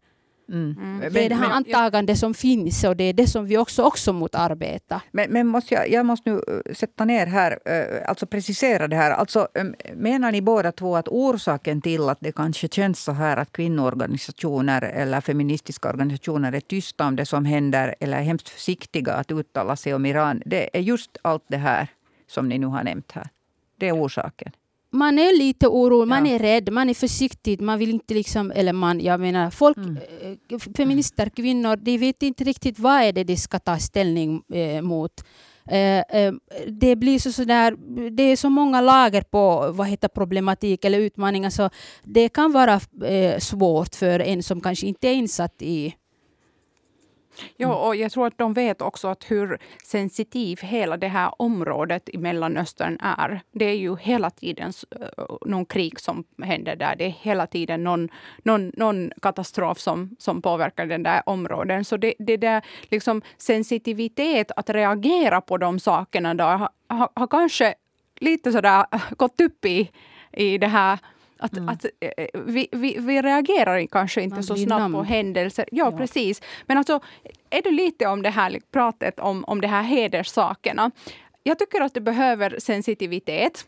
Mm. 0.49 0.75
Mm. 0.77 1.13
Det 1.13 1.25
är 1.25 1.29
det 1.29 1.35
här 1.35 1.49
antagandet 1.49 2.19
som 2.19 2.33
finns 2.33 2.83
och 2.83 2.95
det 2.95 3.03
är 3.03 3.13
det 3.13 3.27
som 3.27 3.45
vi 3.45 3.57
också, 3.57 3.83
också 3.83 4.13
motarbeta. 4.13 5.01
Men, 5.11 5.31
men 5.31 5.47
måste 5.47 5.73
jag, 5.73 5.89
jag 5.89 6.05
måste 6.05 6.29
nu 6.29 6.35
eh, 6.35 6.73
sätta 6.73 7.05
ner 7.05 7.27
här, 7.27 7.59
eh, 7.65 8.09
alltså 8.09 8.25
precisera 8.25 8.87
det 8.87 8.95
här. 8.95 9.11
Alltså, 9.11 9.47
menar 9.93 10.31
ni 10.31 10.41
båda 10.41 10.71
två 10.71 10.95
att 10.95 11.07
orsaken 11.07 11.81
till 11.81 12.09
att 12.09 12.17
det 12.21 12.31
kanske 12.31 12.67
känns 12.67 13.03
så 13.03 13.11
här 13.11 13.37
att 13.37 13.51
kvinnoorganisationer 13.51 14.81
eller 14.81 15.21
feministiska 15.21 15.89
organisationer 15.89 16.51
är 16.51 16.59
tysta 16.59 17.07
om 17.07 17.15
det 17.15 17.25
som 17.25 17.45
händer 17.45 17.95
eller 17.99 18.17
är 18.17 18.21
hemskt 18.23 18.49
försiktiga 18.49 19.13
att 19.13 19.31
uttala 19.31 19.75
sig 19.75 19.93
om 19.93 20.05
Iran. 20.05 20.41
Det 20.45 20.77
är 20.77 20.81
just 20.81 21.17
allt 21.21 21.43
det 21.47 21.57
här 21.57 21.87
som 22.27 22.49
ni 22.49 22.57
nu 22.57 22.67
har 22.67 22.83
nämnt 22.83 23.11
här. 23.11 23.29
Det 23.77 23.87
är 23.87 23.95
orsaken 24.05 24.51
man 24.93 25.19
är 25.19 25.37
lite 25.37 25.67
orolig, 25.67 26.07
man 26.07 26.25
ja. 26.25 26.35
är 26.35 26.39
rädd, 26.39 26.71
man 26.71 26.89
är 26.89 26.93
försiktig, 26.93 27.61
man 27.61 27.79
vill 27.79 27.89
inte 27.89 28.13
liksom, 28.13 28.51
eller 28.51 28.73
man, 28.73 28.99
jag 28.99 29.19
menar 29.19 29.49
folk, 29.49 29.77
mm. 29.77 29.97
Eh, 30.51 30.59
feminister, 30.77 31.29
kvinnor, 31.29 31.75
de 31.75 31.97
vet 31.97 32.23
inte 32.23 32.43
riktigt 32.43 32.79
vad 32.79 33.01
är 33.01 33.13
det 33.13 33.23
de 33.23 33.37
ska 33.37 33.59
ta 33.59 33.77
ställning 33.77 34.43
eh, 34.53 34.81
mot. 34.81 35.11
Eh, 35.69 35.99
eh, 35.99 36.33
det 36.67 36.95
blir 36.95 37.19
så 37.19 37.31
sådär, 37.31 37.75
det 38.09 38.23
är 38.23 38.35
så 38.35 38.49
många 38.49 38.81
lager 38.81 39.21
på 39.21 39.71
vad 39.71 39.87
heter 39.87 40.07
problematik 40.07 40.85
eller 40.85 40.99
utmaningar 40.99 41.49
så 41.49 41.69
det 42.03 42.29
kan 42.29 42.51
vara 42.51 42.79
eh, 43.05 43.39
svårt 43.39 43.95
för 43.95 44.19
en 44.19 44.43
som 44.43 44.61
kanske 44.61 44.87
inte 44.87 45.07
är 45.07 45.13
insatt 45.13 45.61
i 45.61 45.93
Ja, 47.57 47.67
mm. 47.67 47.77
och 47.77 47.95
jag 47.95 48.11
tror 48.11 48.27
att 48.27 48.37
de 48.37 48.53
vet 48.53 48.81
också 48.81 49.07
att 49.07 49.31
hur 49.31 49.57
sensitiv 49.83 50.59
hela 50.61 50.97
det 50.97 51.07
här 51.07 51.41
området 51.41 52.09
i 52.09 52.17
Mellanöstern 52.17 52.97
är. 53.01 53.41
Det 53.51 53.65
är 53.65 53.75
ju 53.75 53.97
hela 53.97 54.29
tiden 54.29 54.73
uh, 54.99 55.37
någon 55.45 55.65
krig 55.65 55.99
som 55.99 56.23
händer 56.43 56.75
där. 56.75 56.95
Det 56.95 57.05
är 57.05 57.09
hela 57.09 57.47
tiden 57.47 57.83
någon, 57.83 58.09
någon, 58.43 58.71
någon 58.77 59.11
katastrof 59.21 59.79
som, 59.79 60.15
som 60.19 60.41
påverkar 60.41 60.85
den 60.85 61.03
där 61.03 61.21
områden. 61.25 61.85
Så 61.85 61.97
det, 61.97 62.13
det 62.19 62.37
där 62.37 62.61
liksom 62.81 63.21
sensitivitet 63.37 64.51
att 64.55 64.69
reagera 64.69 65.41
på 65.41 65.57
de 65.57 65.79
sakerna 65.79 66.43
har, 66.43 66.69
har, 66.87 67.09
har 67.15 67.27
kanske 67.27 67.75
lite 68.19 68.51
sådär 68.51 68.85
gått 69.15 69.41
upp 69.41 69.65
i, 69.65 69.91
i 70.31 70.57
det 70.57 70.67
här 70.67 70.99
att, 71.43 71.57
mm. 71.57 71.69
att 71.69 71.85
eh, 71.85 72.09
eh, 72.17 72.27
vi, 72.33 72.67
vi, 72.71 72.97
vi 72.99 73.21
reagerar 73.21 73.87
kanske 73.87 74.21
inte 74.21 74.35
Man 74.35 74.43
så 74.43 74.55
snabbt 74.55 74.93
på 74.93 75.03
händelser. 75.03 75.65
Ja, 75.71 75.91
ja, 75.91 75.97
precis. 75.97 76.41
Men 76.65 76.77
alltså, 76.77 76.99
är 77.49 77.61
det 77.61 77.71
lite 77.71 78.07
om 78.07 78.21
det 78.21 78.29
här 78.29 78.59
pratet 78.71 79.19
om, 79.19 79.43
om 79.43 79.61
det 79.61 79.67
här 79.67 79.83
hederssakerna. 79.83 80.91
Jag 81.43 81.59
tycker 81.59 81.81
att 81.81 81.93
det 81.93 82.01
behöver 82.01 82.59
sensitivitet. 82.59 83.65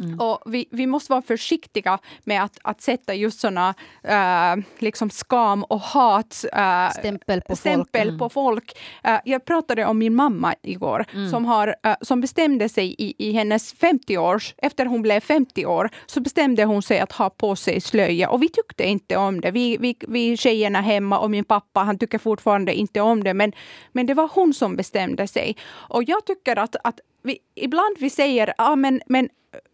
Mm. 0.00 0.20
Och 0.20 0.42
vi, 0.46 0.68
vi 0.70 0.86
måste 0.86 1.12
vara 1.12 1.22
försiktiga 1.22 1.98
med 2.24 2.44
att, 2.44 2.58
att 2.62 2.80
sätta 2.80 3.14
just 3.14 3.40
såna 3.40 3.74
uh, 4.08 4.64
liksom 4.78 5.10
skam 5.10 5.64
och 5.64 5.80
hat 5.80 6.44
uh, 6.56 6.90
stämpel 6.90 7.40
på 7.40 7.56
stämpel 7.56 8.08
folk. 8.08 8.18
På 8.18 8.28
folk. 8.28 8.78
Uh, 9.08 9.18
jag 9.24 9.44
pratade 9.44 9.84
om 9.84 9.98
min 9.98 10.14
mamma 10.14 10.54
igår 10.62 11.04
mm. 11.12 11.30
som, 11.30 11.44
har, 11.44 11.74
som 12.00 12.20
bestämde 12.20 12.68
sig 12.68 12.94
i, 12.98 13.14
i 13.18 13.32
hennes 13.32 13.72
50 13.72 14.18
års, 14.18 14.54
efter 14.58 14.86
hon 14.86 15.02
blev 15.02 15.20
50 15.20 15.66
år, 15.66 15.90
så 16.06 16.20
bestämde 16.20 16.64
hon 16.64 16.82
sig 16.82 17.00
att 17.00 17.12
ha 17.12 17.30
på 17.30 17.56
sig 17.56 17.80
slöja 17.80 18.30
och 18.30 18.42
vi 18.42 18.48
tyckte 18.48 18.84
inte 18.84 19.16
om 19.16 19.40
det. 19.40 19.50
Vi, 19.50 19.76
vi, 19.76 19.96
vi 20.08 20.36
tjejerna 20.36 20.80
hemma 20.80 21.18
och 21.18 21.30
min 21.30 21.44
pappa, 21.44 21.80
han 21.80 21.98
tycker 21.98 22.18
fortfarande 22.18 22.74
inte 22.74 23.00
om 23.00 23.24
det, 23.24 23.34
men, 23.34 23.52
men 23.92 24.06
det 24.06 24.14
var 24.14 24.30
hon 24.34 24.54
som 24.54 24.76
bestämde 24.76 25.26
sig. 25.26 25.56
Och 25.70 26.04
jag 26.04 26.26
tycker 26.26 26.56
att, 26.56 26.76
att 26.84 27.00
vi, 27.22 27.38
ibland 27.54 27.96
vi 27.98 28.10
säger, 28.10 28.54
ah, 28.58 28.76
men, 28.76 29.00
men 29.06 29.28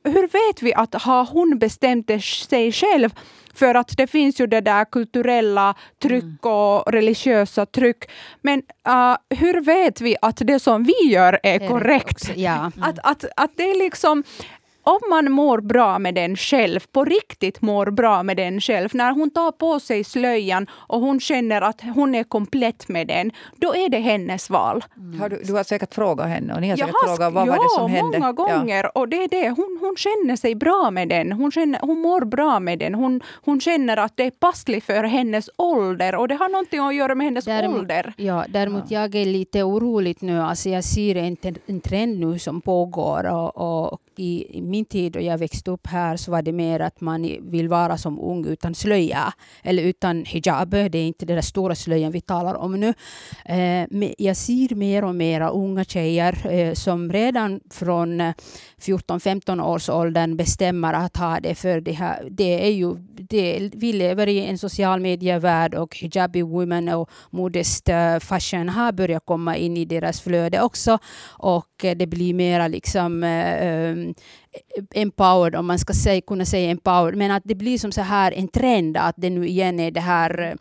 hur 0.04 0.22
vet 0.22 0.62
vi 0.62 0.74
att 0.74 0.94
har 0.94 1.24
hon 1.24 1.58
bestämt 1.58 2.10
sig 2.22 2.72
själv? 2.72 3.10
För 3.54 3.74
att 3.74 3.96
det 3.96 4.06
finns 4.06 4.40
ju 4.40 4.46
det 4.46 4.60
där 4.60 4.84
kulturella 4.84 5.74
tryck 6.02 6.22
mm. 6.24 6.38
och 6.42 6.92
religiösa 6.92 7.66
tryck. 7.66 8.10
Men 8.42 8.62
uh, 8.88 9.16
hur 9.38 9.60
vet 9.60 10.00
vi 10.00 10.16
att 10.22 10.36
det 10.36 10.58
som 10.58 10.84
vi 10.84 11.10
gör 11.10 11.40
är, 11.42 11.60
är 11.60 11.68
korrekt? 11.68 12.32
Ja. 12.36 12.56
Mm. 12.56 12.72
Att, 12.80 12.98
att, 13.02 13.24
att 13.36 13.50
det 13.56 13.70
är 13.70 13.78
liksom 13.78 14.24
om 14.84 15.00
man 15.10 15.32
mår 15.32 15.60
bra 15.60 15.98
med 15.98 16.14
den 16.14 16.36
själv, 16.36 16.80
på 16.92 17.04
riktigt 17.04 17.62
mår 17.62 17.90
bra 17.90 18.22
med 18.22 18.36
den 18.36 18.60
själv, 18.60 18.88
när 18.92 19.12
hon 19.12 19.30
tar 19.30 19.52
på 19.52 19.80
sig 19.80 20.04
slöjan 20.04 20.66
och 20.72 21.00
hon 21.00 21.20
känner 21.20 21.60
att 21.60 21.80
hon 21.94 22.14
är 22.14 22.24
komplett 22.24 22.88
med 22.88 23.06
den, 23.06 23.30
då 23.56 23.74
är 23.74 23.88
det 23.88 23.98
hennes 23.98 24.50
val. 24.50 24.84
Mm. 24.96 25.20
Har 25.20 25.28
du, 25.28 25.42
du, 25.44 25.52
har 25.52 25.64
säkert 25.64 25.94
frågat 25.94 26.28
henne 26.28 26.54
och 26.54 26.60
ni 26.60 26.68
har 26.68 26.76
säkert 26.76 26.94
har, 26.94 27.08
frågat 27.08 27.32
vad 27.32 27.48
ja, 27.48 27.52
var 27.52 27.62
det 27.62 27.70
som 27.74 27.90
hände? 27.90 28.18
många 28.18 28.32
gånger. 28.32 28.84
Ja. 28.84 28.90
Och 28.94 29.08
det 29.08 29.16
är 29.16 29.28
det, 29.28 29.48
hon, 29.48 29.78
hon 29.80 29.96
känner 29.96 30.36
sig 30.36 30.54
bra 30.54 30.90
med 30.90 31.08
den. 31.08 31.32
Hon, 31.32 31.52
känner, 31.52 31.80
hon 31.80 32.00
mår 32.00 32.24
bra 32.24 32.60
med 32.60 32.78
den. 32.78 32.94
Hon, 32.94 33.20
hon 33.44 33.60
känner 33.60 33.96
att 33.96 34.16
det 34.16 34.26
är 34.26 34.30
passligt 34.30 34.84
för 34.84 35.04
hennes 35.04 35.50
ålder 35.56 36.14
och 36.14 36.28
det 36.28 36.34
har 36.34 36.48
någonting 36.48 36.80
att 36.80 36.94
göra 36.94 37.14
med 37.14 37.24
hennes 37.24 37.44
däremot, 37.44 37.78
ålder. 37.78 38.14
Ja, 38.16 38.44
däremot 38.48 38.90
ja. 38.90 39.00
jag 39.00 39.14
är 39.14 39.26
lite 39.26 39.62
orolig 39.62 40.16
nu. 40.20 40.40
Alltså 40.40 40.68
jag 40.68 40.84
ser 40.84 41.16
en, 41.16 41.36
en 41.66 41.80
trend 41.80 42.20
nu 42.20 42.38
som 42.38 42.60
pågår 42.60 43.26
och, 43.26 43.90
och 43.90 44.00
i, 44.16 44.58
i 44.58 44.60
min 44.74 44.84
tid 44.84 45.12
då 45.12 45.20
jag 45.20 45.38
växte 45.38 45.70
upp 45.70 45.86
här 45.86 46.16
så 46.16 46.30
var 46.30 46.42
det 46.42 46.52
mer 46.52 46.80
att 46.80 47.00
man 47.00 47.22
vill 47.40 47.68
vara 47.68 47.98
som 47.98 48.18
ung 48.18 48.46
utan 48.46 48.74
slöja 48.74 49.32
eller 49.62 49.82
utan 49.82 50.24
hijab. 50.24 50.70
Det 50.70 50.98
är 50.98 51.06
inte 51.06 51.26
den 51.26 51.36
där 51.36 51.42
stora 51.42 51.74
slöjan 51.74 52.12
vi 52.12 52.20
talar 52.20 52.54
om 52.54 52.80
nu. 52.80 52.94
Eh, 53.44 53.86
jag 54.18 54.36
ser 54.36 54.74
mer 54.74 55.04
och 55.04 55.14
mer 55.14 55.40
unga 55.40 55.84
tjejer 55.84 56.46
eh, 56.50 56.74
som 56.74 57.12
redan 57.12 57.60
från 57.70 58.20
eh, 58.20 58.34
14-15 58.78 59.62
års 59.62 59.88
åldern 59.88 60.36
bestämmer 60.36 60.94
att 60.94 61.16
ha 61.16 61.40
det 61.40 61.54
för 61.54 61.80
det 61.80 61.92
här. 61.92 62.28
Det 62.30 62.66
är 62.66 62.70
ju, 62.72 62.94
det, 63.30 63.70
vi 63.74 63.92
lever 63.92 64.26
i 64.28 64.46
en 64.46 64.58
social 64.58 65.00
medievärld 65.00 65.74
och 65.74 65.96
hijabi 65.96 66.42
women 66.42 66.88
och 66.88 67.10
modest 67.30 67.88
fashion 68.20 68.68
har 68.68 68.92
börjat 68.92 69.26
komma 69.26 69.56
in 69.56 69.76
i 69.76 69.84
deras 69.84 70.20
flöde 70.20 70.62
också. 70.62 70.98
Och 71.38 71.84
det 71.96 72.06
blir 72.06 72.34
mera 72.34 72.68
liksom 72.68 73.24
empowered, 74.94 75.54
om 75.54 75.66
man 75.66 75.78
ska 75.78 75.92
säga, 75.92 76.20
kunna 76.20 76.44
säga 76.44 76.70
empowered, 76.70 77.18
men 77.18 77.30
att 77.30 77.42
det 77.46 77.54
blir 77.54 77.78
som 77.78 77.92
så 77.92 78.00
här 78.00 78.32
en 78.32 78.48
trend 78.48 78.96
att 78.96 79.14
det 79.18 79.30
nu 79.30 79.46
igen 79.46 79.80
är 79.80 79.90
det 79.90 80.00
här, 80.00 80.40
eh, 80.40 80.54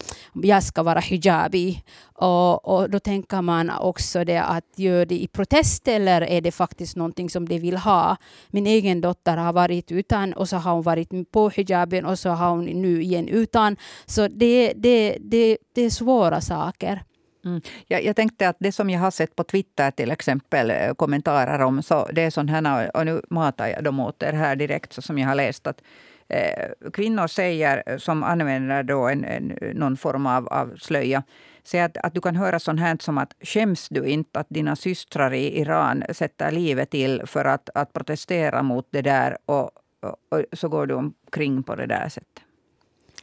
jag 0.43 0.63
ska 0.63 0.83
vara 0.83 0.99
hijabi. 0.99 1.83
Och, 2.15 2.67
och 2.67 2.89
då 2.89 2.99
tänker 2.99 3.41
man 3.41 3.69
också 3.69 4.23
det 4.23 4.43
att 4.43 4.65
gör 4.75 5.05
det 5.05 5.15
i 5.15 5.27
protest 5.27 5.87
eller 5.87 6.21
är 6.21 6.41
det 6.41 6.51
faktiskt 6.51 6.95
någonting 6.95 7.29
som 7.29 7.49
de 7.49 7.59
vill 7.59 7.77
ha? 7.77 8.17
Min 8.47 8.67
egen 8.67 9.01
dotter 9.01 9.37
har 9.37 9.53
varit 9.53 9.91
utan 9.91 10.33
och 10.33 10.49
så 10.49 10.57
har 10.57 10.73
hon 10.73 10.81
varit 10.81 11.31
på 11.31 11.49
hijaben 11.49 12.05
och 12.05 12.19
så 12.19 12.29
har 12.29 12.49
hon 12.49 12.65
nu 12.65 13.03
igen 13.03 13.27
utan. 13.27 13.77
Så 14.05 14.27
det, 14.27 14.73
det, 14.75 15.17
det, 15.19 15.57
det 15.75 15.81
är 15.81 15.89
svåra 15.89 16.41
saker. 16.41 17.03
Mm. 17.45 17.61
Jag, 17.87 18.03
jag, 18.03 18.15
tänkte 18.15 18.49
att 18.49 18.55
det 18.59 18.71
som 18.71 18.89
jag 18.89 18.99
har 18.99 19.11
sett 19.11 19.35
på 19.35 19.43
Twitter 19.43 19.91
till 19.91 20.11
exempel, 20.11 20.71
eh, 20.71 20.93
kommentarer 20.93 21.61
om, 21.61 21.83
så 21.83 22.07
det 22.13 22.21
är 22.21 22.29
sånt 22.29 22.49
här, 22.49 22.97
och 22.97 23.05
nu 23.05 23.21
matar 23.29 23.67
jag 23.67 23.83
dem 23.83 23.99
åt 23.99 24.23
er 24.23 24.33
här 24.33 24.55
direkt, 24.55 24.93
så 24.93 25.01
som 25.01 25.17
jag 25.17 25.27
har 25.27 25.35
läst, 25.35 25.67
att 25.67 25.81
eh, 26.27 26.89
kvinnor 26.93 27.27
säger, 27.27 27.83
eh, 27.85 27.97
som 27.97 28.23
använder 28.23 28.83
då 28.83 29.07
en, 29.07 29.25
en, 29.25 29.57
någon 29.73 29.97
form 29.97 30.25
av, 30.25 30.47
av 30.47 30.75
slöja, 30.77 31.23
säger 31.63 31.85
att, 31.85 31.97
att 31.97 32.13
du 32.13 32.21
kan 32.21 32.35
höra 32.35 32.59
sånt 32.59 32.79
här 32.79 32.97
som 32.99 33.17
att 33.17 33.33
skäms 33.41 33.89
du 33.89 34.05
inte 34.05 34.39
att 34.39 34.47
dina 34.49 34.75
systrar 34.75 35.33
i 35.33 35.59
Iran 35.59 36.03
sätter 36.09 36.51
livet 36.51 36.89
till 36.89 37.21
för 37.25 37.45
att, 37.45 37.69
att 37.75 37.93
protestera 37.93 38.63
mot 38.63 38.87
det 38.91 39.01
där 39.01 39.37
och, 39.45 39.71
och, 40.01 40.15
och 40.29 40.45
så 40.53 40.69
går 40.69 40.87
du 40.87 40.93
omkring 40.93 41.63
på 41.63 41.75
det 41.75 41.85
där 41.85 42.09
sättet. 42.09 42.43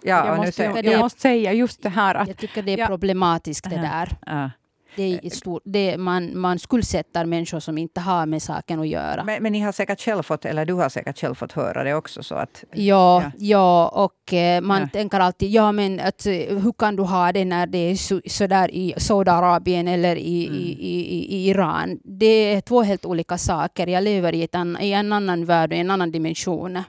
Ja, 0.03 0.27
jag, 0.27 0.37
måste, 0.37 0.63
jag, 0.63 0.85
jag 0.85 1.01
måste 1.01 1.21
säga 1.21 1.53
just 1.53 1.83
det 1.83 1.89
här 1.89 2.15
att... 2.15 2.29
Jag 2.29 2.37
tycker 2.37 2.63
det 2.63 2.73
är 2.73 2.79
ja. 2.79 2.87
problematiskt 2.87 3.71
det 3.71 3.77
där. 3.77 4.17
Ja. 4.27 4.51
Det 4.97 5.21
är 5.23 5.31
stor, 5.31 5.61
det, 5.65 5.99
man, 5.99 6.39
man 6.39 6.59
skuldsätter 6.59 7.25
människor 7.25 7.61
som 7.61 7.79
inte 7.79 8.01
har 8.01 8.27
med 8.27 8.43
saken 8.43 8.81
att 8.81 8.89
göra. 8.89 9.25
Men, 9.25 9.43
men 9.43 9.53
ni 9.53 9.61
har 9.61 9.73
säkert 9.73 10.01
själv 10.01 10.23
fått, 10.23 10.45
eller 10.45 10.65
du 10.65 10.75
har 10.75 10.89
säkert 10.89 11.19
själv 11.19 11.35
fått 11.35 11.53
höra 11.53 11.85
det 11.85 11.95
också? 11.95 12.23
Så 12.23 12.35
att, 12.35 12.65
ja, 12.73 13.23
ja. 13.23 13.31
ja 13.39 13.89
och 13.89 14.35
eh, 14.35 14.61
man 14.61 14.81
ja. 14.81 14.89
tänker 14.93 15.21
alltid, 15.21 15.51
ja 15.51 15.73
men 15.73 16.01
att, 16.01 16.27
eh, 16.27 16.33
hur 16.33 16.73
kan 16.73 16.97
du 16.97 17.03
ha 17.03 17.33
det 17.33 17.45
när 17.45 17.67
det 17.67 17.79
är 17.79 17.95
så, 17.95 18.21
så 18.27 18.47
där 18.47 18.75
i 18.75 18.95
Saudiarabien 18.97 19.89
eller 19.89 20.17
i, 20.17 20.47
mm. 20.47 20.59
i, 20.59 20.77
i, 20.81 21.37
i, 21.37 21.49
Iran? 21.49 22.01
Det 22.05 22.55
är 22.55 22.61
två 22.61 22.83
helt 22.83 23.05
olika 23.05 23.39
saker. 23.39 23.87
Jag 23.87 24.05
lever 24.05 24.35
i, 24.35 24.43
ett 24.43 24.57
i 24.81 24.93
en 24.93 25.13
annan 25.13 25.45
värld, 25.45 25.73
i 25.73 25.77
en 25.77 25.91
annan 25.91 26.11
dimension. 26.11 26.83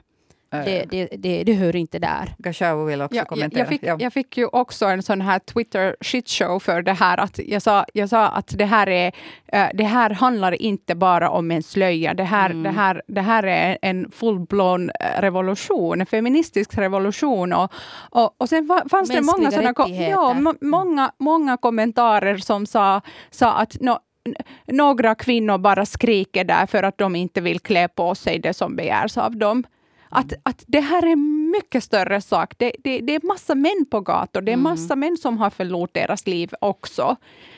Eh, 0.52 0.64
det, 0.64 0.84
det, 0.90 1.08
det, 1.18 1.44
det, 1.44 1.54
hör 1.54 1.76
inte 1.76 1.98
där. 1.98 2.34
Gashao 2.38 2.84
vill 2.84 3.02
också 3.02 3.16
ja, 3.16 3.24
kommentera. 3.24 3.60
Jag 3.60 3.68
fick, 3.68 3.82
ja. 3.82 3.96
jag 4.00 4.12
fick 4.12 4.36
ju 4.36 4.46
också 4.46 4.86
en 4.86 5.02
sån 5.02 5.20
här 5.20 5.38
Twitter 5.38 5.96
shitshow 6.00 6.58
för 6.58 6.82
det 6.82 6.92
här. 6.92 7.18
Att 7.18 7.38
jag, 7.38 7.62
sa, 7.62 7.84
jag 7.94 8.08
sa 8.08 8.28
att 8.28 8.58
det 8.58 8.64
här, 8.64 8.88
är, 8.88 9.06
uh, 9.54 9.68
det 9.74 9.84
här 9.84 10.10
handlar 10.10 10.62
inte 10.62 10.94
bara 10.94 11.30
om 11.30 11.50
en 11.50 11.62
slöja. 11.62 12.14
Det 12.14 12.24
här, 12.24 12.50
mm. 12.50 12.62
det 12.62 12.70
här, 12.70 13.02
det 13.06 13.20
här 13.20 13.42
är 13.42 13.78
en 13.82 14.10
full-blown 14.10 14.90
eh, 15.00 15.20
revolution, 15.20 16.00
en 16.00 16.06
feministisk 16.06 16.78
revolution. 16.78 17.52
Och, 17.52 17.72
och, 18.10 18.34
och 18.38 18.48
sen 18.48 18.68
fanns 18.90 19.08
det 19.08 19.22
många, 19.22 19.50
såna, 19.50 19.74
ja, 20.10 20.36
många, 20.60 21.12
många 21.18 21.56
kommentarer 21.56 22.36
som 22.36 22.66
sa, 22.66 23.00
sa 23.30 23.52
att 23.52 23.76
no, 23.80 23.98
några 24.66 25.14
kvinnor 25.14 25.58
bara 25.58 25.86
skriker 25.86 26.44
där 26.44 26.66
för 26.66 26.82
att 26.82 26.98
de 26.98 27.16
inte 27.16 27.40
vill 27.40 27.60
klä 27.60 27.88
på 27.88 28.14
sig 28.14 28.38
det 28.38 28.54
som 28.54 28.76
begärs 28.76 29.18
av 29.18 29.36
dem. 29.36 29.64
Att, 30.14 30.32
att 30.42 30.64
det 30.66 30.80
här 30.80 31.06
är 31.06 31.16
mycket 31.50 31.84
större 31.84 32.20
sak. 32.20 32.54
Det, 32.58 32.72
det, 32.84 33.00
det 33.00 33.14
är 33.14 33.26
massa 33.26 33.54
män 33.54 33.86
på 33.90 34.00
gator. 34.00 34.40
Det 34.40 34.50
är 34.50 34.54
mm. 34.54 34.62
massa 34.62 34.94
mm. 34.94 35.00
män 35.00 35.16
som 35.16 35.38
har 35.38 35.50
förlorat 35.50 35.94
deras 35.94 36.26
liv 36.26 36.50
också. 36.60 37.16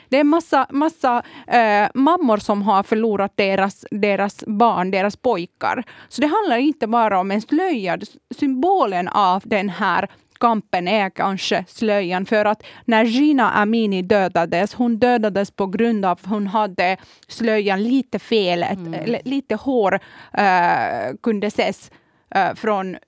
Det 0.09 0.19
är 0.19 0.23
massa, 0.23 0.67
massa 0.69 1.23
äh, 1.47 1.87
mammor 1.93 2.37
som 2.37 2.61
har 2.61 2.83
förlorat 2.83 3.31
deras, 3.35 3.85
deras 3.91 4.43
barn, 4.47 4.91
deras 4.91 5.15
pojkar. 5.15 5.83
Så 6.09 6.21
det 6.21 6.27
handlar 6.27 6.57
inte 6.57 6.87
bara 6.87 7.19
om 7.19 7.31
en 7.31 7.41
slöja. 7.41 7.97
Symbolen 8.35 9.07
av 9.07 9.43
den 9.45 9.69
här 9.69 10.09
kampen 10.39 10.87
är 10.87 11.09
kanske 11.09 11.65
slöjan. 11.67 12.25
För 12.25 12.45
att 12.45 12.63
när 12.85 13.05
Gina 13.05 13.51
Amini 13.51 14.01
dödades, 14.01 14.73
hon 14.73 14.97
dödades 14.97 15.51
på 15.51 15.67
grund 15.67 16.05
av 16.05 16.11
att 16.11 16.25
hon 16.25 16.47
hade 16.47 16.97
slöjan 17.27 17.83
lite 17.83 18.19
fel, 18.19 18.63
mm. 18.63 19.19
lite 19.25 19.55
hår 19.55 19.93
uh, 19.93 21.17
kunde 21.23 21.47
ses 21.47 21.91
Eh, 22.35 22.53
från 22.55 22.95
eh, 22.95 22.99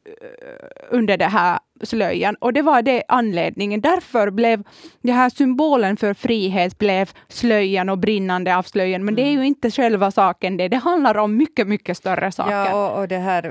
under 0.90 1.18
det 1.18 1.26
här 1.26 1.60
slöjan. 1.84 2.36
Och 2.36 2.54
det 2.54 2.62
var 2.62 2.82
det 2.82 3.04
anledningen. 3.08 3.82
Därför 3.82 4.32
blev 4.32 4.64
det 5.02 5.12
här 5.12 5.30
symbolen 5.30 5.98
för 5.98 6.14
frihet 6.14 6.78
blev 6.78 7.10
slöjan 7.28 7.90
och 7.90 7.98
brinnande 7.98 8.58
av 8.58 8.64
slöjan. 8.64 9.06
Men 9.06 9.14
mm. 9.14 9.16
det 9.16 9.22
är 9.22 9.32
ju 9.32 9.34
mm. 9.34 9.46
inte 9.46 9.72
själva 9.72 10.12
saken 10.12 10.58
det. 10.58 10.68
Det 10.68 10.78
handlar 10.78 11.18
om 11.18 11.38
mycket, 11.38 11.68
mycket 11.68 11.98
större 11.98 12.32
saker. 12.32 12.52
Ja, 12.52 12.92
och, 12.92 13.02
och 13.02 13.08
det 13.08 13.18
här 13.18 13.44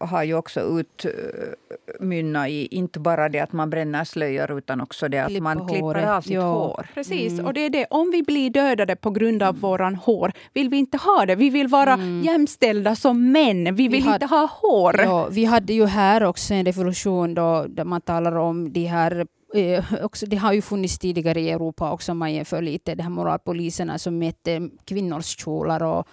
eh, 0.00 0.08
har 0.08 0.22
ju 0.22 0.34
också 0.34 0.60
utmynnat 0.60 2.48
i 2.48 2.66
inte 2.70 3.00
bara 3.00 3.28
det 3.28 3.40
att 3.40 3.52
man 3.52 3.70
bränner 3.70 4.04
slöjor 4.04 4.58
utan 4.58 4.80
också 4.80 5.08
det 5.08 5.18
att 5.18 5.28
Klipp 5.28 5.42
man 5.42 5.68
klipper 5.68 5.80
håret. 5.80 6.08
av 6.08 6.20
sitt 6.20 6.32
ja. 6.32 6.52
hår. 6.52 6.86
Precis, 6.94 7.32
mm. 7.32 7.46
och 7.46 7.54
det 7.54 7.60
är 7.60 7.70
det. 7.70 7.86
Om 7.90 8.10
vi 8.10 8.22
blir 8.22 8.50
dödade 8.50 8.96
på 8.96 9.10
grund 9.10 9.42
av 9.42 9.48
mm. 9.48 9.60
våran 9.60 9.94
hår 9.94 10.32
vill 10.52 10.68
vi 10.68 10.76
inte 10.76 10.96
ha 10.96 11.26
det. 11.26 11.34
Vi 11.34 11.50
vill 11.50 11.68
vara 11.68 11.92
mm. 11.92 12.22
jämställda 12.22 12.96
som 12.96 13.32
män. 13.32 13.64
Vi 13.64 13.88
vill 13.88 14.02
vi 14.02 14.12
inte 14.12 14.26
ha 14.26 14.48
hår. 14.62 15.00
Ja, 15.00 15.28
vi 15.30 15.44
hade 15.44 15.72
ju 15.72 15.86
här 15.86 16.22
också 16.24 16.54
en 16.54 16.66
revolution 16.66 17.34
då 17.34 17.61
där 17.68 17.84
man 17.84 18.00
talar 18.00 18.36
om 18.36 18.72
de 18.72 18.84
här 18.84 19.26
eh, 19.54 19.84
också, 20.04 20.26
det 20.26 20.36
har 20.36 20.52
ju 20.52 20.62
funnits 20.62 20.98
tidigare 20.98 21.40
i 21.40 21.50
Europa 21.50 21.92
också, 21.92 22.12
om 22.12 22.18
man 22.18 22.32
jämför 22.32 22.62
lite, 22.62 22.94
de 22.94 23.02
här 23.02 23.10
moralpoliserna 23.10 23.98
som 23.98 24.18
mätte 24.18 24.68
kvinnors 24.84 25.36
kjolar 25.36 25.82
och, 25.82 26.08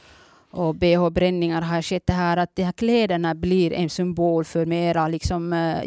och 0.52 0.76
bh-bränningar 0.76 1.62
har 1.62 1.82
skett 1.82 2.08
det 2.08 2.14
här 2.14 2.38
att 2.38 2.56
de 2.56 2.64
här 2.64 2.72
kläderna 2.72 3.36
blir 3.36 3.74
en 3.74 3.90
symbol 3.90 4.46
för 4.46 4.66
mera 4.66 5.08
liksom, 5.08 5.54
eh, 5.54 5.80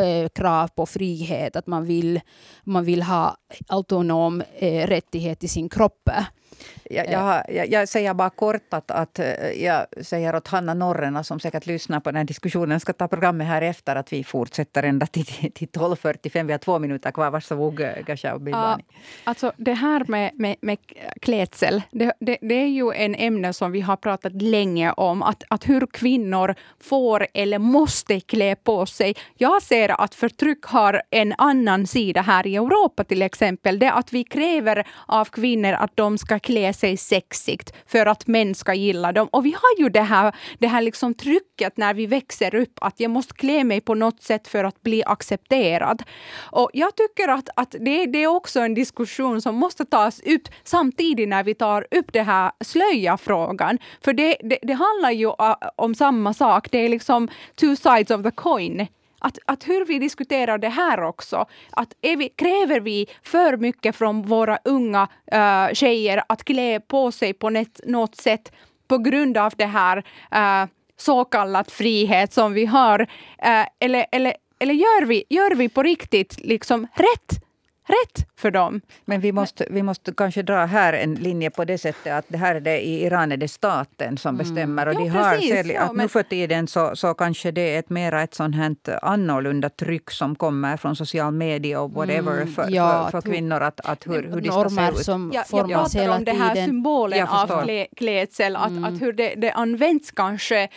eh, 0.00 0.28
krav 0.28 0.68
på 0.68 0.86
frihet, 0.86 1.56
att 1.56 1.66
man 1.66 1.84
vill, 1.84 2.20
man 2.64 2.84
vill 2.84 3.02
ha 3.02 3.36
autonom 3.68 4.42
äh, 4.58 4.86
rättighet 4.86 5.44
i 5.44 5.48
sin 5.48 5.68
kropp. 5.68 6.08
Jag, 6.90 7.10
jag, 7.10 7.44
jag, 7.48 7.68
jag, 7.70 7.88
säger 7.88 8.14
bara 8.14 8.30
kort 8.30 8.74
att, 8.74 8.90
att 8.90 9.18
eh, 9.18 9.50
jag 9.64 9.86
säger 10.02 10.36
åt 10.36 10.48
Hanna 10.48 10.74
Norrena 10.74 11.24
som 11.24 11.40
säkert 11.40 11.66
lyssnar 11.66 12.00
på 12.00 12.10
den 12.10 12.16
här 12.16 12.24
diskussionen, 12.24 12.80
ska 12.80 12.92
ta 12.92 13.08
programmet 13.08 13.46
här 13.46 13.62
efter 13.62 13.96
att 13.96 14.12
vi 14.12 14.24
fortsätter 14.24 14.82
ända 14.82 15.06
till, 15.06 15.24
till 15.24 15.68
12.45. 15.68 16.46
Vi 16.46 16.52
har 16.52 16.58
två 16.58 16.78
minuter 16.78 17.10
kvar. 17.10 17.30
Varsågod 17.30 17.80
Gasha 18.06 18.34
och 18.34 18.40
alltså 19.24 19.52
det 19.56 19.72
här 19.72 20.04
med, 20.08 20.30
med, 20.34 20.56
med 20.60 20.78
klädsel, 21.22 21.82
det, 21.90 22.12
det, 22.20 22.38
det, 22.40 22.54
är 22.54 22.66
ju 22.66 22.92
en 22.92 23.14
ämne 23.14 23.52
som 23.52 23.72
vi 23.72 23.80
har 23.80 23.96
pratat 23.96 24.42
länge 24.42 24.92
om. 24.92 25.22
Att, 25.22 25.44
att 25.48 25.68
hur 25.68 25.86
kvinnor 25.86 26.54
får 26.80 27.26
eller 27.34 27.58
måste 27.58 28.20
klä 28.20 28.56
på 28.56 28.86
sig. 28.86 29.14
Jag 29.36 29.62
ser 29.62 30.00
att 30.00 30.14
förtryck 30.14 30.64
har 30.64 31.02
en 31.10 31.34
annan 31.38 31.86
sida 31.86 32.20
här 32.20 32.46
i 32.46 32.56
Europa 32.56 33.04
till 33.04 33.22
exempel. 33.22 33.78
Det 33.78 33.92
att 33.92 34.12
vi 34.12 34.24
kräver 34.24 34.86
av 35.06 35.24
kvinnor 35.24 35.72
att 35.72 35.96
de 35.96 36.18
ska 36.18 36.38
klä 36.42 36.72
sig 36.72 36.96
sexigt 36.96 37.72
för 37.86 38.06
att 38.06 38.26
män 38.26 38.54
ska 38.54 38.74
gilla 38.74 39.12
dem. 39.12 39.28
Och 39.32 39.46
vi 39.46 39.52
har 39.52 39.84
ju 39.84 39.88
det 39.88 40.00
här, 40.00 40.34
det 40.58 40.66
här 40.66 40.82
liksom 40.82 41.14
trycket 41.14 41.76
när 41.76 41.94
vi 41.94 42.06
växer 42.06 42.54
upp 42.54 42.78
att 42.80 43.00
jag 43.00 43.10
måste 43.10 43.34
klä 43.34 43.64
mig 43.64 43.80
på 43.80 43.94
något 43.94 44.22
sätt 44.22 44.48
för 44.48 44.64
att 44.64 44.82
bli 44.82 45.02
accepterad. 45.06 46.02
Och 46.36 46.70
jag 46.72 46.96
tycker 46.96 47.28
att, 47.28 47.48
att 47.56 47.74
det, 47.80 48.06
det 48.06 48.22
är 48.22 48.26
också 48.26 48.60
en 48.60 48.74
diskussion 48.74 49.42
som 49.42 49.54
måste 49.54 49.84
tas 49.84 50.20
upp 50.20 50.48
samtidigt 50.64 51.28
när 51.28 51.44
vi 51.44 51.54
tar 51.54 51.86
upp 51.90 52.12
det 52.12 52.22
här 52.22 52.52
slöja-frågan. 52.64 53.78
För 54.04 54.12
det, 54.12 54.36
det, 54.40 54.58
det 54.62 54.72
handlar 54.72 55.10
ju 55.10 55.30
om 55.76 55.94
samma 55.94 56.34
sak. 56.34 56.70
Det 56.70 56.78
är 56.78 56.88
liksom 56.88 57.28
two 57.54 57.74
sides 57.76 58.10
of 58.10 58.22
the 58.22 58.30
coin 58.30 58.86
att, 59.20 59.38
att 59.44 59.68
hur 59.68 59.84
vi 59.84 59.98
diskuterar 59.98 60.58
det 60.58 60.68
här 60.68 61.02
också. 61.02 61.46
Att 61.70 61.94
vi, 62.00 62.28
kräver 62.28 62.80
vi 62.80 63.06
för 63.22 63.56
mycket 63.56 63.96
från 63.96 64.22
våra 64.22 64.58
unga 64.64 65.08
uh, 65.34 65.74
tjejer 65.74 66.22
att 66.28 66.44
klä 66.44 66.80
på 66.80 67.12
sig 67.12 67.32
på 67.32 67.50
net, 67.50 67.80
något 67.86 68.16
sätt 68.16 68.52
på 68.88 68.98
grund 68.98 69.36
av 69.36 69.52
det 69.56 69.66
här 69.66 69.96
uh, 70.34 70.68
så 70.96 71.24
kallad 71.24 71.70
frihet 71.70 72.32
som 72.32 72.52
vi 72.52 72.66
har? 72.66 73.00
Uh, 73.00 73.66
eller, 73.78 74.06
eller, 74.12 74.34
eller 74.58 74.74
gör, 74.74 75.06
vi, 75.06 75.24
gör 75.28 75.54
vi 75.54 75.68
på 75.68 75.82
riktigt 75.82 76.40
liksom 76.44 76.86
rätt 76.94 77.44
rätt 77.90 78.26
för 78.36 78.50
dem. 78.50 78.80
Men 79.04 79.20
vi 79.20 79.32
måste, 79.32 79.66
vi 79.70 79.82
måste 79.82 80.12
kanske 80.14 80.42
dra 80.42 80.64
här 80.64 80.92
en 80.92 81.14
linje 81.14 81.50
på 81.50 81.64
det 81.64 81.78
sättet 81.78 82.12
att 82.12 82.24
det 82.28 82.38
här 82.38 82.54
är 82.54 82.60
det, 82.60 82.80
i 82.80 83.04
Iran 83.04 83.32
är 83.32 83.36
det 83.36 83.48
staten 83.48 84.16
som 84.16 84.34
mm. 84.34 84.38
bestämmer. 84.38 84.86
Och 84.86 84.94
ja, 84.94 84.98
de 84.98 85.08
har 85.08 85.34
precis, 85.34 85.66
ja, 85.66 85.80
att 85.80 85.96
men... 85.96 86.04
Nu 86.04 86.08
för 86.08 86.22
tiden 86.22 86.66
så, 86.66 86.96
så 86.96 87.14
kanske 87.14 87.50
det 87.50 87.74
är 87.74 87.78
ett 87.78 87.90
mera 87.90 88.22
ett 88.22 88.34
sånt 88.34 88.56
här 88.56 88.76
annorlunda 89.02 89.68
tryck 89.68 90.10
som 90.10 90.36
kommer 90.36 90.76
från 90.76 90.96
social 90.96 91.32
media 91.32 91.80
och 91.80 91.92
whatever 91.92 92.32
mm, 92.32 92.54
för, 92.54 92.66
ja, 92.70 93.08
för, 93.10 93.20
för, 93.20 93.30
kvinnor 93.30 93.60
att, 93.60 93.80
att 93.80 94.06
hur, 94.06 94.22
hur 94.22 94.40
de 94.40 94.50
ska 94.50 94.68
se 94.68 94.98
ut. 94.98 95.04
Som 95.04 95.30
ja, 95.34 95.44
jag 95.50 95.68
pratar 95.68 96.16
om 96.16 96.24
det 96.24 96.32
här 96.32 96.54
symbolen 96.54 97.28
av 97.28 97.62
klä, 97.62 97.86
klädsel, 97.96 98.56
att, 98.56 98.70
mm. 98.70 98.84
att 98.84 99.02
hur 99.02 99.12
det, 99.12 99.34
det 99.34 99.52
används 99.52 100.10
kanske 100.10 100.62
äh, 100.62 100.70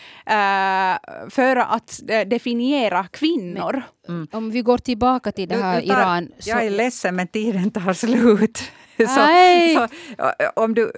för 1.30 1.56
att 1.56 2.02
äh, 2.10 2.22
definiera 2.22 3.08
kvinnor. 3.08 3.84
Mm. 4.08 4.28
Om 4.32 4.52
vi 4.52 4.62
går 4.62 4.78
tillbaka 4.78 5.32
till 5.32 5.50
det 5.50 5.56
här 5.56 5.82
du, 5.82 5.88
tar, 5.88 5.96
Iran. 5.96 6.30
Så... 6.40 6.50
Jag 6.50 6.66
är 6.66 6.70
ledsen 6.70 7.16
men 7.16 7.28
tiden 7.28 7.72
tar 7.72 7.94
slut. 7.94 8.64
Så, 8.98 9.06
så, 9.06 9.88
om 10.56 10.74
du, 10.74 10.92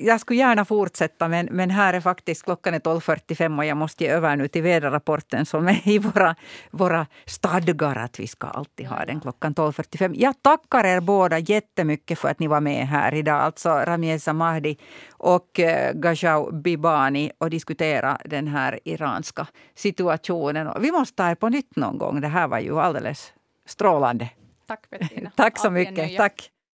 jag 0.00 0.20
skulle 0.20 0.38
gärna 0.38 0.64
fortsätta 0.64 1.28
men, 1.28 1.48
men 1.50 1.70
här 1.70 1.94
är 1.94 2.00
faktiskt 2.00 2.44
klockan 2.44 2.74
12.45 2.74 3.58
och 3.58 3.64
jag 3.64 3.76
måste 3.76 4.04
ge 4.04 4.10
över 4.10 4.36
nu 4.36 4.48
till 4.48 4.62
väderrapporten 4.62 5.46
som 5.46 5.68
är 5.68 5.88
i 5.88 5.98
våra, 5.98 6.34
våra 6.70 7.06
stadgar 7.26 7.96
att 7.96 8.20
vi 8.20 8.26
ska 8.26 8.46
alltid 8.46 8.86
ha 8.86 9.04
den 9.04 9.20
klockan 9.20 9.54
12.45. 9.54 10.14
Jag 10.16 10.42
tackar 10.42 10.84
er 10.84 11.00
båda 11.00 11.38
jättemycket 11.38 12.18
för 12.18 12.28
att 12.28 12.38
ni 12.38 12.46
var 12.46 12.60
med 12.60 12.86
här 12.86 13.14
idag. 13.14 13.40
Alltså 13.40 13.68
Ramieza 13.68 14.32
Mahdi 14.32 14.76
och 15.10 15.60
eh, 15.60 15.92
Gajau 15.94 16.52
Bibani 16.52 17.30
och 17.38 17.50
diskutera 17.50 18.18
den 18.24 18.48
här 18.48 18.80
iranska 18.84 19.46
situationen. 19.74 20.68
Vi 20.80 20.92
måste 20.92 21.16
ta 21.16 21.30
er 21.30 21.34
på 21.34 21.48
nytt 21.48 21.76
någon 21.76 21.98
gång. 21.98 22.20
Det 22.20 22.28
här 22.28 22.48
var 22.48 22.58
ju 22.58 22.80
alldeles 22.80 23.32
strålande. 23.66 24.28
Tack 24.66 24.90
Bettina. 24.90 25.30
Tack 25.36 25.58
så 25.58 25.70
mycket. 25.70 26.16
Tack. 26.16 26.50